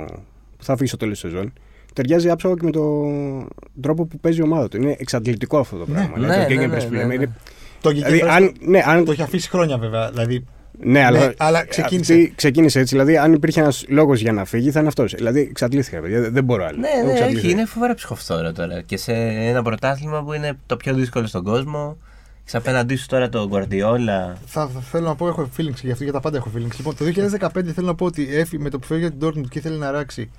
που 0.58 0.64
θα 0.64 0.76
φύγει 0.76 0.88
στο 0.88 0.98
τέλος 0.98 1.20
της 1.22 1.32
σεζόν 1.32 1.54
ταιριάζει 1.94 2.30
άψογα 2.30 2.54
και 2.56 2.64
με 2.64 2.72
τον 2.72 3.48
τρόπο 3.82 4.06
που 4.06 4.20
παίζει 4.20 4.40
η 4.40 4.44
ομάδα 4.44 4.68
του. 4.68 4.78
Είναι 4.78 4.96
εξαντλητικό 5.00 5.58
αυτό 5.58 5.78
το 5.78 5.86
Ναι. 5.88 5.94
πράγμα. 5.94 6.18
Ναι, 6.18 6.26
Δηλαδή, 6.26 6.56
το 6.56 6.60
ναι, 6.62 6.66
Gegenpress 6.66 6.70
ναι, 6.80 6.86
που 6.86 6.92
ναι, 6.92 6.98
λέμε 6.98 7.08
ναι. 7.08 7.14
είναι- 7.14 7.34
Το, 7.82 7.90
Δηλαδή, 7.90 8.22
Gegenpress 8.24 8.28
αν, 8.30 8.54
ναι, 8.60 8.82
αν, 8.86 9.06
το 9.06 9.12
έχει 9.12 9.22
αφήσει 9.22 9.50
χρόνια 9.50 9.78
βέβαια. 9.78 10.10
Δηλαδή, 10.12 10.46
ναι, 10.80 11.04
αλλά, 11.06 11.34
αλλά 11.38 11.66
ξεκίνησε. 11.66 12.14
αυτή 12.14 12.34
ξεκίνησε 12.36 12.80
έτσι. 12.80 12.96
Δηλαδή, 12.96 13.18
αν 13.18 13.34
υπήρχε 13.34 13.60
ένας 13.62 13.86
λόγος 13.88 14.22
για 14.22 14.32
να 14.32 14.46
φύγει, 14.46 14.72
θα 14.72 14.80
είναι 14.80 14.88
αυτός. 14.88 15.14
Δηλαδή, 15.14 15.40
εξαντλήθηκα. 15.40 16.00
παιδιά, 16.02 16.22
Δεν, 16.22 16.34
δεν 16.34 16.44
μπορώ 16.44 16.66
άλλο. 16.66 16.78
Ναι, 16.78 16.88
Έχω 16.88 17.06
ναι, 17.06 17.12
εξαντληθεί. 17.12 17.46
όχι, 17.46 17.52
είναι 17.52 17.66
φοβερά 17.66 17.94
ψυχοφθόρο 17.94 18.52
τώρα. 18.52 18.82
Και 18.82 18.98
σε 18.98 19.14
ένα 19.14 19.62
πρωτάθλημα 19.64 20.24
που 20.24 20.34
είναι 20.34 20.58
το 20.66 20.78
πιο 20.78 20.94
δύσκολο 20.94 21.28
στον 21.28 21.44
κόσμο. 21.44 21.98
Έχεις 22.40 22.56
απέναντί 22.56 22.96
σου 22.96 23.06
τώρα 23.08 23.30
τον 23.30 23.50
Guardiola. 23.54 24.34
Θα, 24.46 24.68
θα 24.68 24.80
θέλω 24.92 25.08
να 25.08 25.16
πω, 25.16 25.28
έχω 25.28 25.50
feelings 25.58 25.82
γι' 25.82 25.92
αυτό, 25.92 26.04
για 26.04 26.14
τα 26.14 26.20
πάντα 26.20 26.38
έχω 26.38 26.52
feelings. 26.56 26.76
Λοιπόν, 26.78 26.96
το 26.98 27.06
2015 27.06 27.50
θέλω 27.74 27.88
να 27.88 27.96
πω 27.96 28.06
ότι 28.06 28.28
έφυγε 28.36 28.64
με 28.64 28.70
το 28.70 28.80
που 28.80 28.86
φεύγει 28.88 29.02
για 29.04 29.12
την 29.12 29.28
Dortmund 29.28 29.48
και 29.50 29.58
ήθελε 29.60 29.78
να 29.78 29.92
ράξει. 29.92 30.32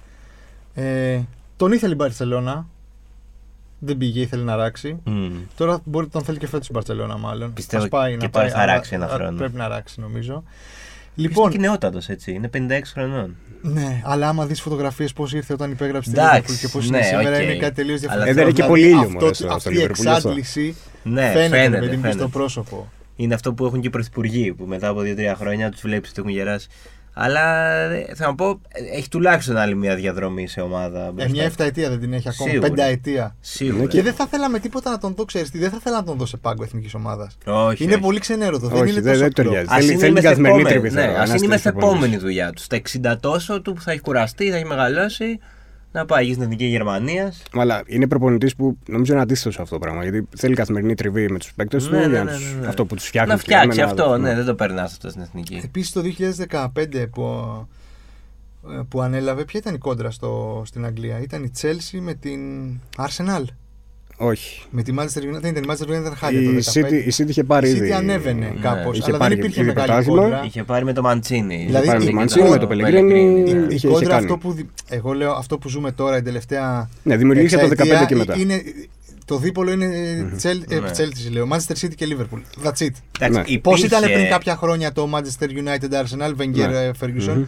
Ε, 0.74 1.20
τον 1.56 1.72
ήθελε 1.72 1.94
η 1.94 1.96
Barcelona. 2.00 2.64
Δεν 3.78 3.96
πήγε, 3.96 4.20
ήθελε 4.20 4.42
να 4.42 4.56
ράξει. 4.56 4.96
Μμ. 5.04 5.30
Τώρα 5.56 5.80
μπορεί 5.84 6.06
τον 6.06 6.22
θέλει 6.22 6.38
και 6.38 6.46
φέτος 6.46 6.68
η 6.68 6.70
Barcelona, 6.74 7.16
μάλλον. 7.18 7.52
Πιστεύω 7.52 7.82
Ας 7.82 7.88
πάει, 7.88 8.10
και 8.16 8.24
να 8.24 8.30
τώρα 8.30 8.44
πάει, 8.44 8.54
θα 8.54 8.60
αλλά- 8.62 8.72
ράξει 8.72 8.94
ένα 8.94 9.06
α, 9.06 9.08
χρόνο. 9.08 9.36
Πρέπει 9.38 9.56
να 9.56 9.68
ράξει, 9.68 10.00
νομίζω. 10.00 10.42
Λοιπόν, 11.18 11.30
Λοιπόν, 11.30 11.44
είναι 11.52 11.62
και 11.62 11.68
νεότατος, 11.68 12.08
έτσι. 12.08 12.32
Είναι 12.32 12.48
56 12.48 12.92
χρονών. 12.92 13.36
ναι, 13.62 14.02
αλλά 14.04 14.28
άμα 14.28 14.46
δεις 14.46 14.60
φωτογραφίες 14.60 15.12
πώς 15.12 15.32
ήρθε 15.32 15.52
όταν 15.52 15.70
υπέγραψε 15.70 16.10
τη 16.10 16.18
Εντάξει, 16.20 16.52
Liverpool 16.54 16.60
και 16.60 16.68
πώς 16.68 16.90
ναι, 16.90 16.96
είναι 16.96 17.06
σήμερα, 17.06 17.36
οκ. 17.36 17.42
είναι 17.42 17.56
κάτι 17.56 17.74
τελείως 17.74 18.00
Αλλά 18.08 18.24
διαφορετικό. 18.24 18.30
Ε, 18.30 18.34
δεν 18.34 18.42
είναι 18.42 18.52
και 18.52 18.62
Δηλαδή, 18.62 18.72
πολύ 18.72 18.86
ήλιο, 18.86 18.98
αυτό- 19.00 19.12
μωρέ, 19.12 19.34
στο- 19.34 19.44
στο 19.44 19.54
Αυτή 19.54 19.68
η 19.68 19.72
Liverpool, 19.72 19.94
γι' 19.94 20.08
αυτό. 20.08 20.10
εξάντληση 20.10 20.76
Ναι, 21.02 21.20
φαίνεται, 21.30 21.48
φαίνεται, 21.48 21.80
με 21.80 21.88
την 21.88 22.00
φαίνεται. 22.00 22.18
στο 22.18 22.28
πρόσωπο. 22.28 22.88
Είναι 23.16 23.34
αυτό 23.34 23.52
που 23.54 23.64
έχουν 23.66 23.80
και 23.80 23.86
οι 23.86 23.90
πρωθυπουργοί 23.90 24.52
που 24.52 24.64
μετά 24.64 24.88
από 24.88 25.00
2-3 25.00 25.34
χρόνια 25.36 25.70
τους 25.70 25.80
βλέπεις 25.80 26.10
ότι 26.10 26.20
έχουν 26.20 26.30
γεράσει. 26.32 26.68
Αλλά 27.18 27.66
ε, 27.90 28.06
θα 28.14 28.28
μου 28.28 28.34
πω, 28.34 28.60
ε, 28.68 28.96
έχει 28.96 29.08
τουλάχιστον 29.08 29.56
άλλη 29.56 29.74
μια 29.76 29.94
διαδρομή 29.94 30.48
σε 30.48 30.60
ομάδα. 30.60 31.06
Ε, 31.06 31.10
μπροστά. 31.10 31.30
μια 31.30 31.44
εφταετία 31.44 31.88
δεν 31.88 32.00
την 32.00 32.12
έχει 32.12 32.28
ακόμα, 32.28 32.50
Σίγουρα. 32.50 32.68
πενταετία. 32.68 33.36
Σίγουρα. 33.40 33.86
Και 33.86 34.02
δεν 34.02 34.14
θα 34.14 34.26
θέλαμε 34.26 34.58
τίποτα 34.58 34.90
να 34.90 34.98
τον 34.98 35.14
δω, 35.14 35.24
ξέρεις 35.24 35.50
τι, 35.50 35.58
δεν 35.58 35.70
θα 35.70 35.78
θέλαμε 35.82 36.00
να 36.00 36.06
τον 36.06 36.16
δω 36.18 36.26
σε 36.26 36.36
πάγκο 36.36 36.62
εθνικής 36.62 36.94
ομάδας. 36.94 37.38
Όχι, 37.46 37.84
Είναι 37.84 37.92
όχι. 37.92 38.02
πολύ 38.02 38.18
ξενέρωτο. 38.20 38.68
Δεν 38.68 38.80
Όχι, 38.82 38.90
είναι 38.90 39.00
δεν- 39.00 39.12
τόσο 39.12 39.18
δεν 39.24 39.32
κλοπ. 39.32 39.46
ταιριάζει. 39.46 39.66
Ας 39.70 39.76
Θέλει- 39.76 39.90
είναι 39.90 40.00
θέλει 40.00 40.12
μες 40.12 40.20
την 40.20 40.30
καθημερινή 40.30 40.60
επόμενη- 40.60 40.80
τριβή, 40.82 40.94
Ναι, 40.94 41.00
θέλω, 41.06 41.12
ας 41.22 41.28
ένας 41.28 41.40
είναι 41.40 41.48
μες 41.48 41.48
τέτοιος 41.48 41.60
στην 41.60 41.72
προπονητής. 41.72 42.02
επόμενη 42.06 42.22
δουλειά 42.22 42.50
τους. 42.52 42.64
Στα 42.64 42.76
60 42.76 43.16
τόσο 43.20 43.62
του 43.62 43.72
που 43.72 43.80
θα 43.80 43.90
έχει 43.92 44.00
κουραστεί, 44.00 44.50
θα 44.50 44.56
έχει 44.56 44.64
μεγαλώσει. 44.66 45.38
Να 45.96 46.06
πάει 46.06 46.22
εκεί 46.22 46.30
στην 46.32 46.42
εθνική 46.44 46.64
Γερμανίας. 46.64 47.42
Αλλά 47.52 47.82
είναι 47.86 48.08
προπονητής 48.08 48.56
που 48.56 48.78
νομίζω 48.86 49.12
είναι 49.12 49.22
αντίθετο 49.22 49.50
σε 49.50 49.62
αυτό 49.62 49.74
το 49.74 49.80
πράγμα. 49.80 50.02
Γιατί 50.02 50.28
θέλει 50.36 50.54
καθημερινή 50.54 50.94
τριβή 50.94 51.28
με 51.30 51.38
τους 51.38 51.54
παίκτες 51.54 51.84
του. 51.84 51.90
Ναι, 51.94 51.98
ναι, 52.00 52.06
για 52.06 52.24
να 52.24 52.30
ναι, 52.30 52.36
τους- 52.36 52.54
ναι, 52.54 52.60
ναι. 52.60 52.66
Αυτό 52.66 52.84
που 52.86 52.94
τους 52.94 53.06
φτιάχνει. 53.06 53.30
Να 53.30 53.36
τους 53.38 53.46
λέμε, 53.46 53.60
φτιάξει 53.62 53.80
να- 53.80 53.84
αυτό, 53.86 54.16
ναι, 54.18 54.34
δεν 54.34 54.44
το 54.44 54.54
περνάς 54.54 54.92
αυτό 54.92 55.08
στην 55.10 55.22
εθνική. 55.22 55.60
Επίσης 55.64 55.92
το 55.92 56.00
2015 56.00 57.06
που, 57.06 57.22
ε, 58.70 58.80
που 58.88 59.00
ανέλαβε, 59.00 59.44
ποια 59.44 59.60
ήταν 59.60 59.74
η 59.74 59.78
κόντρα 59.78 60.10
στο, 60.10 60.62
στην 60.66 60.84
Αγγλία; 60.84 61.20
Ήταν 61.20 61.44
η 61.44 61.50
Chelsea 61.62 61.98
με 62.00 62.14
την 62.14 62.40
Arsenal. 62.96 63.42
Όχι. 64.16 64.62
Με 64.70 64.82
τη 64.82 64.92
Manchester 64.98 65.18
United. 65.18 65.40
Δεν 65.40 65.50
ήταν 65.50 65.62
η 65.62 65.66
Manchester 65.68 65.88
United, 65.88 66.00
ήταν 66.00 66.16
χάλια 66.16 66.42
το 66.50 66.56
Η 66.56 66.62
15. 66.64 66.86
City, 66.86 66.92
η 66.92 67.12
City 67.16 67.28
είχε 67.28 67.44
πάρει 67.44 67.68
Η 67.68 67.70
ήδη. 67.70 67.88
City 67.88 67.96
ανέβαινε 67.96 68.46
Ναι. 68.54 68.60
κάπως. 68.60 68.98
Είχε 68.98 69.08
Αλλά 69.08 69.18
πάρει 69.18 69.34
δεν 69.34 69.42
υπήρχε 69.44 69.60
ήδη 69.60 69.68
μεγάλη 69.68 69.86
πρωτάθλημα. 69.86 70.22
κόντρα. 70.22 70.42
Είχε 70.44 70.62
πάρει 70.62 70.84
με 70.84 70.92
το 70.92 71.02
Μαντσίνη. 71.02 71.62
Δηλαδή, 71.66 71.86
πάρει 71.86 71.98
με 71.98 72.04
η- 72.04 72.08
το 72.08 72.12
Μαντσίνη, 72.14 72.48
με 72.48 72.56
το 72.56 72.62
η- 72.62 72.66
Πελεγκρίνη. 72.66 73.20
Η, 73.20 73.42
είχε- 73.42 73.56
η 73.70 73.74
είχε 73.74 73.88
κόντρα 73.88 74.08
κάνει. 74.08 74.22
αυτό 74.24 74.36
που, 74.36 74.52
δι- 74.52 74.66
εγώ 74.88 75.12
λέω 75.12 75.32
αυτό 75.32 75.58
που 75.58 75.68
ζούμε 75.68 75.92
τώρα, 75.92 76.16
η 76.16 76.22
τελευταία 76.22 76.90
Ναι, 77.02 77.16
δημιουργήθηκε 77.16 77.54
από 77.54 77.64
το 77.66 77.70
εξαετία 77.72 77.98
15 78.00 78.06
και 78.06 78.14
μετά. 78.16 78.36
Είναι 78.38 78.62
Το 79.24 79.36
δίπολο 79.38 79.70
είναι 79.70 79.86
Chelsea, 80.42 80.62
ε, 80.68 80.78
Ναι. 80.78 80.90
Chelsea, 80.96 81.30
λέω. 81.32 81.48
Manchester 81.52 81.84
City 81.84 81.94
και 81.94 82.06
Liverpool. 82.10 82.66
That's 82.66 82.82
it. 82.86 82.88
Εντάξει, 83.20 83.52
Ναι. 83.52 83.58
Πώς 83.58 83.78
υπήρχε- 83.78 83.84
ήταν 83.84 84.12
πριν 84.12 84.28
κάποια 84.28 84.56
χρόνια 84.56 84.92
το 84.92 85.08
Manchester 85.14 85.44
United 85.46 85.92
Arsenal, 86.02 86.30
Wenger 86.40 86.68
Ναι. 86.68 86.84
ε, 86.84 86.90
Ferguson; 87.00 87.42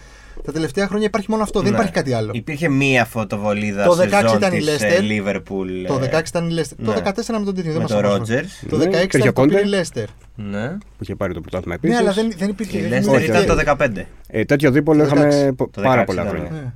Τα 0.45 0.53
τελευταία 0.53 0.87
χρόνια 0.87 1.07
υπάρχει 1.07 1.31
μόνο 1.31 1.43
αυτό, 1.43 1.61
δεν 1.61 1.71
Ναι. 1.71 1.77
υπάρχει 1.77 1.93
κάτι 1.93 2.13
άλλο. 2.13 2.31
Υπήρχε 2.35 2.69
μία 2.69 3.05
φωτοβολίδα 3.05 3.85
Το 3.85 3.91
το 3.97 4.03
16 4.03 4.09
σεζόν 4.21 4.37
ήταν 4.37 4.53
η 4.53 4.59
της, 4.59 4.69
Leicester. 4.69 4.83
ε, 4.83 4.99
Liverpool. 5.01 5.87
Το 5.87 5.95
ε, 6.03 6.09
16 6.19 6.29
ήταν 6.29 6.51
η 6.51 6.55
Leicester. 6.59 6.75
Το 6.85 6.91
ναι. 6.93 7.01
14 7.05 7.39
με 7.39 7.45
τον 7.45 7.55
Τίτλο. 7.55 7.81
με 7.81 7.85
τον 7.87 7.99
Ρότζερς. 8.01 8.63
Το 8.69 8.77
Ναι, 8.77 8.85
16 8.85 8.87
υπήρχε 8.89 9.07
ήταν 9.29 9.29
ο 9.29 9.33
το 9.33 9.43
πήρε 9.43 9.61
Conte. 9.63 9.67
η 9.67 9.71
Leicester. 9.75 10.05
Ναι. 10.35 10.69
Που 10.69 11.03
είχε 11.03 11.15
πάρει 11.15 11.33
το 11.35 11.41
πρωτάθλημα 11.41 11.77
Ναι, 11.81 11.89
επίσης. 11.89 11.99
αλλά 12.01 12.13
δεν, 12.13 12.33
δεν 12.39 12.49
υπήρχε. 12.49 12.79
Η 12.79 12.81
δεν 12.81 13.03
Leicester 13.03 13.07
υπήρχε- 13.09 13.29
ήταν 13.43 13.47
το 13.47 13.55
15. 13.55 14.07
Ε, 14.29 14.45
τέτοιο 14.45 14.71
δίπολο 14.71 15.01
Το 15.01 15.07
είχαμε 15.07 15.29
16. 15.51 15.55
πο- 15.57 15.69
Το 15.73 15.81
πάρα 15.83 16.01
16 16.03 16.05
πολλά 16.07 16.23
ήταν, 16.23 16.35
χρόνια. 16.35 16.51
Ναι. 16.51 16.73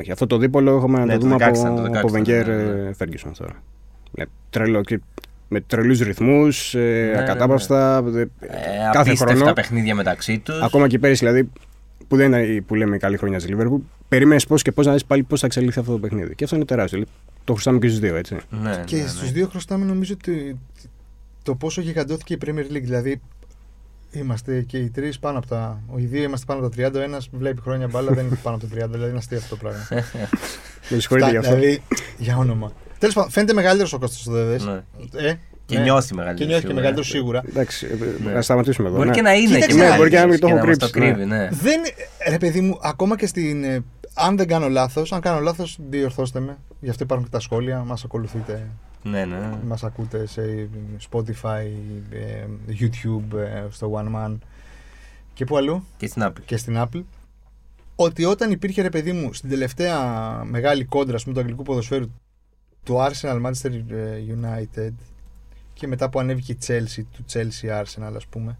Όχι, 0.00 0.12
αυτό 0.12 0.26
το 0.26 0.36
δίπολο 0.38 0.76
έχουμε 0.76 0.98
να 0.98 1.04
Ναι, 1.04 1.12
το 1.12 1.18
το 1.18 1.26
δούμε 1.26 1.36
16 1.36 1.48
από, 1.48 1.58
ήταν, 1.60 1.74
το 1.76 1.82
16 1.82 1.96
από 1.98 2.08
ήταν, 2.08 2.22
Wenger 2.22 2.46
ναι, 2.46 2.54
ναι. 2.54 2.88
ε, 2.88 2.94
Ferguson 2.98 3.30
τώρα. 3.38 3.52
Με, 4.10 4.24
τρελό, 4.50 4.80
και- 4.82 5.00
με 5.48 5.60
τρελούς 5.60 6.00
ρυθμούς, 6.00 6.74
ε, 6.74 7.10
ναι, 7.14 7.18
ακατάπαυστα, 7.22 8.04
ε, 8.14 8.20
Ε, 8.20 8.26
κάθε 8.92 9.08
απίστευτα 9.08 9.34
χρόνο. 9.36 9.52
παιχνίδια 9.52 9.94
μεταξύ 9.94 10.38
τους. 10.38 10.60
Ακόμα 10.62 10.88
και 10.88 10.98
πέρυσι 10.98 11.24
δηλαδή, 11.26 11.50
που 12.08 12.16
δεν 12.16 12.26
είναι 12.26 12.42
η- 12.42 12.60
που 12.60 12.74
λέμε 12.74 12.96
η 12.96 12.98
καλή 12.98 13.16
χρονιά 13.16 13.38
της 13.38 13.46
Liverpool, 13.50 13.78
περίμενες 14.08 14.46
πώς 14.46 14.62
και 14.62 14.72
πώς 14.72 14.86
να 14.86 14.92
δεις 14.92 15.04
πάλι 15.04 15.22
πώς 15.22 15.40
θα 15.40 15.46
εξελιχθεί 15.46 15.78
αυτό 15.80 15.92
το 15.92 15.98
παιχνίδι. 15.98 16.34
Και 16.34 16.44
αυτό 16.44 16.56
είναι 16.56 16.64
τεράστιο. 16.64 16.98
Δηλαδή, 16.98 17.16
το 17.44 17.52
χρωστάμε 17.52 17.78
και 17.78 17.86
στους 17.88 17.98
δύο, 18.00 18.16
έτσι. 18.16 18.36
Ναι, 18.62 18.82
Και 18.86 18.96
ναι, 18.96 19.02
ναι. 19.02 19.08
στους 19.08 19.32
δύο 19.32 19.46
χρωστάμε 19.48 19.84
νομίζω 19.84 20.14
ότι 20.14 20.58
το 21.42 21.54
πόσο 21.54 21.80
γιγαντώθηκε 21.80 22.34
η 22.34 22.38
Premier 22.46 22.72
League. 22.72 22.82
Δηλαδή 22.82 23.20
είμαστε 24.12 24.60
και 24.62 24.78
οι 24.78 24.90
τρεις 24.90 25.18
πάνω 25.18 25.38
από 25.38 25.46
τα. 25.46 25.80
Οι 25.96 26.04
δύο 26.04 26.22
είμαστε 26.22 26.46
πάνω 26.52 26.66
από 26.66 26.76
τα 26.76 26.88
30. 26.90 26.94
Ο 26.94 27.00
ένας 27.02 27.28
βλέπει 27.32 27.60
χρόνια 27.60 27.86
μπάλα, 27.88 28.12
δεν 28.12 28.26
είναι 28.26 28.38
πάνω 28.42 28.56
από 28.56 28.66
τα 28.66 28.84
30. 28.86 28.88
Δηλαδή 28.90 29.08
είναι 29.08 29.18
αστείο 29.18 29.38
αυτό 29.38 29.56
το 29.56 29.56
πράγμα. 29.62 29.86
Με 30.90 30.98
συγχωρείτε 30.98 31.30
γι' 31.30 31.36
αυτό. 31.36 31.54
Δηλαδή 31.54 31.82
για 32.18 32.36
όνομα. 32.36 32.72
Τέλος 32.98 33.14
πάντων, 33.14 33.30
φαίνεται 33.30 33.52
μεγαλύτερος 33.52 33.92
ο 33.92 33.98
Κώστας 33.98 34.26
ο 34.26 34.32
Δέδες. 34.32 34.64
Ναι. 34.64 34.82
Ε, 35.28 35.34
Και 35.72 35.78
ναι. 35.78 35.84
νιώθει 35.84 36.08
Και 36.08 36.14
μεγαλύτερο. 36.14 36.48
νιώθει 36.48 36.62
και 36.62 36.68
σίγουρα. 36.68 36.74
μεγαλύτερο 36.74 37.06
σίγουρα. 37.06 37.42
Εντάξει, 37.48 37.86
ε, 37.86 38.24
Ναι. 38.24 38.32
να 38.32 38.42
σταματήσουμε 38.42 38.88
εδώ. 38.88 38.96
Μπορεί 38.96 39.08
ναι. 39.08 39.14
και 39.14 39.22
να 39.22 39.32
είναι 39.34 39.54
Κοίταξε, 39.54 39.76
και 39.76 39.82
ναι, 39.88 39.96
μπορεί 39.96 40.10
και 40.10 40.18
να 40.18 40.26
μην 40.26 40.40
το 40.40 40.46
και 40.46 40.52
έχω 40.52 40.66
μας 40.66 40.76
κρύψει, 40.76 40.90
κρύβει, 40.92 41.24
ναι. 41.24 41.48
Δεν, 41.52 41.80
ρε 42.28 42.38
παιδί 42.38 42.60
μου, 42.60 42.78
ακόμα 42.82 43.16
και 43.16 43.26
στην. 43.26 43.64
ε, 43.64 43.84
αν 44.14 44.36
δεν 44.36 44.46
κάνω 44.46 44.68
λάθος, 44.68 45.12
αν 45.12 45.20
κάνω 45.20 45.40
λάθος, 45.40 45.78
διορθώστε 45.90 46.40
με. 46.40 46.58
Γι' 46.80 46.90
αυτό 46.90 47.02
υπάρχουν 47.04 47.26
και 47.26 47.32
τα 47.32 47.40
σχόλια. 47.40 47.78
Μας 47.84 48.04
ακολουθείτε, 48.04 48.68
Ναι, 49.02 49.24
ναι. 49.24 49.36
μας 49.66 49.84
ακούτε 49.84 50.26
σε 50.26 50.68
Spotify, 51.10 51.64
ε, 52.10 52.44
YouTube, 52.80 53.38
ε, 53.38 53.62
στο 53.70 53.92
One 53.94 54.16
Man 54.16 54.38
και 55.34 55.44
πού 55.44 55.56
αλλού. 55.56 55.84
Και 55.96 56.06
στην 56.06 56.22
Apple. 56.24 56.40
και 56.44 56.56
στην 56.56 56.76
Apple 56.78 57.02
ότι 57.96 58.24
όταν 58.24 58.50
υπήρχε 58.50 58.82
ρε 58.82 58.88
παιδί 58.90 59.12
μου 59.12 59.32
στην 59.32 59.48
τελευταία 59.50 59.98
μεγάλη 60.44 60.84
κόντρα 60.84 61.16
ας 61.16 61.22
πούμε, 61.22 61.34
του 61.34 61.40
αγγλικού 61.40 61.62
ποδοσφαίρου 61.62 62.06
του 62.84 62.94
Arsenal 62.96 63.40
Manchester 63.46 63.72
ε, 63.90 64.18
United 64.40 64.92
και 65.74 65.86
μετά 65.86 66.08
που 66.10 66.18
ανέβηκε 66.18 66.52
η 66.52 66.58
Chelsea 66.66 67.02
του 67.12 67.24
Chelsea 67.32 67.82
Arsenal 67.82 68.12
ας 68.16 68.26
πούμε 68.26 68.58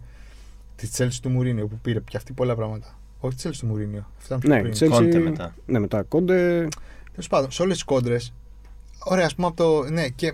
τη 0.75 0.89
Chelsea 0.97 1.17
του 1.21 1.29
Μουρίνιο 1.29 1.67
που 1.67 1.79
πήρε 1.81 1.99
και 1.99 2.17
αυτή 2.17 2.33
πολλά 2.33 2.55
πράγματα 2.55 2.97
όχι 3.19 3.35
τη 3.35 3.43
Chelsea 3.49 3.55
του 3.59 3.65
Μουρίνιο 3.67 4.07
αυτά 4.17 4.35
ήταν 4.35 4.39
πιο 4.39 4.49
Ναι, 4.49 4.61
πριν. 4.61 4.73
Chelsea- 4.73 4.97
Κόντε 4.99 5.17
μετά. 5.19 5.55
Ναι, 5.65 5.79
μετά 5.79 6.03
κόντε. 6.03 6.67
Τέλος 7.11 7.27
πάντων, 7.27 7.51
σε 7.51 7.61
όλες 7.61 7.73
τις 7.75 7.83
κόντρες. 7.83 8.33
Ωραία, 9.03 9.25
ας 9.25 9.35
πούμε 9.35 9.47
από 9.47 9.55
το. 9.55 9.89
Ναι, 9.89 10.07
και 10.07 10.27
ε, 10.27 10.33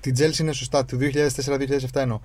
την 0.00 0.14
Chelsea 0.18 0.38
είναι 0.38 0.52
σωστά, 0.52 0.84
του 0.84 0.98
2004-2007 0.98 2.00
εννοώ. 2.00 2.20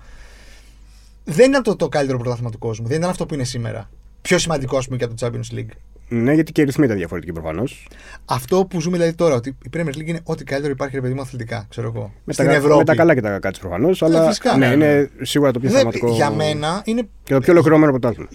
Δεν 1.24 1.50
ήταν 1.50 1.62
το, 1.62 1.76
το 1.76 1.88
καλύτερο 1.88 2.18
πρωτάθλημα 2.18 2.50
του 2.50 2.58
κόσμου. 2.58 2.86
Δεν 2.86 2.96
ήταν 2.98 3.10
αυτό 3.10 3.26
που 3.26 3.34
είναι 3.34 3.44
σήμερα. 3.44 3.90
Πιο 4.22 4.38
σημαντικό, 4.38 4.76
ας 4.76 4.84
πούμε, 4.84 4.96
και 4.96 5.04
από 5.04 5.14
το 5.14 5.26
Champions 5.26 5.54
League. 5.58 5.70
Ναι, 6.14 6.32
γιατί 6.32 6.52
και 6.52 6.60
οι 6.60 6.64
ρυθμοί 6.64 6.84
ήταν 6.84 6.96
διαφορετικοί 6.96 7.32
προφανώς. 7.32 7.88
Αυτό 8.24 8.64
που 8.66 8.80
ζούμε 8.80 8.96
δηλαδή 8.96 9.14
τώρα, 9.16 9.34
ότι 9.34 9.56
η 9.64 9.70
Premier 9.76 9.86
League 9.88 10.06
είναι 10.06 10.20
ό,τι 10.24 10.44
καλύτερο 10.44 10.72
υπάρχει, 10.72 10.94
ρε 10.94 11.00
παιδί 11.00 11.14
μου, 11.14 11.20
αθλητικά, 11.20 11.66
ξέρω 11.70 11.92
εγώ. 11.94 12.12
Με, 12.24 12.32
στην 12.32 12.44
τα, 12.46 12.52
Ευρώπη. 12.52 12.76
με 12.76 12.84
τα 12.84 12.94
καλά 12.94 13.14
και 13.14 13.20
τα 13.20 13.28
κακά 13.28 13.50
της 13.50 13.60
προφανώς. 13.60 14.02
Αλλά 14.02 14.26
φυσικά. 14.28 14.56
ναι, 14.56 14.66
Ναι, 14.68 14.74
είναι 14.86 15.10
σίγουρα 15.22 15.50
το 15.50 15.60
πιο 15.60 15.70
Δεν- 15.70 15.78
θεματικό. 15.78 16.10
για 16.12 16.30
μένα 16.30 16.82
είναι. 16.84 17.02
Και 17.24 17.34
το 17.34 17.40
πιο 17.40 17.52
ολοκληρωμένο 17.52 17.90
πρωτάθλημα. 17.90 18.28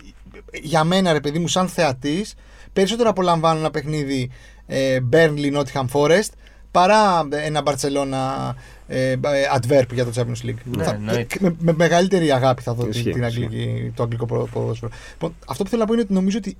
Για 0.61 0.83
μένα, 0.83 1.13
ρε 1.13 1.19
παιδί 1.19 1.39
μου, 1.39 1.47
σαν 1.47 1.67
θεατής, 1.67 2.33
περισσότερο 2.73 3.09
απολαμβάνω 3.09 3.59
ένα 3.59 3.71
παιχνίδι 3.71 4.29
ε, 4.67 4.97
Burnley 5.11 5.57
Nottingham 5.57 5.85
Forest 5.91 6.29
παρά 6.71 7.27
ένα 7.29 7.61
Barcelona 7.65 8.53
ε, 8.87 9.11
ε, 9.11 9.17
Adverb 9.55 9.93
για 9.93 10.05
το 10.05 10.11
Champions 10.15 10.45
League. 10.47 10.55
Ναι, 10.77 10.83
Θα- 10.83 10.93
εννοείται. 10.93 11.35
με, 11.39 11.55
με 11.59 11.73
μεγαλύτερη 11.77 12.31
αγάπη 12.31 12.61
θα 12.61 12.73
δω 12.73 12.81
την, 12.81 12.91
Ισχύει, 12.91 13.09
την 13.11 13.23
αγγλική, 13.25 13.91
το 13.95 14.03
αγγλικό 14.03 14.25
προ- 14.25 14.49
ποδόσφαιρο. 14.49 14.91
Λοιπόν, 15.11 15.35
αυτό 15.47 15.63
που 15.63 15.69
θέλω 15.69 15.81
να 15.81 15.87
πω 15.87 15.93
είναι 15.93 16.01
ότι 16.01 16.13
νομίζω 16.13 16.37
ότι 16.37 16.57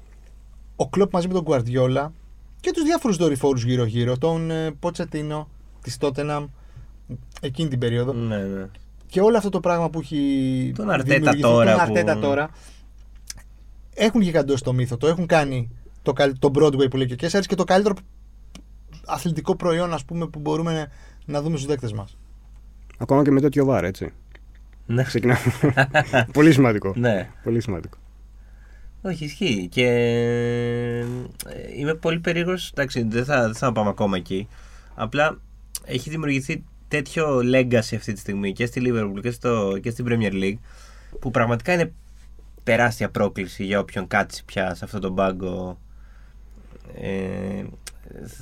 ο 0.79 0.89
Κλοπ 0.89 1.13
μαζί 1.13 1.27
με 1.27 1.33
τον 1.33 1.43
Guardiola 1.47 2.07
και 2.59 2.71
τους 2.71 2.83
διάφορους 2.83 3.17
δορυφόρους 3.17 3.63
γύρω-γύρω, 3.63 4.17
τον 4.17 4.51
ε, 4.51 4.71
Ποτσετίνο 4.79 5.49
της 5.81 5.97
Tottenham 5.99 6.45
εκείνη 7.41 7.69
την 7.69 7.79
περίοδο, 7.79 8.13
Ναι, 8.13 8.37
ναι. 8.37 8.67
και 9.07 9.21
όλο 9.21 9.37
αυτό 9.37 9.49
το 9.49 9.59
πράγμα 9.59 9.89
που 9.89 9.99
έχει 9.99 10.71
Τον 10.75 10.89
Αρτέτα 10.89 11.13
δημιουργηθεί, 11.13 11.41
τώρα 11.41 11.65
τον 11.65 11.75
που- 11.75 11.81
Αρτέτα 11.81 12.19
τώρα 12.19 12.49
έχουν 13.93 14.21
γιγαντώσει 14.21 14.63
το 14.63 14.73
μύθο, 14.73 14.97
το 14.97 15.07
έχουν 15.07 15.25
κάνει 15.25 15.69
το, 16.01 16.13
καλ- 16.13 16.37
το 16.39 16.51
Broadway 16.55 16.89
που 16.89 16.97
λέει 16.97 17.05
και 17.07 17.13
ο 17.13 17.15
Κέσσαρης 17.15 17.47
και 17.47 17.55
το 17.55 17.63
καλύτερο 17.63 17.95
αθλητικό 19.05 19.55
προϊόν 19.55 19.93
ας 19.93 20.05
πούμε, 20.05 20.27
που 20.27 20.39
μπορούμε 20.39 20.73
να, 20.73 20.87
να 21.25 21.41
δούμε 21.41 21.55
στους 21.55 21.67
δέκτες 21.69 21.93
μας. 21.93 22.17
Ακόμα 22.97 23.23
και 23.23 23.31
με 23.31 23.41
τέτοιο 23.41 23.65
βάρ, 23.65 23.83
έτσι. 23.83 24.11
Ναι. 24.85 25.03
Ξεκινάμε. 25.03 25.39
Πολύ 26.33 26.51
σημαντικό. 26.53 26.93
Ναι. 26.95 27.29
Πολύ 27.43 27.61
σημαντικό. 27.61 27.97
Όχι, 29.01 29.25
ισχύει. 29.25 29.67
Και 29.71 29.85
ε, 29.85 31.05
είμαι 31.77 31.93
πολύ 31.93 32.19
περίεργος. 32.19 32.69
Εντάξει, 32.71 33.05
δεν 33.09 33.25
θα, 33.25 33.41
δεν 33.41 33.55
θα 33.55 33.71
πάμε 33.71 33.89
ακόμα 33.89 34.17
εκεί. 34.17 34.47
Απλά 34.95 35.39
έχει 35.85 36.09
δημιουργηθεί 36.09 36.63
τέτοιο 36.87 37.37
legacy 37.53 37.95
αυτή 37.95 38.13
τη 38.13 38.19
στιγμή 38.19 38.53
και 38.53 38.65
στη 38.65 38.81
Liverpool 38.85 39.19
και, 39.21 39.31
στο, 39.31 39.77
και 39.81 39.89
στην 39.89 40.05
Premier 40.09 40.31
League 40.33 40.57
που 41.19 41.31
πραγματικά 41.31 41.73
είναι 41.73 41.93
τεράστια 42.63 43.09
πρόκληση 43.09 43.63
για 43.65 43.79
όποιον 43.79 44.07
κάτσει 44.07 44.45
πια 44.45 44.75
σε 44.75 44.85
αυτόν 44.85 45.01
τον 45.01 45.15
πάγκο. 45.15 45.79
Ε, 46.95 47.63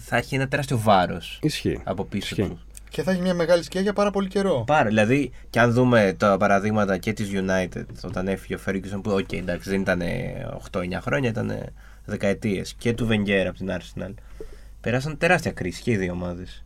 θα 0.06 0.18
έχει 0.18 0.36
ένα 0.36 0.48
τεράστιο 0.48 0.78
βάρος 0.80 1.40
Ισχύει. 1.42 1.80
από 1.84 2.06
πίσω 2.06 2.36
Ισχύει. 2.38 2.50
τους. 2.54 2.66
Και 2.90 3.04
θα 3.04 3.12
έχει 3.12 3.22
μια 3.22 3.34
μεγάλη 3.34 3.64
σκιά 3.64 3.82
για 3.82 3.94
πάρα 3.94 4.12
πολύ 4.12 4.28
καιρό. 4.28 4.64
Πάρα, 4.68 4.88
δηλαδή, 4.88 5.32
και 5.50 5.60
αν 5.60 5.72
δούμε 5.72 6.16
τα 6.18 6.38
παραδείγματα 6.38 6.98
και 6.98 7.14
της 7.14 7.30
United 7.34 7.84
όταν 8.04 8.28
έφυγε 8.28 8.56
ο 8.56 8.60
Ferguson 8.68 9.00
που, 9.04 9.12
οκ, 9.12 9.32
εντάξει, 9.34 9.70
δεν 9.70 9.82
ήταν 9.82 10.02
8-9 10.72 10.80
χρόνια, 11.02 11.30
ήταν 11.30 11.52
δεκαετίες 12.06 12.74
και 12.78 12.94
του 12.94 13.08
Wenger 13.12 13.46
από 13.48 13.58
την 13.58 13.70
Arsenal. 13.72 14.14
Περάσαν 14.82 15.18
τεράστια 15.18 15.52
κρίση 15.52 15.82
και 15.82 15.92
οι 15.92 15.98
δύο 15.98 16.12
ομάδες 16.12 16.64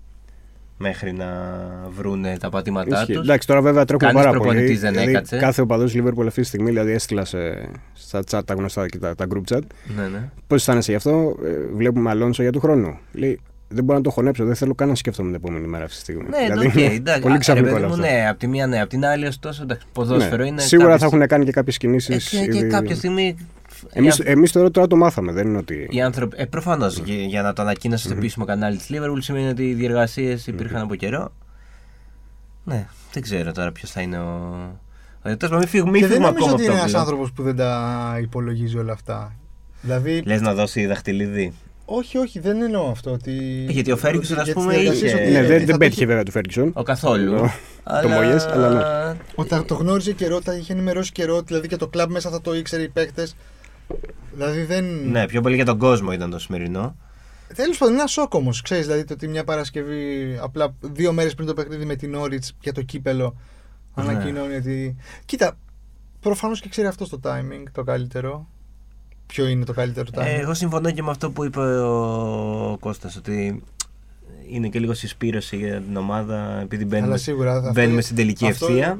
μέχρι 0.81 1.13
να 1.13 1.27
βρούνε 1.89 2.37
τα 2.37 2.49
πατήματά 2.49 2.99
Ισχύει. 2.99 3.13
τους. 3.13 3.23
Εντάξει, 3.23 3.47
τώρα 3.47 3.61
βέβαια 3.61 3.85
τρέχουμε 3.85 4.11
Κανείς 4.11 4.25
πάρα 4.25 4.37
πολύ. 4.37 4.49
προπονητής 4.49 4.79
δεν 4.79 4.91
Δηλαδή, 4.91 5.09
έκατσε. 5.09 5.37
Κάθε 5.37 5.61
οπαδός 5.61 5.93
Liverpool 5.95 6.25
αυτή 6.27 6.41
τη 6.41 6.47
στιγμή 6.47 6.69
δηλαδή 6.69 6.91
έστειλα 6.91 7.25
σε, 7.25 7.69
στα 7.93 8.19
chat 8.31 8.41
τα 8.45 8.53
γνωστά 8.53 8.85
και 8.87 8.97
τα, 8.97 9.15
τα 9.15 9.27
group 9.33 9.53
chat. 9.55 9.61
Ναι, 9.95 10.07
ναι. 10.07 10.29
Πώς 10.47 10.57
αισθάνεσαι 10.57 10.91
γι' 10.91 10.97
αυτό, 10.97 11.35
ε, 11.45 11.73
βλέπουμε 11.75 12.09
Αλόνσο 12.09 12.41
για 12.41 12.51
του 12.51 12.59
χρόνου. 12.59 12.97
Λέει, 13.11 13.39
δεν 13.71 13.83
μπορώ 13.83 13.97
να 13.97 14.03
το 14.03 14.09
χωνέψω, 14.09 14.45
δεν 14.45 14.55
θέλω 14.55 14.75
καν 14.75 14.87
να 14.87 14.95
σκέφτομαι 14.95 15.27
την 15.31 15.37
επόμενη 15.43 15.67
μέρα 15.67 15.83
αυτή 15.83 15.95
τη 15.95 16.01
στιγμή. 16.01 16.29
Ναι, 16.29 16.37
Δηλαδή, 16.49 16.67
οκ, 16.67 16.73
είναι 16.75 16.93
εντάξει. 16.93 17.21
Πολύ 17.21 17.33
Α, 17.33 17.35
ρε 17.35 17.39
ξαφνικό 17.39 17.67
παιδί 17.67 17.77
όλο 17.79 17.87
μου, 17.87 17.93
αυτό. 18.01 18.05
ναι, 18.15 18.27
από 18.29 18.39
τη 18.39 18.47
μία 18.47 18.67
ναι, 18.67 18.79
από 18.79 18.89
την 18.89 19.05
άλλη 19.05 19.25
ωστόσο, 19.25 19.63
εντάξει, 19.63 19.85
ποδόσφαιρο 19.93 20.41
Ναι. 20.43 20.47
είναι. 20.47 20.61
Σίγουρα 20.61 20.89
κάποιες- 20.89 21.09
θα 21.09 21.15
έχουν 21.15 21.27
κάνει 21.27 21.45
και 21.45 21.51
κάποιες 21.51 21.77
κινήσεις. 21.77 22.33
Ε, 22.33 22.39
και, 22.45 22.51
και 22.51 22.63
κάποια 22.63 22.95
στιγμή. 22.95 23.35
Εμείς, 23.93 24.17
οι 24.17 24.23
εμείς 24.25 24.51
τώρα, 24.51 24.71
τώρα 24.71 24.87
το 24.87 24.95
μάθαμε, 24.95 25.31
δεν 25.31 25.47
είναι 25.47 25.57
ότι. 25.57 25.87
Οι 25.89 26.01
άνθρωποι. 26.01 26.35
Ε, 26.39 26.45
Προφανώς 26.45 26.97
για, 26.97 27.15
για 27.15 27.41
να 27.41 27.53
το 27.53 27.61
ανακοίνωσε 27.61 28.03
στο 28.05 28.13
επίσημο 28.13 28.45
κανάλι 28.45 28.77
της 28.77 28.87
Liverpool 28.91 29.17
σημαίνει 29.19 29.47
ότι 29.47 29.63
οι 29.69 29.73
διεργασίες 29.73 30.47
υπήρχαν 30.47 30.81
από 30.81 30.95
καιρό. 30.95 31.31
Ναι, 32.63 32.87
δεν 33.13 33.21
ξέρω 33.23 33.51
τώρα 33.51 33.71
ποιος 33.71 33.91
θα 33.91 34.01
είναι 34.01 34.19
ο. 34.19 34.25
ο 35.17 35.21
διαιτητός. 35.23 35.49
Μα 35.49 35.57
μην 35.57 35.67
φύγουμε, 35.67 35.91
μην 35.91 36.01
και 36.01 36.07
δεν 36.07 36.15
φύγουμε 36.17 36.31
νομίζω 36.31 36.45
ακόμα 36.55 36.63
ότι 36.63 36.63
από 36.63 36.71
είναι 36.71 36.81
το 36.81 36.87
ένας 36.87 36.91
πλοίο. 36.91 36.99
άνθρωπος 36.99 37.31
που 37.31 37.43
δεν 37.43 37.55
τα 37.55 38.17
υπολογίζει 38.21 38.77
όλα 38.77 38.93
αυτά. 38.93 39.35
Δηλαδή, 39.81 40.21
Λες 40.25 40.41
να 40.41 40.53
δώσει 40.53 40.85
δαχτυλίδι. 40.85 41.53
Όχι, 41.97 42.17
όχι, 42.17 42.39
δεν 42.39 42.61
εννοώ 42.61 42.89
αυτό. 42.89 43.11
Ότι... 43.11 43.65
Ε, 43.69 43.71
γιατί 43.71 43.91
ο 43.91 43.99
Ferguson, 44.03 44.07
ότι 44.15 44.17
ας 44.17 44.27
για 44.29 44.43
τις 44.43 44.53
πούμε, 44.53 44.73
διαδικασίες 44.73 45.11
είχε- 45.11 45.21
ότι- 45.21 45.31
Ναι, 45.31 45.37
ότι 45.37 45.47
δεν, 45.47 45.59
θα 45.59 45.65
δεν 45.65 45.71
το 45.73 45.77
πέτυχε 45.77 46.03
έχει- 46.03 46.05
βέβαια 46.13 46.23
του 46.23 46.31
Ferguson. 46.35 46.71
Ο 46.73 46.83
καθόλου. 46.83 47.31
Το- 47.35 47.49
αλλά... 47.83 48.07
Μόγες, 48.09 48.45
αλλά 48.45 48.69
ναι. 49.13 49.19
Όταν 49.35 49.65
το 49.65 49.75
γνώριζε 49.75 50.11
καιρό, 50.11 50.41
τα 50.41 50.53
είχε 50.55 50.73
ενημερώσει 50.73 51.11
καιρό, 51.11 51.41
δηλαδή 51.41 51.67
και 51.67 51.75
το 51.75 51.87
κλαμπ 51.87 52.11
μέσα 52.11 52.29
θα 52.29 52.41
το 52.41 52.55
ήξερε 52.55 52.81
οι 52.83 52.89
παίκτες. 52.89 53.35
Δηλαδή 54.33 54.63
δεν. 54.63 54.85
Ναι, 55.09 55.25
πιο 55.25 55.41
πολύ 55.41 55.55
για 55.55 55.65
τον 55.65 55.77
κόσμο 55.77 56.11
ήταν 56.11 56.29
το 56.29 56.39
σημερινό. 56.39 56.95
Τέλος 57.55 57.77
πάντων, 57.77 57.93
είναι 57.93 58.01
ένα 58.01 58.09
σοκ 58.11 58.33
όμως. 58.33 58.61
Ξέρεις 58.61 58.85
δηλαδή 58.85 59.03
το 59.03 59.13
ότι 59.13 59.27
μια 59.27 59.43
Παρασκευή, 59.43 60.37
απλά 60.41 60.75
δύο 60.81 61.11
μέρες 61.13 61.33
πριν 61.33 61.47
το 61.47 61.53
παιχνίδι 61.53 61.85
με 61.85 61.95
την 61.95 62.15
Όριτ 62.15 62.43
για 62.61 62.73
το 62.73 62.81
κύπελο, 62.81 63.35
Ναι. 63.95 64.03
ανακοινώνει 64.03 64.55
ότι. 64.55 64.95
Κοίτα, 65.25 65.57
προφανώς 66.19 66.59
και 66.61 66.69
ξέρει 66.69 66.87
αυτό 66.87 67.09
το 67.09 67.19
timing 67.23 67.63
το 67.71 67.83
καλύτερο. 67.83 68.47
Ποιο 69.33 69.47
είναι 69.47 69.65
το 69.65 69.73
καλύτερο 69.73 70.07
timing; 70.15 70.25
Ε, 70.25 70.39
εγώ 70.39 70.53
συμφωνώ 70.53 70.91
και 70.91 71.03
με 71.03 71.09
αυτό 71.09 71.31
που 71.31 71.43
είπε 71.45 71.59
ο 71.59 72.77
Κώστας 72.79 73.15
ότι 73.15 73.63
είναι 74.51 74.67
και 74.67 74.79
λίγο 74.79 74.93
συσπήρωση 74.93 75.57
για 75.57 75.81
την 75.81 75.97
ομάδα 75.97 76.59
επειδή 76.61 76.85
μπαίνουμε, 76.85 77.07
Αλλά 77.07 77.17
σίγουρα. 77.17 77.55
αυτό- 77.55 77.71
μπαίνουμε 77.71 78.01
στην 78.01 78.15
τελική 78.15 78.47
αυτό 78.47 78.65
ευθεία. 78.65 78.99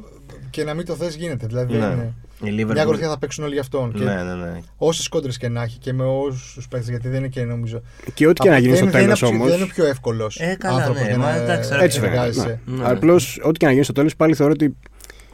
Και 0.50 0.64
να 0.64 0.74
μην 0.74 0.86
το 0.86 0.96
θες 0.96 1.16
γίνεται. 1.16 1.48
Δηλαδή 1.48 1.74
Ναι. 1.74 1.80
δεν 1.80 1.92
είναι. 1.92 2.14
Η 2.44 2.52
Μια 2.64 2.66
Liverpool. 2.84 2.88
γροθιά 2.88 3.10
θα 3.10 3.18
παίξουν 3.18 3.44
όλοι 3.44 3.54
για 3.54 3.62
αυτόν. 3.62 3.94
Και 3.94 4.04
Ναι, 4.04 4.24
ναι, 4.24 4.34
ναι. 4.34 4.60
όσες 4.78 5.08
κόντρες 5.08 5.38
και 5.38 5.50
να 5.50 5.62
έχει 5.64 5.78
και 5.78 5.94
με 5.94 6.04
όσους 6.04 6.68
παίχτες, 6.68 6.90
γιατί 6.90 7.08
δεν 7.08 7.18
είναι 7.18 7.28
και 7.28 7.44
νομίζω. 7.44 7.82
Και 8.14 8.28
ό,τι 8.28 8.42
και 8.42 8.50
να 8.50 8.56
Από- 8.56 8.64
γίνει 8.64 8.76
στο 8.76 8.86
δεν- 8.86 8.94
δεν 8.94 9.04
είναι 9.04 9.14
τέλο 9.14 9.28
πιο- 9.30 9.38
όμω. 9.38 9.46
Δεν 9.48 9.56
είναι 9.56 9.64
ο 9.64 9.74
πιο 9.74 9.86
εύκολος 9.86 10.40
Ε, 10.40 10.56
καλά, 10.60 10.76
άνθρωπο 10.76 11.00
ναι, 11.00 11.06
για 11.08 11.18
μα 11.18 11.26
να 11.26 11.36
εντάξει, 11.36 11.70
ε, 11.74 11.84
Έτσι 11.84 12.00
βέβαια. 12.00 12.16
εργάζεσαι. 12.24 12.60
Ναι. 12.66 12.78
Ναι. 12.84 12.90
Απλώς 12.90 13.40
ό,τι 13.44 13.58
και 13.58 13.66
να 13.66 13.72
γίνει 13.72 13.84
στο 13.84 13.94
τέλος 13.94 14.16
πάλι 14.16 14.34
θεωρώ 14.36 14.52
ότι 14.54 14.76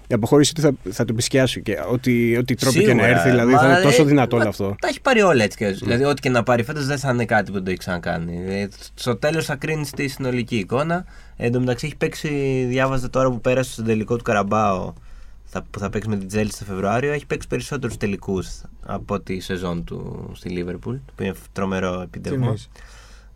η 0.08 0.14
αποχώρησή 0.14 0.54
του 0.54 0.62
θα, 0.62 0.72
θα 0.90 1.06
το 1.06 1.16
επισκιάσει. 1.16 1.62
Και 1.62 1.78
ό,τι, 1.92 2.38
ό,τι 2.38 2.56
τρόπο 2.56 2.80
και 2.80 2.86
να 2.86 2.92
Σίγουρα, 2.92 3.08
έρθει, 3.08 3.30
δηλαδή 3.30 3.54
μα, 3.54 3.60
θα 3.60 3.70
είναι 3.70 3.82
τόσο 3.82 4.02
ε, 4.02 4.06
δυνατό 4.06 4.36
μα 4.36 4.42
όλο 4.42 4.50
αυτό. 4.50 4.76
Τα 4.82 4.88
έχει 4.88 5.02
πάρει 5.02 5.22
όλα 5.22 5.44
έτσι 5.44 5.58
και 5.58 5.66
έτσι. 5.66 5.84
Δηλαδή, 5.84 6.04
ό,τι 6.04 6.22
και 6.22 6.30
να 6.30 6.44
πάρει 6.44 6.64
φέτος 6.64 6.86
δεν 6.86 6.98
θα 6.98 7.12
είναι 7.12 7.26
κάτι 7.26 7.46
που 7.46 7.54
δεν 7.54 7.64
το 7.64 7.70
έχει 7.70 7.80
ξανακάνει. 7.80 8.44
Ε, 8.48 8.68
Στο 8.94 9.16
τέλος 9.16 9.46
θα 9.46 9.56
κρίνεις 9.56 9.90
τη 9.90 10.08
συνολική 10.08 10.58
εικόνα. 10.58 11.06
Ε, 11.38 11.46
εν 11.46 11.52
τω 11.52 11.60
μεταξύ 11.60 11.86
έχει 11.86 11.96
παίξει, 11.96 12.66
διάβαζα 12.70 13.10
τώρα 13.10 13.30
που 13.30 13.42
πέρασε 13.42 13.72
στον 13.72 13.86
τελικό 13.86 14.16
του 14.16 14.24
Carabao 14.24 14.94
θα, 15.46 15.66
που 15.72 15.80
θα 15.80 15.90
παίξει 15.90 16.10
με 16.10 16.18
την 16.18 16.28
Τσέλσι 16.28 16.60
το 16.60 16.66
Φεβρουάριο. 16.66 17.12
Έχει 17.12 17.26
παίξει 17.26 17.48
περισσότερους 17.48 17.98
τελικούς 17.98 18.62
από 18.86 19.20
τις 19.20 19.40
σεζόν 19.40 19.84
του 19.84 20.32
στη 20.36 20.50
Λίβερπουλ. 20.50 20.96
Που 21.16 21.24
είναι 21.24 21.34
τρομερό 21.52 21.96
Τι 21.98 22.04
επιτεύγμα. 22.04 22.56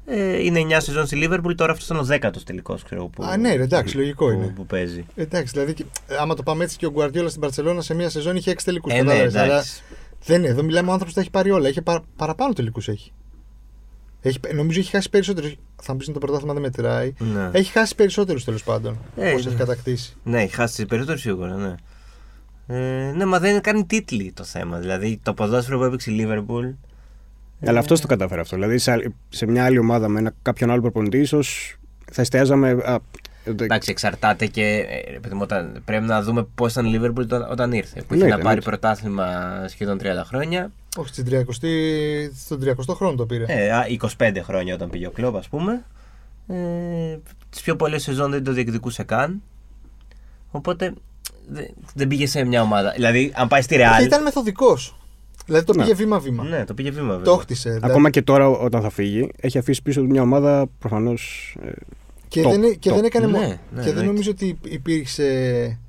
Εννοείς; 0.09 0.33
Ε, 0.39 0.43
είναι 0.43 0.59
9 0.59 0.79
σεζόν 0.81 1.05
στη 1.05 1.15
Λίβερπουλ, 1.15 1.53
τώρα 1.53 1.71
αυτός 1.71 1.85
ήταν 1.85 1.97
ο 1.99 2.05
10ο 2.09 2.41
τελικός 2.45 2.83
που, 2.83 3.23
Α, 3.23 3.37
ναι, 3.37 3.55
ρε, 3.55 3.63
εντάξει, 3.63 3.95
λογικό 3.97 4.25
που, 4.25 4.31
είναι. 4.31 4.47
που 4.55 4.65
παίζει. 4.65 5.05
Εντάξει, 5.15 5.53
δηλαδή, 5.53 5.73
και- 5.73 5.85
άμα 6.19 6.35
το 6.35 6.43
πάμε 6.43 6.63
έτσι 6.63 6.77
και 6.77 6.85
ο 6.85 6.91
Γκουαρδιόλα 6.91 7.29
στην 7.29 7.41
Παρσελόνα 7.41 7.81
σε 7.81 7.93
μία 7.93 8.09
σεζόν 8.09 8.35
είχε 8.35 8.51
6 8.51 8.63
τελικούς. 8.63 8.93
Ε, 8.93 9.01
ναι, 9.03 9.13
εντάξει. 9.17 9.81
δεν 10.25 10.39
είναι. 10.39 10.47
Εδώ 10.49 10.63
μιλάμε 10.63 10.89
ο 10.89 10.91
άνθρωπος 10.91 11.13
που 11.13 11.19
τα 11.19 11.21
έχει 11.21 11.29
πάρει 11.29 11.51
όλα. 11.51 11.67
Έχει 11.67 11.81
παρα, 11.81 12.01
παραπάνω 12.15 12.53
τελικούς 12.53 12.87
έχει. 12.87 13.11
έχει. 14.21 14.39
Νομίζω 14.55 14.79
έχει 14.79 14.89
χάσει 14.89 15.09
περισσότερους. 15.09 15.55
Θα 15.81 15.91
μου 15.91 15.97
πεις 15.97 16.07
το 16.11 16.19
πρωτάθλημα 16.19 16.53
δεν 16.53 16.61
μετράει. 16.61 17.13
Ναι. 17.19 17.49
Έχει 17.51 17.71
χάσει 17.71 17.95
περισσότερους 17.95 18.43
τέλος 18.43 18.63
πάντων. 18.63 18.97
Ε, 19.15 19.25
Όσο 19.33 19.43
ναι. 19.43 19.49
έχει 19.49 19.55
κατακτήσει. 19.59 20.15
Ναι, 20.23 20.41
έχει 20.41 20.55
χάσει 20.55 20.85
περισσότερο 20.85 21.17
σίγουρα, 21.17 21.55
ναι. 21.55 21.75
Ε, 22.67 23.11
ναι, 23.15 23.25
μα 23.25 23.39
δεν 23.39 23.51
είναι 23.51 23.59
καν 23.59 23.87
τίτλοι 23.87 24.31
το 24.35 24.43
θέμα. 24.43 24.77
Δηλαδή 24.77 25.19
το 25.23 25.33
ποδόσφαιρο 25.33 25.77
που 25.77 25.83
έπαιξε 25.83 26.11
η 26.11 26.13
Λίβερπουλ. 26.13 26.67
Αλλά 27.65 27.79
αυτός 27.79 28.01
το 28.01 28.07
κατάφερε 28.07 28.41
αυτό. 28.41 28.55
Δηλαδή 28.55 28.77
σε, 28.77 28.91
άλλη- 28.91 29.15
σε 29.29 29.45
μια 29.45 29.65
άλλη 29.65 29.77
ομάδα 29.77 30.07
με 30.07 30.19
ένα, 30.19 30.33
κάποιον 30.41 30.69
άλλο 30.71 30.81
προπονητή, 30.81 31.17
ίσως 31.17 31.77
θα 32.11 32.21
εστιάζαμε. 32.21 32.69
Α, 32.69 32.97
ότι- 33.47 33.63
Εντάξει, 33.63 33.91
εξαρτάται 33.91 34.45
και. 34.45 34.85
ε, 34.89 35.11
ρε 35.11 35.19
παιδί 35.19 35.33
μου, 35.35 35.39
όταν, 35.43 35.81
πρέπει 35.85 36.05
να 36.05 36.21
δούμε 36.21 36.47
πώς 36.55 36.71
ήταν 36.71 36.85
η 36.85 36.89
Λίβερπουλ 36.89 37.23
όταν, 37.23 37.47
όταν 37.51 37.71
ήρθε. 37.71 38.01
Που 38.07 38.13
είχε 38.13 38.23
Ναι, 38.23 38.29
να 38.29 38.37
ναι, 38.37 38.43
πάρει 38.43 38.55
ναι. 38.55 38.61
πρωτάθλημα 38.61 39.27
σχεδόν 39.67 39.97
30 40.01 40.05
χρόνια. 40.25 40.71
Όχι, 40.97 41.09
στην 41.09 41.25
30, 41.25 41.43
στον 42.45 42.59
30 42.63 42.73
χρόνο 42.95 43.15
το 43.15 43.25
πήρε. 43.25 43.43
Ε, 43.47 43.71
α, 43.71 43.85
25 44.17 44.37
χρόνια 44.43 44.73
όταν 44.73 44.89
πήγε 44.89 45.07
ο 45.07 45.11
κλοπ, 45.11 45.35
ας 45.35 45.47
πούμε. 45.47 45.85
Ε, 46.47 47.17
Τις 47.49 47.61
πιο 47.61 47.75
πολλές 47.75 48.03
σεζόν 48.03 48.31
δεν 48.31 48.43
το 48.43 48.51
διεκδικούσε 48.51 49.03
καν. 49.03 49.41
Οπότε 50.51 50.93
δε- 51.47 51.67
δεν 51.93 52.07
πήγε 52.07 52.27
σε 52.27 52.43
μια 52.43 52.61
ομάδα. 52.61 52.91
Δηλαδή, 52.91 53.31
αν 53.35 53.47
πάει 53.47 53.61
στη 53.61 53.75
Και 53.75 53.83
Real. 53.99 54.03
ήταν 54.03 54.23
μεθοδικός. 54.23 54.98
Δηλαδή 55.49 55.65
το 55.65 55.73
Ναι. 55.73 55.81
πήγε 55.83 55.93
βήμα-βήμα. 55.95 56.43
Ναι, 56.43 56.65
το 56.65 56.73
πήγε 56.73 56.89
βήμα. 56.91 57.13
Το 57.13 57.17
βέβαια. 57.19 57.37
χτίσε. 57.37 57.69
δηλαδή. 57.69 57.91
Ακόμα 57.91 58.09
και 58.09 58.21
τώρα 58.21 58.47
όταν 58.47 58.81
θα 58.81 58.89
φύγει, 58.89 59.29
έχει 59.39 59.57
αφήσει 59.57 59.81
πίσω 59.81 60.01
του 60.01 60.07
μια 60.07 60.21
ομάδα 60.21 60.67
προφανώς. 60.79 61.55
Και, 62.27 62.41
top, 62.45 62.49
δεν, 62.59 62.79
και 62.79 62.91
top. 62.91 62.93
δεν 62.95 63.03
έκανε 63.03 63.25
Ναι, 63.25 63.31
μόνο. 63.31 63.47
ναι, 63.47 63.53
και 63.55 63.59
δεν 63.73 63.85
εννοείται. 63.87 64.05
νομίζω 64.05 64.31
ότι 64.31 64.57
υπήρξε 64.63 65.79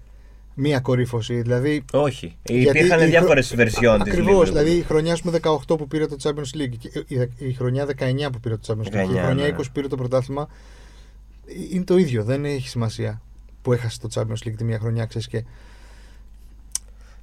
μία 0.54 0.80
κορύφωση. 0.80 1.40
Δηλαδή, 1.42 1.84
Όχι. 1.92 2.36
Γιατί 2.42 2.78
Υπήρχαν 2.78 3.00
η 3.00 3.04
διάφορες 3.06 3.46
χρο- 3.46 3.56
βερσιόν 3.58 4.02
της 4.02 4.12
Ακριβώς. 4.12 4.48
Δηλαδή 4.48 4.70
η 4.70 4.82
χρονιά 4.82 5.16
σου 5.16 5.30
με 5.30 5.38
18 5.42 5.76
που 5.78 5.86
πήρε 5.88 6.06
το 6.06 6.16
Champions 6.22 6.60
League, 6.60 6.74
και 6.78 7.04
η, 7.06 7.28
η 7.48 7.52
χρονιά 7.52 7.86
19 7.86 8.32
που 8.32 8.40
πήρε 8.40 8.56
το 8.56 8.62
Champions 8.66 8.86
League, 8.86 8.90
και 8.90 9.12
η 9.12 9.16
19, 9.16 9.24
χρονιά 9.24 9.46
ναι. 9.46 9.54
20 9.56 9.56
που 9.56 9.72
πήρε 9.72 9.88
το 9.88 9.96
πρωτάθλημα. 9.96 10.48
ε, 11.46 11.52
Είναι 11.74 11.84
το 11.84 11.96
ίδιο. 11.96 12.24
Δεν 12.24 12.44
έχει 12.44 12.68
σημασία 12.68 13.22
που 13.62 13.72
έχασε 13.72 13.98
το 14.00 14.08
Champions 14.14 14.48
League 14.48 14.54
τη 14.56 14.64
μία 14.64 14.78
χρονιά, 14.78 15.04
ξέρεις 15.04 15.26
και. 15.26 15.44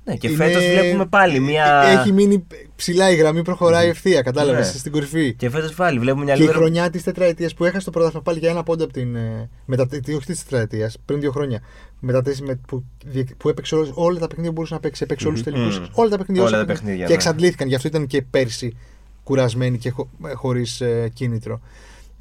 Ναι, 0.07 0.15
και 0.15 0.27
είναι- 0.27 0.35
φέτος 0.45 0.65
βλέπουμε 0.65 1.05
πάλι 1.05 1.39
μια. 1.39 1.65
Έχει 1.85 2.11
μείνει 2.11 2.45
ψηλά 2.75 3.09
η 3.11 3.15
γραμμή, 3.15 3.41
προχωράει 3.41 3.89
ευθεία. 3.89 4.21
Κατάλαβες, 4.21 4.73
Ναι. 4.73 4.79
στην 4.79 4.91
κορυφή. 4.91 5.33
Και 5.33 5.49
φέτος 5.49 5.73
πάλι 5.73 5.99
βλέπουμε 5.99 6.23
μια 6.23 6.35
Και 6.35 6.43
η 6.43 6.45
Liverpool- 6.49 6.53
χρονιά 6.55 6.89
της 6.89 7.03
τετραετίας 7.03 7.53
που 7.53 7.65
έχασε 7.65 7.85
το 7.85 7.91
πρωτάθλημα 7.91 8.23
πάλι 8.23 8.39
για 8.39 8.49
ένα 8.49 8.63
πόντο 8.63 8.83
από 8.83 8.93
την. 8.93 9.15
ε, 9.15 9.49
Μετά, 9.65 9.87
τη- 9.87 10.13
όχι 10.13 10.25
της 10.25 10.43
τετραετίας, 10.43 10.97
πριν 11.05 11.19
δύο 11.19 11.31
χρόνια. 11.31 11.59
Μετά 11.99 12.21
τις- 12.21 12.41
με, 12.41 12.59
που, 12.67 12.83
διεκ- 13.05 13.35
που 13.35 13.49
έπαιξε 13.49 13.75
όλες- 13.75 13.91
όλα 13.93 14.19
τα 14.19 14.27
παιχνίδια 14.27 14.49
που 14.49 14.55
μπορούσε 14.55 14.73
να 14.73 14.79
παίξει. 14.79 15.03
Έπαιξε 15.03 15.27
όλους 15.27 15.41
τους 15.41 15.53
τελικούς. 15.53 15.79
Μμμ. 15.79 15.85
Όλα 15.93 16.09
τα 16.09 16.17
παιχνίδια. 16.17 16.43
Όλα 16.43 16.51
όσα 16.51 16.59
τα 16.59 16.65
παιχνίδια. 16.65 16.75
παιχνίδια, 16.75 17.05
Και 17.05 17.09
ναι. 17.11 17.13
εξαντλήθηκαν. 17.17 17.67
Γι' 17.67 17.75
αυτό 17.75 17.87
ήταν 17.87 18.07
και 18.07 18.21
πέρσι 18.21 18.77
κουρασμένοι 19.23 19.77
και 19.77 19.89
χω, 19.89 20.09
χωρίς 20.35 20.81
κίνητρο. 21.13 21.61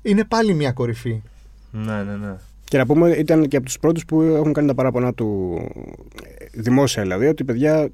Είναι 0.03 0.25
πάλι 0.25 0.55
μια 0.55 0.73
κορυφή. 0.73 1.23
Ναι, 1.71 2.03
ναι, 2.03 2.17
ναι. 2.17 2.35
Και 2.69 2.79
να 2.79 2.87
πούμε, 2.87 3.11
ήταν 3.11 3.49
και 3.49 3.57
από 3.57 3.67
τους 3.67 3.79
πρώτους 3.79 4.05
που 4.05 4.21
έχουν 4.23 4.53
κάνει 4.53 4.67
τα 4.69 4.75
παράπονα 4.75 5.15
του 5.15 5.59
ε, 6.39 6.45
δημόσια 6.61 7.03
δηλαδή, 7.03 7.27
ότι 7.27 7.45
παιδιά 7.45 7.89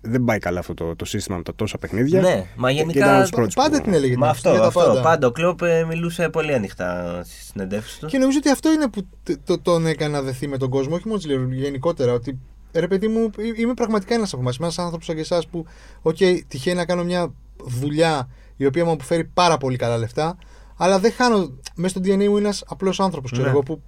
δεν 0.00 0.24
πάει 0.24 0.38
καλά 0.38 0.58
αυτό 0.58 0.74
το, 0.74 0.96
το 0.96 1.04
σύστημα 1.04 1.36
με 1.36 1.42
τα 1.42 1.54
τόσα 1.54 1.78
παιχνίδια. 1.78 2.20
Ναι, 2.20 2.46
μα 2.56 2.68
Και 2.70 2.74
γενικά- 2.76 2.98
ήταν 2.98 3.10
από 3.14 3.20
τους 3.20 3.30
Πα- 3.30 3.36
πρώτους 3.36 3.54
Πάντα 3.54 3.76
που- 3.76 3.82
την 3.82 3.92
έλεγε. 3.94 4.16
Μα 4.16 4.20
την 4.26 4.30
αυτό, 4.36 4.50
για 4.50 4.60
τα 4.60 4.66
αυτό. 4.66 4.80
πάντα. 4.80 5.00
Πάντα. 5.00 5.26
ο 5.26 5.30
Κλοπ 5.30 5.62
ε, 5.62 5.84
μιλούσε 5.84 6.28
πολύ 6.28 6.54
ανοιχτά 6.54 7.20
στις 7.24 7.50
συνεντεύξεις 7.52 7.98
του. 7.98 8.06
Και 8.06 8.18
νομίζω 8.18 8.38
ότι 8.38 8.50
αυτό 8.50 8.72
είναι 8.72 8.88
που 8.88 9.02
τ- 9.22 9.38
το, 9.44 9.58
τον 9.60 9.86
έκανε 9.86 10.12
να 10.12 10.22
δεθεί 10.22 10.48
με 10.48 10.56
τον 10.56 10.70
κόσμο, 10.70 10.94
όχι 10.94 11.08
μόνο 11.08 11.20
τη 11.20 11.26
Liverpool, 11.30 11.52
γενικότερα. 11.52 12.12
Ότι 12.12 12.38
ρε 12.72 12.86
παιδί 12.88 13.08
μου, 13.08 13.30
ε- 13.38 13.60
είμαι 13.60 13.74
πραγματικά 13.74 14.14
ένας 14.14 14.32
από 14.32 14.42
εμάς. 14.42 14.52
Είμαι 14.58 14.66
ένα 14.66 14.82
άνθρωπος 14.82 15.06
σαν 15.06 15.14
και 15.14 15.20
εσάς 15.20 15.46
που, 15.46 15.66
οκ, 16.02 16.16
τυχαίνει 16.48 16.76
να 16.76 16.84
κάνω 16.84 17.04
μια 17.04 17.32
δουλειά 17.64 18.28
η 18.56 18.66
οποία 18.66 18.84
μου 18.84 18.90
αποφέρει 18.90 19.24
πάρα 19.24 19.56
πολύ 19.56 19.76
καλά 19.76 19.96
λεφτά, 19.98 20.38
αλλά 20.76 20.98
δεν 20.98 21.12
χάνω. 21.12 21.50
Μέσα 21.74 21.88
στο 21.98 22.00
DNA 22.04 22.16
μου 22.16 22.22
είναι 22.22 22.38
ένας 22.38 22.64
απλός 22.68 23.00
άνθρωπος, 23.00 23.30
ξέρω 23.30 23.44
Ναι. 23.46 23.52
εγώ, 23.52 23.62
που 23.62 23.78
π- 23.78 23.82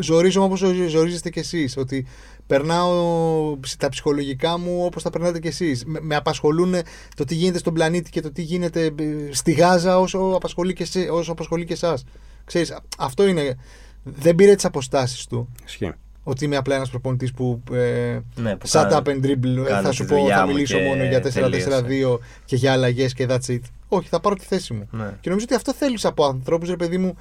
ζορίζομαι 0.00 0.44
όπως 0.46 0.58
ζορίζεστε 0.88 1.30
κι 1.30 1.38
εσείς. 1.38 1.76
Ότι 1.76 2.06
περνάω 2.46 3.56
ψ- 3.60 3.78
τα 3.78 3.88
ψυχολογικά 3.88 4.58
μου 4.58 4.84
όπως 4.84 5.02
τα 5.02 5.10
περνάτε 5.10 5.38
κι 5.40 5.46
εσείς. 5.48 5.84
Με, 5.84 5.98
με 6.02 6.14
απασχολούν 6.16 6.74
το 7.16 7.24
τι 7.24 7.34
γίνεται 7.34 7.58
στον 7.58 7.74
πλανήτη 7.74 8.10
και 8.10 8.20
το 8.20 8.32
τι 8.32 8.42
γίνεται 8.42 8.84
ε, 8.84 8.92
στη 9.30 9.52
Γάζα 9.52 9.98
όσο 9.98 10.18
απασχολεί 10.34 10.72
και, 10.72 10.84
σε, 10.84 10.98
όσο 11.00 11.32
απασχολεί 11.32 11.64
και 11.64 11.72
εσάς. 11.72 12.04
Ξέρεις, 12.44 12.70
α- 12.70 12.82
αυτό 12.98 13.26
είναι. 13.26 13.56
Δεν 14.02 14.34
πήρε 14.34 14.54
τις 14.54 14.64
αποστάσεις 14.64 15.26
του. 15.26 15.48
Ισχύει. 15.66 15.92
Ότι 16.26 16.44
είμαι 16.44 16.56
απλά 16.56 16.74
ένας 16.74 16.90
προπονητής 16.90 17.32
που. 17.32 17.62
Ε, 17.72 18.18
Ναι, 18.34 18.56
που 18.56 18.66
shut 18.68 18.70
κάνει- 18.90 18.94
up 18.94 19.08
and 19.10 19.26
dribble. 19.26 19.64
ε, 19.64 19.68
κάνω 19.68 19.82
Θα 19.82 19.88
τη 19.88 19.94
σου 19.94 20.04
πω, 20.04 20.16
δουλειά 20.16 20.36
θα 20.36 20.46
μου 20.46 20.52
μιλήσω 20.52 20.76
και 20.78 20.82
μόνο 20.84 21.04
για 21.04 21.20
τελείωσε. 21.20 21.80
4-4-2 22.14 22.18
και 22.44 22.56
για 22.56 22.72
αλλαγές 22.72 23.12
και 23.14 23.26
that's 23.30 23.46
it. 23.48 23.58
Όχι, 23.88 24.08
θα 24.08 24.20
πάρω 24.20 24.34
τη 24.34 24.44
θέση 24.44 24.72
μου. 24.72 24.88
Ναι. 24.90 25.12
Και 25.20 25.28
νομίζω 25.28 25.46
ότι 25.48 25.54
αυτό 25.56 25.74
θέλεις 25.74 26.04
από 26.04 26.24
ανθρώπους, 26.24 26.68
ρε 26.68 26.76
παιδί 26.76 26.98
μου. 26.98 27.16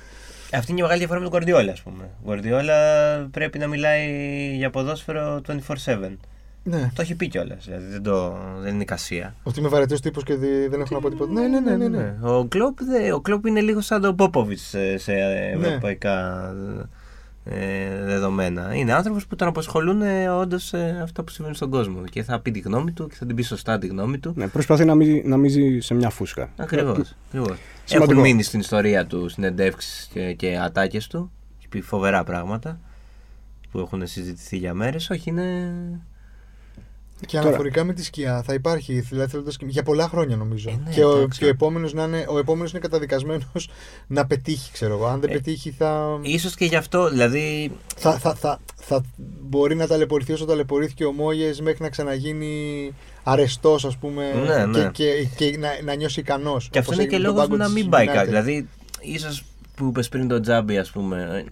Αυτή 0.54 0.72
είναι 0.72 0.80
η 0.80 0.84
μεγάλη 0.84 1.00
διαφορά 1.00 1.20
με 1.20 1.30
τον 1.30 1.40
Guardiola, 1.40 1.68
ας 1.72 1.82
πούμε. 1.82 2.10
Ο 2.26 2.30
Guardiola 2.32 3.28
πρέπει 3.32 3.58
να 3.60 3.68
μιλάει 3.68 4.06
για 4.56 4.70
ποδόσφαιρο 4.70 5.42
24-7. 5.48 6.18
Ναι. 6.66 6.90
Το 6.96 7.02
έχει 7.02 7.16
πει 7.16 7.28
κιόλας. 7.28 7.66
Δηλαδή 7.66 7.86
δεν, 7.86 8.04
το, 8.04 8.38
δεν 8.62 8.74
είναι 8.74 8.84
κασία. 8.84 9.36
Ότι 9.44 9.60
είμαι 9.60 9.68
βαρετός 9.70 10.02
τύπος 10.02 10.24
και 10.24 10.36
δι- 10.36 10.70
δεν 10.70 10.80
έχω 10.82 10.94
να 10.96 11.00
πω 11.02 11.10
τίποτα. 11.10 11.32
Ναι, 11.32 11.48
ναι, 11.48 11.60
ναι. 11.60 11.76
ναι, 11.76 11.88
ναι. 11.88 12.16
Ο 12.22 12.46
Κλόπ, 12.46 12.78
ο 13.14 13.22
Κλόπ 13.22 13.46
είναι 13.46 13.62
λίγο 13.62 13.82
σαν 13.82 14.02
τον 14.02 14.16
Πόποβιτ 14.16 14.58
σε, 14.60 14.98
σε 14.98 15.12
Ναι. 15.60 15.78
Ευρωπαϊκά 17.46 17.66
ε, 17.66 18.04
δεδομένα. 18.04 18.76
Είναι 18.76 18.94
άνθρωπος 18.94 19.28
που 19.28 19.36
τον 19.36 19.48
απασχολούν 19.48 20.02
ε, 20.02 20.30
όντως 20.30 20.74
ε, 20.74 21.00
αυτά 21.04 21.24
που 21.24 21.32
συμβαίνουν 21.32 21.56
στον 21.56 21.70
κόσμο. 21.70 22.04
Και 22.04 22.24
θα 22.24 22.40
πει 22.40 22.52
τη 22.52 22.60
γνώμη 22.60 22.92
του 22.92 23.08
και 23.08 23.16
θα 23.16 23.26
την 23.26 23.36
πει 23.36 23.42
σωστά 23.42 23.78
τη 23.78 23.88
γνώμη 23.88 24.20
του. 24.20 24.34
Ναι, 24.36 24.48
προσπαθεί 24.48 24.86
να 24.86 24.96
μην, 24.96 25.30
να 25.30 25.38
μην 25.38 25.50
ζει 25.50 25.80
σε 25.80 25.94
μια 25.94 26.10
φούσκα. 26.10 26.50
Ακριβώς. 26.56 27.16
Έχουν 27.34 27.58
Σημαντικό. 27.84 28.22
μείνει 28.22 28.44
στην 28.44 28.60
ιστορία 28.60 29.06
του 29.06 29.30
συνεντεύξεις 29.30 30.10
και, 30.14 30.34
και 30.34 30.58
ατάκες 30.58 31.08
του. 31.08 31.32
Έχει 31.58 31.68
πει 31.68 31.82
φοβερά 31.82 32.24
πράγματα 32.24 32.80
που 33.72 33.80
έχουν 33.80 34.08
συζητηθεί 34.08 34.58
για 34.58 34.74
μέρες. 34.74 35.10
Όχι, 35.10 35.30
είναι. 35.30 35.72
Και 37.28 37.36
Τώρα- 37.38 37.48
αναφορικά 37.48 37.84
με 37.84 37.94
τη 37.94 38.04
σκιά 38.04 38.42
θα 38.46 38.54
υπάρχει 38.54 39.00
δηλαδή, 39.00 39.32
θέλοντας 39.32 39.58
και- 39.58 39.66
για 39.68 39.84
πολλά 39.84 40.08
χρόνια 40.08 40.36
νομίζω. 40.36 40.70
Ε, 40.70 40.80
ναι, 40.86 40.92
και 40.94 41.04
ο, 41.04 41.18
εντάξει. 41.18 41.40
και 41.40 41.46
ο 41.46 41.48
επόμενος 41.48 41.92
είναι, 41.92 42.26
ο 42.30 42.38
επόμενος 42.38 42.72
είναι 42.72 42.80
καταδικασμένος 42.80 43.70
να 44.08 44.26
πετύχει, 44.26 44.72
ξέρω 44.72 44.94
εγώ. 44.94 45.06
Αν 45.06 45.20
δεν 45.20 45.30
Ε, 45.30 45.34
πετύχει, 45.34 45.72
θα, 45.72 46.20
ίσως 46.22 46.56
και 46.56 46.66
γι' 46.66 46.76
αυτό, 46.76 47.10
δηλαδή. 47.10 47.72
θα, 47.96 48.18
θα, 48.18 48.34
θα, 48.36 48.60
θα 48.76 49.04
μπορεί 49.42 49.76
να 49.76 49.88
ταλαιπωρηθεί 49.88 50.34
όσο 50.34 50.46
ταλαιπωρήθηκε 50.46 51.06
ο 51.06 51.12
Μόγες 51.12 51.62
μέχρι 51.62 51.82
να 51.84 51.90
ξαναγίνει 51.90 52.94
αρεστός, 53.24 53.86
ας 53.86 53.98
πούμε. 53.98 54.32
Ναι, 54.46 54.66
ναι. 54.66 54.90
Και, 54.94 55.28
και, 55.36 55.50
και 55.52 55.58
να, 55.58 55.70
να 55.84 55.94
νιώσει 55.94 56.20
ικανός. 56.20 56.70
Και 56.72 56.80
αυτό 56.80 56.94
είναι 56.94 57.06
και 57.06 57.18
λόγος 57.18 57.48
να 57.48 57.68
μην 57.70 57.90
πάει 57.90 58.06
κάτι. 58.08 58.28
Δηλαδή, 58.28 58.68
ίσως 59.02 59.44
που 59.76 59.86
είπες 59.86 60.10
πριν 60.10 60.28
το 60.28 60.40
Τζάμπι, 60.40 60.78
ας 60.78 60.92
πούμε. 60.92 61.46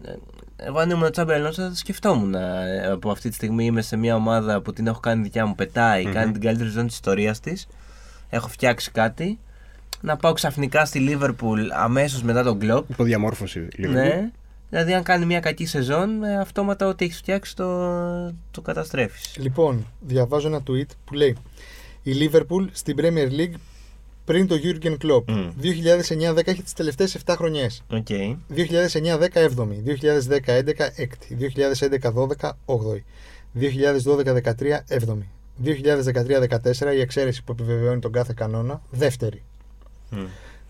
Ε, 0.62 0.66
ε, 0.66 0.68
Εγώ 0.68 0.80
αν 0.80 0.90
ήμουν 0.90 1.04
ο 1.04 1.10
Τζάμπι 1.10 1.34
Αλόνσο 1.34 1.62
θα 1.62 1.70
το 1.70 1.76
σκεφτόμουν. 1.76 2.36
ε, 2.36 2.88
Από 2.92 3.12
αυτή 3.12 3.30
τη 3.30 3.36
στιγμή 3.36 3.66
είμαι 3.66 3.82
σε 3.82 3.96
μια 3.96 4.16
ομάδα 4.16 4.62
που 4.62 4.74
την 4.74 4.88
έχω 4.88 5.00
κάνει 5.00 5.24
δικιά 5.24 5.46
μου, 5.46 5.56
πετάει, 5.56 6.06
κάνει 6.06 6.32
την 6.32 6.42
καλύτερη 6.42 6.70
ζώνη 6.70 6.86
της 6.88 6.96
ιστορίας 6.96 7.40
της. 7.40 7.68
Έχω 8.30 8.48
φτιάξει 8.48 8.92
κάτι. 8.92 9.40
Να 10.02 10.18
πάω 10.18 10.34
ξαφνικά 10.34 10.86
στη 10.86 11.00
Λίβερπουλ 11.00 11.72
αμέσως 11.72 12.24
μετά 12.24 12.44
τον 12.44 12.60
Κλοπ. 12.60 12.90
Υποδιαμόρφωση 12.90 13.68
λίγο. 13.76 13.94
Ναι. 13.94 14.32
Δηλαδή, 14.70 14.94
αν 14.94 15.04
κάνει 15.04 15.26
μια 15.26 15.40
κακή 15.40 15.66
σεζόν, 15.66 16.24
ε, 16.24 16.40
αυτόματα 16.40 16.88
ό,τι 16.88 17.06
έχεις 17.06 17.18
φτιάξει 17.18 17.56
το, 17.56 17.96
το 18.52 18.62
καταστρέφεις. 18.62 19.36
Λοιπόν, 19.38 19.88
διαβάζω 20.00 20.48
ένα 20.48 20.60
tweet 20.68 20.90
που 21.06 21.14
λέει 21.14 21.38
Η 22.02 22.12
Liverpool 22.20 22.68
στην 22.72 22.96
Premier 23.00 23.30
League 23.40 23.54
πριν 24.32 24.48
το 24.48 24.56
Jurgen 24.64 24.96
Klopp. 25.06 25.24
Μμ. 25.28 25.50
2009-10 25.62 26.48
έχει 26.48 26.62
τις 26.64 26.74
τελευταίες 26.74 27.16
7 27.26 27.34
χρονιές. 27.38 27.84
Οκ. 27.92 28.08
2009-10 28.56 29.28
7η, 29.34 29.84
2010-11 29.84 30.92
6η, 30.98 31.36
2011-12 31.38 32.50
8η, 32.66 33.02
2012-13 33.54 34.84
7η, 34.90 35.26
2013-14 35.64 36.94
η 36.96 37.00
εξαίρεση 37.00 37.44
που 37.44 37.52
επιβεβαιώνει 37.52 38.00
τον 38.00 38.12
κάθε 38.12 38.34
κανόνα. 38.36 38.82
Δεύτερη. 38.90 39.42
Μμ. 40.10 40.26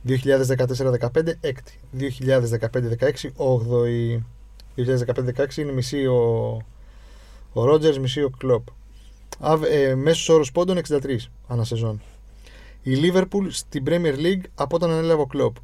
2014-15 0.08 1.38
έκτη. 1.42 1.80
2015-16 2.00 3.30
όγδοη. 3.36 4.26
2015-16 4.78 5.58
είναι 5.58 5.72
μισή 5.72 6.06
ο, 6.06 6.58
ο 7.54 7.66
Ρότζερς, 7.66 8.00
μισή 8.00 8.22
ο 8.24 8.30
Κλοπ. 8.38 8.68
Αβ- 9.40 9.66
Ε, 9.70 9.96
μέσος 9.96 10.30
όρος 10.30 10.52
πόντων 10.52 10.78
63 10.78 11.00
ανά 11.48 11.64
σεζόν. 11.64 12.02
Η 12.84 12.94
Λίβερπουλ 12.96 13.48
στην 13.50 13.84
Premier 13.88 14.16
League 14.18 14.42
από 14.56 14.76
όταν 14.76 14.92
ανέλαβε 14.92 15.22
ο 15.22 15.26
Κλοπ. 15.26 15.56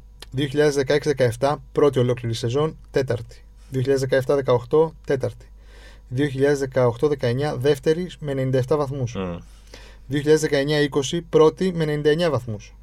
2016-17 1.38 1.54
πρώτη 1.72 1.98
ολόκληρη 1.98 2.34
σεζόν, 2.34 2.76
τέταρτη. 2.90 3.44
2017-18 4.68 4.90
τέταρτη. 5.06 5.46
2018-19 6.16 7.56
δεύτερη 7.58 8.10
με 8.18 8.50
97 8.52 8.76
βαθμούς. 8.76 9.14
Μμ. 9.14 9.36
2019-20 11.10 11.18
πρώτη 11.28 11.72
με 11.74 12.00
99 12.04 12.30
βαθμούς. 12.30 12.74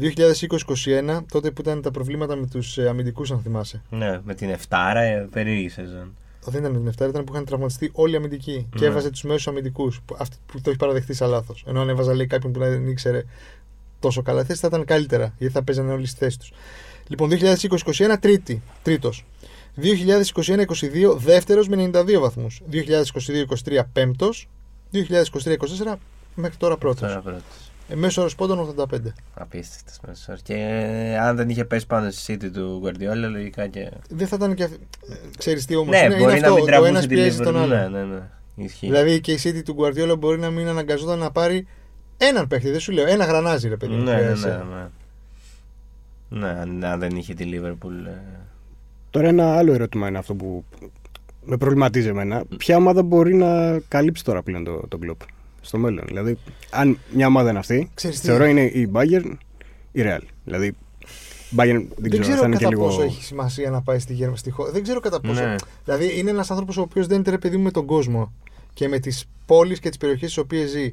2020-21 0.00 1.20
τότε 1.32 1.50
που 1.50 1.60
ήταν 1.60 1.82
τα 1.82 1.90
προβλήματα 1.90 2.36
με 2.36 2.46
τους 2.46 2.78
ε, 2.78 2.88
αμυντικούς 2.88 3.30
αν 3.30 3.40
θυμάσαι. 3.40 3.82
Ναι, 3.90 4.20
με 4.24 4.34
την 4.34 4.50
Εφτάρα, 4.50 5.00
ε, 5.00 5.28
περίεργη 5.30 5.68
σεζόν. 5.68 6.14
Δεν 6.46 6.60
ήταν 6.60 6.72
με 6.72 6.78
την 6.78 6.86
Εφτάρα, 6.86 7.10
ήταν 7.10 7.24
που 7.24 7.32
είχαν 7.32 7.44
τραυματιστεί 7.44 7.90
όλοι 7.92 8.12
οι 8.12 8.16
αμυντικοί 8.16 8.66
και 8.70 8.80
Ναι. 8.80 8.86
έβαζε 8.86 9.10
τους 9.10 9.22
μέσους 9.22 9.48
αμυντικούς. 9.48 10.00
Αυτή 10.18 10.36
που 10.46 10.60
το 10.60 10.70
έχει 10.70 10.78
παραδεχτεί 10.78 11.14
σαν 11.14 11.28
λάθος. 11.30 11.64
Ενώ 11.66 11.80
αν 11.80 11.88
έβαζα 11.88 12.14
λέει 12.14 12.26
κάποιον 12.26 12.52
που 12.52 12.58
δεν 12.58 12.88
ήξερε 12.88 13.24
τόσο 14.04 14.22
καλά 14.22 14.44
θέση 14.44 14.60
θα 14.60 14.66
ήταν 14.66 14.84
καλύτερα 14.84 15.34
γιατί 15.38 15.54
θα 15.54 15.62
παίζανε 15.62 15.92
όλοι 15.92 16.06
στη 16.06 16.18
θέση 16.18 16.38
τους. 16.38 16.52
Λοιπόν, 17.08 17.30
2020-21 17.30 18.16
τρίτη, 18.20 18.62
τρίτος. 18.82 19.24
2021-22 19.82 21.16
δεύτερος 21.16 21.68
με 21.68 21.90
92 21.94 22.18
βαθμούς. 22.20 22.60
2022-23 22.72 23.80
πέμπτος. 23.92 24.48
2023-24 24.92 25.94
μέχρι 26.34 26.56
τώρα 26.56 26.76
πρώτος. 26.76 27.00
Τώρα 27.00 27.20
πρώτος. 27.20 27.42
Ε, 27.88 27.94
μέσος 27.94 28.16
όρος 28.16 28.34
πόντων 28.34 28.58
85. 28.58 29.12
Απίστευτο 29.34 29.92
μέσο. 30.06 30.34
Και 30.42 30.54
ε, 30.54 31.18
αν 31.18 31.36
δεν 31.36 31.48
είχε 31.48 31.64
πέσει 31.64 31.86
πάνω 31.86 32.10
στη 32.10 32.38
City 32.40 32.50
του 32.52 32.82
Guardiola, 32.84 33.30
λογικά 33.30 33.66
και. 33.66 33.90
Δεν 34.10 34.26
θα 34.26 34.36
ήταν 34.36 34.54
και 34.54 34.64
αυτή. 34.64 34.78
Ξέρεις 35.38 35.64
τι 35.64 35.74
όμως 35.76 35.90
Ναι, 35.90 35.98
είναι, 35.98 36.16
μπορεί 36.16 36.22
είναι 36.22 36.40
να 36.40 36.46
αυτό, 36.46 36.52
μην 36.52 36.60
το 36.60 36.66
τραβούσε 36.66 36.90
ένας 36.90 37.06
την 37.06 37.16
πιέζει 37.16 37.38
τον 37.38 37.54
Liverpool. 37.56 37.58
άλλο. 37.58 37.74
Ναι, 37.74 37.88
ναι, 37.88 38.04
ναι. 38.04 38.20
Ισχύει. 38.64 38.86
Δηλαδή 38.86 39.20
και 39.20 39.32
η 39.32 39.38
City 39.44 39.62
του 39.64 39.76
Guardiola 39.78 40.18
μπορεί 40.18 40.38
να 40.38 40.50
μην 40.50 40.68
αναγκαζόταν 40.68 41.18
να 41.18 41.30
πάρει 41.30 41.66
έναν 42.16 42.46
παίχτη. 42.46 42.70
Δεν 42.70 42.80
σου 42.80 42.92
λέω, 42.92 43.06
ένα 43.06 43.24
γρανάζι 43.24 43.68
ρε 43.68 43.76
παιδί. 43.76 43.92
μου, 43.94 44.02
ναι, 44.02 44.12
ναι, 44.12 44.16
χρειάζεσαι. 44.18 44.48
ναι, 44.68 44.74
ναι. 44.74 44.88
Ναι, 46.28 46.48
αν, 46.60 46.84
αν 46.84 46.98
δεν 46.98 47.16
είχε 47.16 47.34
τη 47.34 47.44
Liverpool. 47.52 48.06
ε, 48.06 48.10
Τώρα 49.10 49.28
ένα 49.28 49.56
άλλο 49.56 49.72
ερώτημα 49.72 50.08
είναι 50.08 50.18
αυτό 50.18 50.34
που 50.34 50.64
με 51.44 51.56
προβληματίζει 51.56 52.08
εμένα. 52.08 52.44
Ποια 52.56 52.76
ομάδα 52.76 53.02
μπορεί 53.02 53.34
να 53.34 53.78
καλύψει 53.88 54.24
τώρα 54.24 54.42
πλέον 54.42 54.64
το, 54.64 54.82
το 54.88 54.98
κλοπ 54.98 55.20
στο 55.60 55.78
μέλλον; 55.78 56.04
Δηλαδή, 56.06 56.38
αν 56.70 56.98
μια 57.12 57.26
ομάδα 57.26 57.50
είναι 57.50 57.58
αυτή, 57.58 57.90
Ξέρεις 57.94 58.20
τι; 58.20 58.26
θεωρώ 58.26 58.44
είναι; 58.44 58.60
η 58.62 58.90
Bayern 58.94 59.32
η 59.92 60.00
Real. 60.04 60.20
Δηλαδή, 60.44 60.74
Bayern 61.56 61.86
δεν, 61.86 61.88
Δεν 61.96 62.10
ξέρω, 62.10 62.24
θα 62.24 62.32
ξέρω 62.32 62.44
είναι 62.46 62.56
και 62.56 62.64
κατά 62.64 62.68
λίγο. 62.76 62.84
πόσο 62.86 63.02
έχει 63.02 63.24
σημασία 63.24 63.70
να 63.70 63.82
πάει 63.82 63.98
στη 63.98 64.12
Γερμανία. 64.12 64.38
Στη 64.38 64.50
χώρα. 64.50 64.70
Δεν 64.70 64.82
ξέρω 64.82 65.00
κατά 65.00 65.20
πόσο. 65.20 65.44
Ναι. 65.44 65.54
Δηλαδή 65.84 66.18
είναι 66.18 66.30
ένας 66.30 66.50
άνθρωπος 66.50 66.76
ο 66.76 66.80
οποίος 66.80 67.06
δεν 67.06 67.22
είναι 67.26 67.38
παιδί 67.38 67.56
μου 67.56 67.62
με 67.62 67.70
τον 67.70 67.86
κόσμο 67.86 68.32
και 68.74 68.88
με 68.88 68.98
τις 68.98 69.24
πόλεις 69.46 69.78
και 69.80 69.88
τις 69.88 69.98
περιοχές 69.98 70.30
στις 70.30 70.42
οποίες 70.42 70.70
ζει. 70.70 70.92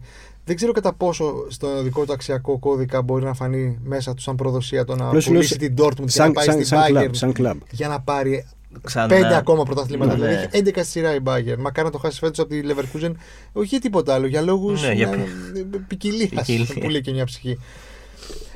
Δεν 0.52 0.60
ξέρω 0.60 0.72
κατά 0.72 0.94
πόσο 0.94 1.46
στο 1.50 1.82
δικό 1.84 2.06
του 2.06 2.14
αξιακό 2.14 2.60
κώδικα 2.60 3.02
μπορεί 3.02 3.24
να 3.24 3.34
φανεί 3.34 3.80
μέσα 3.84 4.14
του 4.14 4.22
σαν 4.22 4.36
προδοσία 4.36 4.86
το 4.86 4.96
να 4.96 5.08
Απλώς 5.08 5.24
σου 5.24 5.32
λέω 5.32 5.40
πουλήσει 5.42 5.60
σε- 5.60 5.68
την 5.70 5.76
Dortmund 5.86 5.94
και 5.96 6.02
να 6.04 6.10
Σαν, 6.10 6.32
πάει 6.32 6.46
σαν, 6.46 6.54
στην 6.54 6.66
σαν, 6.66 6.82
Bayern 6.84 6.88
κλαμπ, 6.92 7.14
σαν 7.14 7.34
κλαμπ. 7.34 7.58
για 7.72 7.88
να 7.88 8.00
πάρει 8.02 8.46
Ξανά. 8.84 9.08
πέντε 9.08 9.36
ακόμα 9.36 9.64
πρωταθλήματα. 9.64 10.12
Ναι. 10.18 10.26
Δηλαδή 10.26 10.34
έχει 10.52 10.64
11 10.64 10.72
στη 10.82 10.86
σειρά 10.92 11.16
η 11.16 11.18
Bayern. 11.24 11.58
Μακάρι 11.60 11.86
να 11.88 11.92
το 11.92 11.98
χάσει 11.98 12.20
φέτος 12.20 12.40
από 12.40 12.50
τη 12.50 12.62
Leverkusen. 12.64 13.12
Όχι 13.54 13.68
για 13.68 13.80
τίποτα 13.80 14.14
άλλο, 14.14 14.28
για 14.28 14.42
λόγους 14.42 14.82
Ναι, 14.88 14.94
για 14.94 15.10
ποικιλίας. 15.88 16.30
ποικιλία. 16.30 16.66
Που 16.82 16.90
λέει 16.90 17.02
και 17.02 17.12
μια 17.12 17.26
ψυχή. 17.26 17.58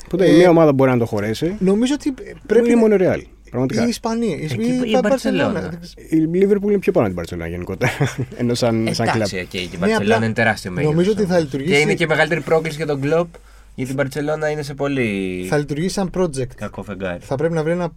Οπότε 0.05 0.25
Ε, 0.25 0.33
η 0.33 0.37
μία 0.37 0.49
ομάδα 0.49 0.73
μπορεί 0.73 0.91
να 0.91 0.97
το 0.97 1.05
χωρέσει. 1.05 1.55
Νομίζω 1.59 1.93
ότι 1.93 2.11
Πρέπει 2.11 2.37
πρέπει. 2.47 2.67
είναι 2.71 2.75
μόνο 2.79 2.95
η 2.95 2.97
Real. 3.01 3.21
Πραγματικά. 3.55 3.85
Η 3.85 3.87
Ισπανία. 3.87 4.35
Η, 4.37 4.43
Εκεί 4.43 4.61
η, 4.61 4.81
η 4.85 4.89
η 4.91 4.99
Barcelona. 5.01 5.55
Barcelona. 5.55 5.71
Η 6.09 6.29
Liverpool 6.33 6.63
είναι 6.69 6.77
πιο 6.79 6.91
πάνω 6.91 7.07
από 7.07 7.21
την 7.21 7.39
Barcelona 7.39 7.47
γενικότερα. 7.49 7.91
Ενώ 8.37 8.53
σαν, 8.53 8.87
σαν 8.91 9.05
κλαμπ. 9.05 9.15
Εντάξει, 9.15 9.39
οκ, 9.39 9.47
και 9.47 9.57
η 9.57 9.69
Ναι, 9.79 9.85
Barcelona 9.87 9.97
απλά 9.99 10.15
είναι 10.15 10.33
τεράστιο 10.33 10.71
μέγεθος. 10.71 10.93
νομίζω 10.95 11.11
ότι 11.11 11.23
θα 11.25 11.39
λειτουργήσει- 11.39 11.73
Και 11.73 11.79
είναι 11.79 11.93
και 11.93 12.03
η 12.03 12.07
μεγαλύτερη 12.07 12.41
πρόκληση 12.41 12.75
για 12.75 12.85
τον 12.85 13.01
Κλοπ, 13.01 13.27
γιατί 13.75 13.91
η 13.91 13.95
Barcelona 13.99 14.51
είναι 14.51 14.61
σε 14.61 14.73
πολύ 14.73 15.45
Θα 15.49 15.57
λειτουργήσει 15.57 15.93
σαν 15.93 16.09
project. 16.13 16.47
κακό 16.55 16.83
φεγγάρι. 16.83 17.19
Θα 17.23 17.35
πρέπει 17.35 17.53
να 17.53 17.63
βρει 17.63 17.71
ένα 17.71 17.89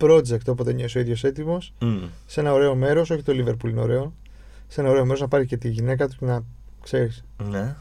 project 0.00 0.44
όποτε 0.46 0.72
νιώσει 0.72 0.98
ο 0.98 1.00
ίδιος 1.00 1.24
έτοιμος, 1.24 1.72
Μμ. 1.80 1.96
σε 2.26 2.40
ένα 2.40 2.52
ωραίο 2.52 2.74
μέρος, 2.74 3.10
όχι 3.10 3.22
το 3.22 3.32
Liverpool 3.36 3.68
είναι 3.70 3.80
ωραίο, 3.80 4.14
σε 4.68 4.80
ένα 4.80 4.90
ωραίο 4.90 5.04
μέρος 5.04 5.20
να 5.20 5.28
πάρει 5.28 5.46
και 5.46 5.56
τη 5.56 5.68
γυναίκα 5.68 6.08
του 6.08 6.14
και 6.18 6.24
να 6.24 6.42
ξέρεις. 6.82 7.24
Ναι. 7.50 7.74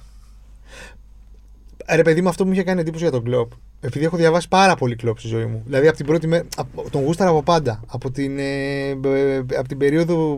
Ρε 1.93 2.01
παιδί 2.01 2.21
μου, 2.21 2.29
αυτό 2.29 2.41
που 2.43 2.47
μου 2.49 2.55
είχε 2.55 2.63
κάνει 2.63 2.79
εντύπωση 2.81 3.03
για 3.03 3.11
τον 3.11 3.23
κλοπ. 3.23 3.51
Επειδή 3.81 4.05
έχω 4.05 4.17
διαβάσει 4.17 4.47
πάρα 4.47 4.75
πολύ 4.75 4.95
κλοπ 4.95 5.19
στη 5.19 5.27
ζωή 5.27 5.45
μου. 5.45 5.61
Δηλαδή 5.65 5.87
από 5.87 5.97
την 5.97 6.05
πρώτη 6.05 6.27
μέρα. 6.27 6.43
απ- 6.55 6.89
Τον 6.89 7.03
γούσταρα 7.03 7.29
από 7.29 7.43
πάντα. 7.43 7.79
Από 7.87 8.11
την, 8.11 8.39
ε, 8.39 8.87
ε, 8.89 9.37
από 9.37 9.67
την 9.67 9.77
περίοδο 9.77 10.37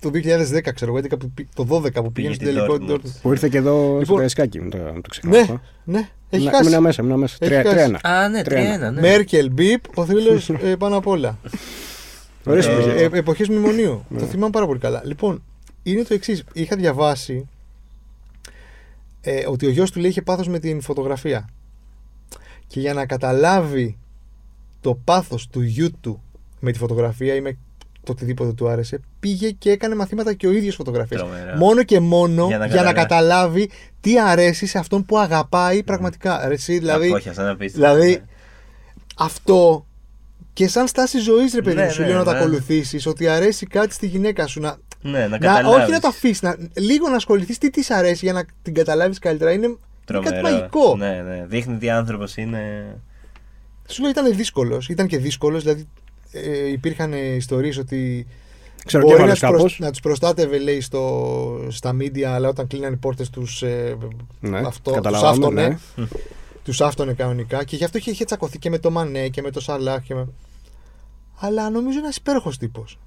το 0.00 0.10
2010, 0.10 0.72
ξέρω 0.74 0.90
εγώ, 0.90 1.00
11 1.10 1.16
που 1.18 1.30
πή- 1.30 1.48
το 1.54 1.64
12 1.64 2.02
που 2.02 2.12
πήγαινε 2.12 2.34
στην 2.34 2.46
στην 2.46 2.58
τελικό. 2.58 2.76
Dortmund. 2.80 2.94
Dortmund. 2.94 3.10
Που 3.22 3.30
ήρθε 3.32 3.48
και 3.48 3.56
εδώ 3.56 3.86
στο 3.88 3.98
Λοιπόν, 3.98 4.14
Καραϊσκάκι. 4.14 4.60
Μην 4.60 4.70
το, 4.70 4.78
μην 4.92 5.02
το 5.02 5.08
ξεχνάμε 5.08 5.36
Ναι, 5.36 5.42
αυτό. 5.42 5.60
ναι, 5.84 5.98
έχει 6.30 6.42
Μείνα- 6.42 6.50
χάσει. 6.56 6.64
Μείνα 6.68 6.80
μέσα, 6.80 7.02
μείνα 7.02 7.16
μέσα. 7.16 7.36
Έχει 7.40 7.50
Τρία- 7.50 7.62
χάσει. 7.62 7.74
τρία-ένα. 7.74 7.98
Α, 8.02 8.28
ναι, 8.28 8.42
Τρία-ένα. 8.42 8.88
3-1. 8.90 8.92
Ναι. 8.94 9.00
Μέρκελ, 9.00 9.50
Μπίπ, 9.52 9.98
ο 9.98 10.04
θρύλος 10.04 10.50
ε, 10.64 10.76
πάνω 10.76 10.96
απ' 10.96 11.06
όλα. 11.06 11.38
Ωραίες 12.46 12.66
Ε, 12.66 12.72
εποχές. 12.72 13.00
ε, 13.02 13.08
εποχές 13.12 13.48
μνημονίου. 13.48 14.04
Ναι. 14.08 14.18
Το 14.18 14.24
θυμάμαι 14.24 14.50
πάρα 14.50 14.66
πολύ 14.66 14.78
καλά. 14.78 15.02
Λοιπόν, 15.04 15.42
είναι 15.82 16.02
το 16.02 16.14
εξής. 16.14 16.44
Είχα 16.52 16.76
διαβάσει 16.76 17.48
ε, 19.20 19.44
ότι 19.46 19.66
ο 19.66 19.70
γιος 19.70 19.90
του 19.90 20.00
λέει 20.00 20.10
είχε 20.10 20.22
πάθος 20.22 20.48
με 20.48 20.58
την 20.58 20.80
φωτογραφία. 20.80 21.48
Και 22.68 22.80
για 22.80 22.94
να 22.94 23.06
καταλάβει 23.06 23.98
το 24.80 24.94
πάθος 25.04 25.48
του 25.48 25.60
γιού 25.60 25.88
του 26.00 26.22
με 26.60 26.72
τη 26.72 26.78
φωτογραφία 26.78 27.34
ή 27.34 27.40
με 27.40 27.58
το 28.04 28.12
οτιδήποτε 28.12 28.52
του 28.52 28.68
άρεσε, 28.68 29.00
πήγε 29.20 29.50
και 29.50 29.70
έκανε 29.70 29.94
μαθήματα 29.94 30.34
και 30.34 30.46
ο 30.46 30.52
ίδιος 30.52 30.74
φωτογραφίας. 30.74 31.20
Τρομερά. 31.20 31.56
Μόνο 31.56 31.82
και 31.82 32.00
μόνο 32.00 32.46
Για 32.46 32.56
για 32.56 32.58
να 32.58 32.66
να, 32.66 32.92
καταλάβει. 32.92 33.00
καταλάβει 33.02 33.70
τι 34.00 34.20
αρέσει 34.20 34.66
σε 34.66 34.78
αυτόν 34.78 35.04
που 35.04 35.18
αγαπάει 35.18 35.82
πραγματικά. 35.82 36.48
Ρε, 36.48 36.54
εσύ, 36.54 36.78
δηλαδή, 36.78 37.08
Απόχεια, 37.08 37.32
σαν 37.32 37.44
να 37.44 37.56
πεις. 37.56 37.72
δηλαδή, 37.72 38.22
αυτό 39.18 39.86
και 40.52 40.68
σαν 40.68 40.86
στάση 40.86 41.18
ζωής, 41.18 41.54
ρε 41.54 41.62
παιδί 41.62 41.76
Ναι, 41.76 41.84
μου, 41.84 41.90
σου 41.90 42.00
ναι, 42.00 42.06
λέω 42.08 42.18
να 42.18 42.24
το 42.24 42.30
ναι. 42.32 42.38
ακολουθήσεις, 42.38 43.06
ότι 43.06 43.28
αρέσει 43.28 43.66
κάτι 43.66 43.94
στη 43.94 44.06
γυναίκα 44.06 44.46
σου. 44.46 44.60
Να, 44.60 44.76
Ναι, 45.00 45.18
να 45.18 45.28
να, 45.28 45.38
καταλάβεις. 45.38 45.82
όχι 45.82 45.90
να 45.90 46.00
το 46.00 46.08
αφήσεις, 46.08 46.42
να, 46.42 46.56
λίγο 46.76 47.08
να 47.08 47.16
ασχοληθείς 47.16 47.58
τι 47.58 47.70
της 47.70 47.90
αρέσει 47.90 48.24
για 48.24 48.32
να 48.32 48.44
την 48.62 48.74
καταλάβεις 48.74 49.18
καλύτερα. 49.18 49.52
Είναι, 49.52 49.76
είναι 50.16 50.24
κάτι 50.24 50.40
Τρομερό. 50.40 50.58
μαγικό. 50.58 50.96
Ναι, 50.96 51.22
ναι. 51.22 51.46
Δείχνει 51.48 51.76
τι 51.78 51.90
άνθρωπος 51.90 52.36
είναι. 52.36 52.84
Σου 53.88 54.00
λέω 54.02 54.10
ήταν 54.10 54.34
δύσκολος. 54.36 54.88
Ήταν 54.88 55.06
και 55.06 55.18
δύσκολος, 55.18 55.62
δηλαδή 55.62 55.88
ε, 56.32 56.68
υπήρχαν 56.70 57.12
ιστορίες 57.12 57.78
ότι. 57.78 58.26
Ξέρω 58.86 59.02
και 59.04 59.08
μπορεί 59.12 59.22
εγώ 59.22 59.32
να, 59.32 59.36
άλλος 59.36 59.40
τους 59.40 59.48
προσ- 59.48 59.56
κάπως. 59.62 59.78
να 59.78 59.90
τους 59.90 60.00
προστάτευε, 60.00 60.58
λέει, 60.58 60.80
στο, 60.80 61.66
στα 61.68 61.96
media, 62.00 62.22
αλλά 62.22 62.48
όταν 62.48 62.66
κλείναν 62.66 62.92
οι 62.92 62.96
πόρτες 62.96 63.30
τους, 63.30 63.62
ε, 63.62 63.96
Ναι, 64.40 64.58
αυτό, 64.58 64.82
τους 64.82 64.94
καταλάβαμε, 64.94 65.30
άφτωνε. 65.30 65.78
ναι. 65.96 66.06
Τους 66.64 66.80
άφτωνε 66.80 67.12
κανονικά 67.12 67.64
και 67.64 67.76
γι' 67.76 67.84
αυτό 67.84 67.98
είχε, 67.98 68.10
είχε 68.10 68.24
τσακωθεί 68.24 68.58
και 68.58 68.70
με 68.70 68.78
το 68.78 68.90
Μανέ 68.90 69.28
και 69.28 69.42
με 69.42 69.50
το 69.50 69.60
Σαλάχ. 69.60 70.02
Και 70.02 70.14
με... 70.14 70.28
Αλλά 71.38 71.70
νομίζω 71.70 71.98
ένας 71.98 72.16
υπέροχος 72.16 72.58
τύπος. 72.58 72.98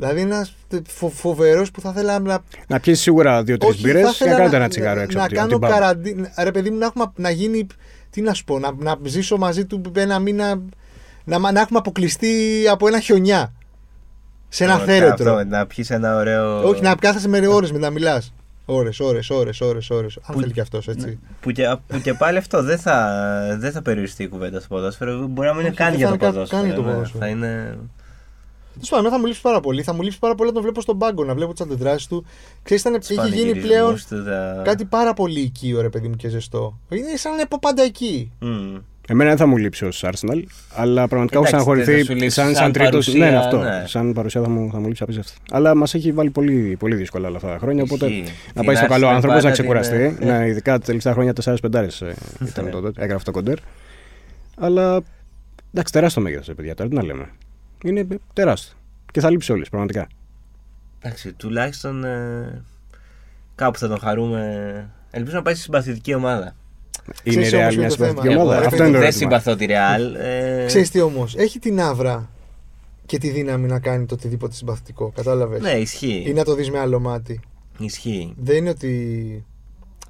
Δηλαδή 0.00 0.20
ένας 0.20 0.54
φο, 0.88 1.08
φοβερός 1.08 1.70
που 1.70 1.80
θα 1.80 1.90
ήθελα 1.94 2.18
να. 2.18 2.38
Να 2.66 2.80
πιέσεις 2.80 3.02
σίγουρα 3.02 3.42
δύο-τρει 3.42 3.68
Όχι, 3.68 3.80
μπύρες 3.80 4.02
θα 4.02 4.08
και 4.10 4.14
ήθελα 4.24 4.30
να 4.30 4.36
κάνετε 4.38 4.56
να- 4.56 4.62
ένα 4.64 4.68
τσιγάρο 4.68 5.00
έξω 5.00 5.18
Να 5.18 5.24
από 5.24 5.32
την- 5.32 5.40
από 5.42 5.48
κάνω 5.58 5.66
την 5.66 5.68
pub. 5.68 5.80
καραντίνα. 5.80 6.32
Ρε 6.44 6.50
παιδί 6.50 6.70
μου, 6.70 6.78
να, 6.78 6.86
έχουμε, 6.86 7.04
να 7.16 7.30
γίνει. 7.30 7.66
Τι 8.10 8.20
να 8.20 8.34
σου 8.34 8.44
πω, 8.44 8.58
να, 8.58 8.72
να 8.78 8.96
ζήσω 9.04 9.36
μαζί 9.36 9.64
του 9.64 9.80
ένα 9.96 10.18
μήνα. 10.18 10.60
Να, 11.24 11.38
μα- 11.38 11.52
να 11.52 11.60
έχουμε 11.60 11.78
αποκλειστεί 11.78 12.34
από 12.70 12.86
ένα 12.88 13.00
χιονιά. 13.00 13.52
Σε 14.48 14.64
ένα 14.64 14.72
Αυτό, 14.74 14.86
θέρετρο. 14.86 15.44
Να 15.44 15.66
πιεις 15.66 15.90
ένα 15.90 16.16
ωραίο. 16.16 16.68
Όχι, 16.68 16.82
να 16.82 16.94
κάθεσαι 16.94 17.28
με 17.28 17.46
ώρες 17.46 17.72
με 17.72 17.78
να 17.78 17.90
μιλάς. 17.90 18.32
Ώρες, 18.64 19.00
ώρες, 19.00 19.30
ώρες, 19.30 19.60
ώρες, 19.60 19.90
ώρες. 19.90 20.18
Αν 20.22 20.34
Που- 20.34 20.40
θέλει 20.40 20.52
και 20.52 20.60
αυτός, 20.60 20.88
έτσι. 20.88 21.18
Που 21.40 21.50
και, 21.50 21.76
που 21.86 21.98
και 22.00 22.14
πάλι 22.14 22.38
αυτό 22.38 22.62
δεν 22.62 22.78
θα, 22.78 23.08
δεν 23.58 23.72
θα 23.72 23.82
περιοριστεί 23.82 24.22
η 24.22 24.28
κουβέντα 24.28 24.58
στο 24.60 24.68
ποδόσφαιρο. 24.68 25.26
Μπορεί 25.26 25.48
να 25.48 25.54
μην 25.54 25.60
είναι 25.60 25.68
Όχι, 25.68 25.76
καν 25.78 25.88
δεν 25.90 25.98
για 25.98 26.08
θα 26.08 26.16
το 26.16 26.24
είναι 26.26 26.26
κα- 26.26 26.32
ποδόσφαιρο. 26.32 26.60
καν 26.62 26.70
για 26.70 26.74
το 26.80 26.82
ναι. 26.86 26.92
ποδόσφαιρο. 26.92 27.24
Θα 27.24 27.28
είναι. 27.30 27.78
Τέλος 28.72 28.88
πάντων, 28.88 29.04
εμένα 29.04 29.10
θα 29.14 29.18
μου 29.20 29.24
λείψεις 29.26 29.42
πάρα 29.42 29.60
πολύ. 29.60 29.82
Θα 29.82 29.92
μου 29.94 30.02
λείψεις 30.02 30.20
πάρα 30.20 30.34
πολύ 30.34 30.48
να 30.48 30.54
τον 30.54 30.62
βλέπω 30.62 30.80
στον 30.80 30.98
πάγκο, 30.98 31.24
να 31.24 31.34
βλέπω 31.34 31.52
τις 31.52 31.60
αντιδράσεις 31.60 32.06
του. 32.06 32.24
Ξέρεις, 32.62 32.82
ήταν, 32.82 33.00
τους 33.00 33.08
είχε 33.10 33.20
γίνει 33.20 33.30
πανηγυρισμούς 33.30 33.68
πλέον 33.68 33.94
του, 34.08 34.24
τα- 34.30 34.62
κάτι 34.64 34.84
πάρα 34.84 35.12
πολύ 35.14 35.40
οικείο, 35.40 35.80
ρε 35.80 35.88
παιδί 35.88 36.08
μου 36.08 36.16
και 36.16 36.28
ζεστό. 36.28 36.78
Είναι 36.88 37.16
σαν 37.16 37.30
να 37.30 37.34
είναι 37.36 37.42
από 37.42 37.58
πάντα 37.58 37.82
εκεί. 37.82 38.32
Μμ. 38.40 38.76
Εμένα 39.08 39.28
δεν 39.28 39.38
θα 39.38 39.46
μου 39.46 39.56
λείψει 39.56 39.84
ως 39.84 40.04
Arsenal, 40.06 40.42
αλλά 40.74 41.08
πραγματικά 41.08 41.38
έχω 41.38 41.48
Εντάξει, 41.48 41.50
δεν 41.50 41.50
θα 41.50 41.56
σου 41.58 41.82
στεναχωρηθεί 41.82 42.12
λείψει 42.14 42.28
σαν, 42.30 42.44
σαν 42.44 42.54
σαν 42.54 42.72
τρίτος. 42.72 42.90
παρουσία, 42.90 43.24
Ναι, 43.24 43.30
ναι, 43.30 43.36
αυτό. 43.36 43.58
ναι. 43.58 43.82
Σαν 43.86 44.12
παρουσία 44.12 44.40
θα 44.42 44.48
μου, 44.48 44.70
θα 44.72 44.78
μου 44.80 44.86
λείψει 44.86 45.02
απίστευτα. 45.02 45.32
Αλλά 45.50 45.74
μας 45.74 45.94
έχει 45.94 46.12
βάλει 46.12 46.30
πολύ, 46.30 46.76
πολύ 46.78 46.94
δύσκολα 46.94 47.28
όλα 47.28 47.36
αυτά 47.36 47.48
τα 47.48 47.58
χρόνια. 47.58 47.82
Οπότε 47.82 48.06
Ισχύει. 48.06 48.22
να 48.46 48.52
Την 48.54 48.64
πάει 48.64 48.76
στο 48.76 48.86
καλό 48.86 49.06
Arsenal 49.06 49.10
άνθρωπος 49.14 49.36
πάντα 49.42 49.48
να 49.48 49.54
την- 49.54 49.62
ξεκουραστεί. 49.64 50.16
ε, 50.20 50.24
Ναι, 50.38 50.46
ειδικά 50.46 50.78
τα 50.78 50.84
τελευταία 50.84 51.12
χρόνια 51.12 51.32
4-5 51.32 52.14
ήταν 52.46 52.64
Ναι. 52.64 52.70
τότε. 52.70 52.90
Έγραφε 53.04 53.24
το 53.24 53.30
κοντέρ. 53.30 53.56
Αλλά 54.56 55.00
εντάξει, 55.72 55.92
τεράστιο 55.92 56.22
μέγεθος, 56.22 56.54
παιδιά. 56.56 56.74
Τώρα 56.74 56.88
τι 56.88 56.94
να 56.94 57.04
λέμε. 57.04 57.28
Είναι 57.84 58.06
τεράστιο. 58.32 58.74
Και 59.12 59.20
θα 59.20 59.30
λείψει 59.30 59.52
όλες, 59.52 59.68
πραγματικά. 59.68 60.06
Εντάξει, 61.00 61.32
τουλάχιστον 61.32 62.04
ε, 62.04 62.62
κάπου 63.54 63.78
θα 63.78 63.88
τον 63.88 63.98
χαρούμε 63.98 64.90
Ελπίζω 65.10 65.36
να 65.36 65.42
πάει 65.42 65.54
στη 65.54 65.62
συμπαθητική 65.62 66.14
ομάδα. 66.14 66.54
Είναι 67.22 67.42
Ξέρεις 67.44 67.52
η 67.52 67.56
Real 67.56 67.60
όμως 67.62 67.76
μια 67.76 67.86
το 67.88 67.92
συμπαθητική 67.94 68.26
θέμα. 68.28 68.40
ομάδα. 68.42 68.52
Εγώ, 68.56 68.60
ρε 68.60 68.66
Αυτό 68.66 68.76
παιδί, 68.76 68.88
είναι 68.88 68.98
το 68.98 69.04
Δεν 69.04 69.08
ερώτημα. 69.24 69.38
συμπαθώ 69.40 69.56
τη 69.56 69.66
Real. 69.68 70.20
Ε, 70.20 70.64
Ξέρεις 70.66 70.90
τι 70.90 71.00
όμως, 71.00 71.36
έχει 71.36 71.58
την 71.58 71.80
άβρα 71.80 72.28
και 73.06 73.18
τη 73.18 73.30
δύναμη 73.30 73.66
να 73.66 73.80
κάνει 73.80 74.06
το 74.06 74.14
οτιδήποτε 74.14 74.54
συμπαθητικό. 74.54 75.10
Κατάλαβες; 75.14 75.60
Ναι, 75.60 75.70
ισχύει. 75.72 76.24
Ή 76.26 76.32
να 76.32 76.44
το 76.44 76.54
δεις 76.54 76.70
με 76.70 76.78
άλλο 76.78 77.00
μάτι. 77.00 77.40
Ισχύει. 77.78 78.34
Δεν 78.38 78.56
είναι 78.56 78.70
ότι. 78.70 79.44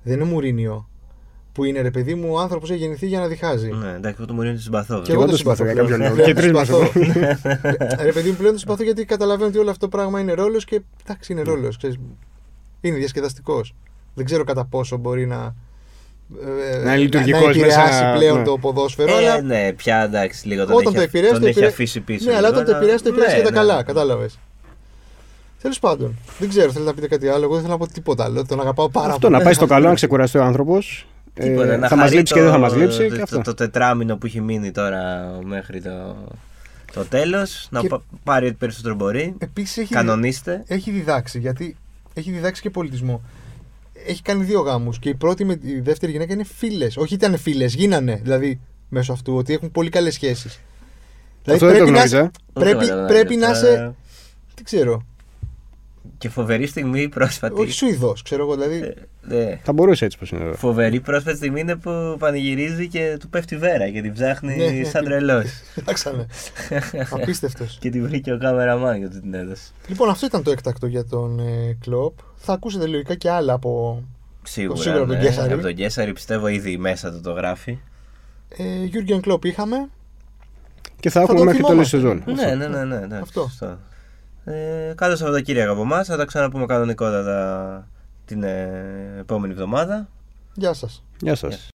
Δεν 0.03 0.15
είναι 0.21 0.25
Μουρίνιο. 0.25 0.89
Που 1.53 1.65
είναι 1.65 1.81
ρε 1.81 1.91
παιδί 1.91 2.15
μου, 2.15 2.29
ο 2.33 2.39
άνθρωπος 2.39 2.71
έχει 2.71 2.79
γεννηθεί 2.79 3.07
για 3.07 3.21
να 3.21 3.27
διχάζει. 3.27 3.69
Ναι, 3.71 3.89
εντάξει, 3.97 4.15
εγώ 4.19 4.27
το 4.27 4.33
Μωρίνο 4.35 4.55
το 4.55 4.61
συμπαθώ. 4.61 5.01
Και 5.03 5.13
εγώ 5.13 5.21
εγώ 5.23 5.25
το 5.25 5.31
το 5.31 5.37
συμπαθώ 5.37 5.65
συμπαθώ 5.67 5.87
για 5.87 5.97
πλέον. 5.97 6.01
κάποιο 6.01 6.15
λόγο. 6.15 6.25
Και 6.25 6.31
οι 6.31 6.35
τρεις 6.35 6.51
Το 6.51 6.59
μας 6.59 6.67
συμπαθώ. 6.67 8.03
Ρε 8.03 8.13
παιδί 8.13 8.29
μου, 8.31 8.37
πλέον 8.37 8.53
το 8.53 8.59
συμπαθώ 8.59 8.83
γιατί 8.83 9.05
καταλαβαίνω 9.05 9.49
ότι 9.49 9.59
όλο 9.59 9.71
αυτό 9.71 9.89
το 9.89 9.97
πράγμα 9.97 10.21
είναι 10.21 10.33
ρόλος 10.33 10.65
και 10.65 10.81
εντάξει, 11.05 11.35
Ναι. 11.35 11.41
είναι 11.41 11.51
ρόλο. 11.51 11.73
Είναι 12.81 12.97
διασκεδαστικός. 12.97 13.75
Δεν 14.15 14.25
ξέρω 14.25 14.45
κατά 14.45 14.65
πόσο 14.65 14.97
μπορεί 14.97 15.27
να. 15.27 15.55
ε, 16.73 16.77
Να 16.85 16.93
είναι 16.95 17.03
λειτουργικός 17.03 17.43
να 17.43 17.49
επηρεάσει 17.51 17.79
μέσα, 18.03 18.13
πλέον 18.17 18.39
ναι. 18.39 18.45
το 18.45 18.59
ποδόσφαιρο. 18.59 19.13
Ε, 19.13 19.17
αλλά 19.17 19.41
ναι, 19.43 19.73
πια 19.73 20.03
εντάξει, 20.03 20.47
λίγο 20.49 20.65
τον 20.67 20.73
όταν 20.75 20.87
έχει, 20.87 20.95
το 20.95 21.01
επηρέασε, 21.03 21.33
τον 21.33 21.41
το 21.43 21.47
έχει 21.47 21.57
επηρέ- 21.59 21.73
αφήσει 21.75 22.01
πίσω. 22.01 22.31
Ναι, 22.31 22.37
αλλά 22.37 22.49
λίγο, 22.49 22.61
όταν 22.61 22.71
το 22.71 22.77
επηρέασε, 22.77 23.03
το 23.05 23.09
επηρέασε 23.09 23.37
ναι, 23.37 23.43
για 23.43 23.53
τα 23.53 23.63
ναι. 23.63 23.67
καλά. 23.69 23.83
Κατάλαβες. 23.83 24.39
Τέλος 25.63 25.79
πάντων, 25.79 26.17
δεν 26.39 26.49
ξέρω, 26.49 26.71
θέλετε 26.73 26.91
να 26.91 26.95
πείτε 26.95 27.07
κάτι 27.09 27.29
άλλο. 27.29 27.43
Εγώ 27.45 27.53
δεν 27.53 27.63
θέλω 27.63 27.73
να 27.73 27.79
πω 27.87 27.93
τίποτα 27.93 28.25
άλλο. 28.25 28.47
Τον 28.47 28.61
αγαπάω 28.61 28.89
πάρα 28.91 29.13
Αυτό 29.13 29.29
να 29.29 29.41
πάει 29.41 29.53
στο 29.53 29.67
καλό, 29.67 29.89
να 29.89 29.95
ξεκουραστεί 29.95 30.39
ο 30.39 30.43
άνθρωπος. 30.45 31.07
Τίποτα, 31.35 31.77
να 31.77 31.89
θα 31.89 31.97
μας 31.97 32.05
χαρεί 32.05 32.17
λείψει 32.17 32.33
το- 32.33 32.39
και 32.39 32.45
δεν 32.45 32.53
θα 32.53 32.59
μας 32.59 32.75
λείψει. 32.77 33.09
το, 33.09 33.17
και 33.17 33.23
αυτό. 33.23 33.37
το, 33.37 33.43
το 33.43 33.55
τετράμινο 33.55 34.17
που 34.17 34.27
έχει 34.27 34.41
μείνει 34.41 34.71
τώρα 34.71 35.31
μέχρι 35.45 35.83
το, 35.83 36.17
το 36.93 37.05
τέλος. 37.05 37.69
Να 37.71 37.81
Και- 37.81 37.89
πα- 37.89 38.03
πάρει 38.25 38.47
ό,τι 38.47 38.55
περισσότερο 38.55 38.95
μπορεί. 38.95 39.35
Επίσης 39.39 39.77
έχει, 39.77 39.95
Κανονίστε. 39.95 40.63
έχει 40.67 40.91
διδάξει 40.91 41.39
γιατί 41.39 41.77
έχει 42.15 42.31
διδάξει 42.31 42.63
και 42.63 42.71
πολιτισμό. 42.71 43.23
Έχει 44.07 44.23
κάνει 44.23 44.45
δύο 44.45 44.61
γάμους 44.61 44.99
και 44.99 45.09
η 45.09 45.15
πρώτη 45.15 45.45
με 45.45 45.57
τη 45.57 45.81
δεύτερη 45.81 46.13
γυναίκα 46.13 46.33
είναι 46.33 46.45
φίλες. 46.45 46.97
Όχι 46.97 47.15
ήταν 47.15 47.37
φίλες, 47.39 47.75
γίνανε 47.75 48.21
δηλαδή 48.23 48.61
μέσω 48.89 49.13
αυτού 49.13 49.37
ότι 49.37 49.53
έχουν 49.53 49.71
πολύ 49.71 49.89
καλές 49.91 50.15
σχέσεις. 50.15 50.61
Αυτό 51.47 51.67
δεν 51.67 51.79
το 51.79 51.85
να, 51.85 51.91
γνώριζα. 51.91 52.19
είσαι- 52.19 52.31
πρέπει, 52.53 52.85
Δεν 52.87 52.97
το 52.97 53.05
πρέπει 53.07 53.37
να 53.37 53.47
γνώριζα. 53.47 53.69
είσαι. 53.73 53.95
Δεν 54.55 54.65
ξέρω. 54.65 55.05
Και 56.21 56.29
φοβερή 56.29 56.67
στιγμή 56.67 57.09
πρόσφατη. 57.09 57.61
Όχι 57.61 57.73
Σουηδός, 57.73 58.23
ξέρω 58.23 58.43
εγώ. 58.43 58.55
Δηλαδή. 58.55 58.77
Ε, 58.79 58.95
ναι. 59.35 59.61
Θα 59.65 59.73
μπορούσε 59.73 60.05
έτσι 60.05 60.19
πως 60.19 60.31
είναι. 60.31 60.53
Φοβερή 60.53 61.01
πρόσφατη 61.01 61.37
στιγμή 61.37 61.61
είναι 61.61 61.77
που 61.77 62.17
πανηγυρίζει 62.19 62.89
και 62.89 63.17
του 63.21 63.29
πέφτει 63.29 63.57
βέρα 63.57 63.91
και 63.91 64.01
την 64.03 64.13
ψάχνει 64.13 64.57
Ναι, 64.57 64.71
ναι. 64.71 64.85
σαν 64.85 65.05
τρελός. 65.05 65.45
Κοιτάξανε. 65.75 66.27
Απίστευτος. 67.11 67.79
και 67.81 67.91
την 67.91 68.07
βρήκε 68.07 68.33
ο 68.33 68.39
κάμεραμάν 68.39 69.01
και 69.01 69.09
του 69.09 69.21
την 69.21 69.35
έδωσε. 69.35 69.63
λοιπόν, 69.89 70.09
αυτό 70.09 70.27
ήταν 70.27 70.43
το 70.43 70.51
έκτακτο 70.51 70.87
για 70.87 71.05
τον 71.05 71.39
ε, 71.39 71.77
Κλοπ. 71.81 72.19
Θα 72.37 72.53
ακούσετε 72.53 72.87
λογικά 72.87 73.15
και 73.15 73.31
άλλα 73.31 73.53
από 73.53 74.03
Σίγουρα. 74.43 74.81
Σίγουρα 74.83 75.01
από 75.03 75.09
τον 75.11 75.19
ναι. 75.19 75.25
Κέσσαρη. 75.25 75.53
Από 75.53 75.63
τον 75.63 75.75
Κέσσαρη 75.75 76.13
πιστεύω 76.13 76.47
ήδη 76.47 76.77
μέσα 76.77 77.13
του 77.13 77.21
το 77.21 77.33
γράφει. 77.33 77.79
ε, 78.57 78.85
Γιούργεν 78.85 79.21
Κλοπ. 79.21 79.45
Είχαμε. 79.45 79.89
Και 81.01 81.11
θα 81.11 81.21
Θα 81.21 81.21
έχουμε 81.21 81.39
το 81.39 81.45
μέχρι 81.45 81.63
τέλος 81.63 81.89
θυμόμαστε. 81.89 82.25
σεζόν. 82.25 82.37
Ναι, 82.47 82.55
ναι, 82.67 82.69
ναι. 82.79 82.85
ναι, 82.85 83.07
ναι 83.07 83.19
Αυτό. 83.19 83.41
σωστό. 83.43 83.79
Ε, 84.51 84.93
καλό 84.97 85.17
Σαββατοκύριακο 85.17 85.73
από 85.73 85.81
εμάς. 85.81 86.07
Θα 86.07 86.17
τα 86.17 86.25
ξαναπούμε 86.25 86.67
κανονικότατα 86.67 87.89
την 88.25 88.43
ε, 88.43 89.17
επόμενη 89.19 89.53
εβδομάδα. 89.53 90.09
Γεια 90.55 90.73
σας. 90.73 91.05
Γεια 91.21 91.35
σας. 91.35 91.69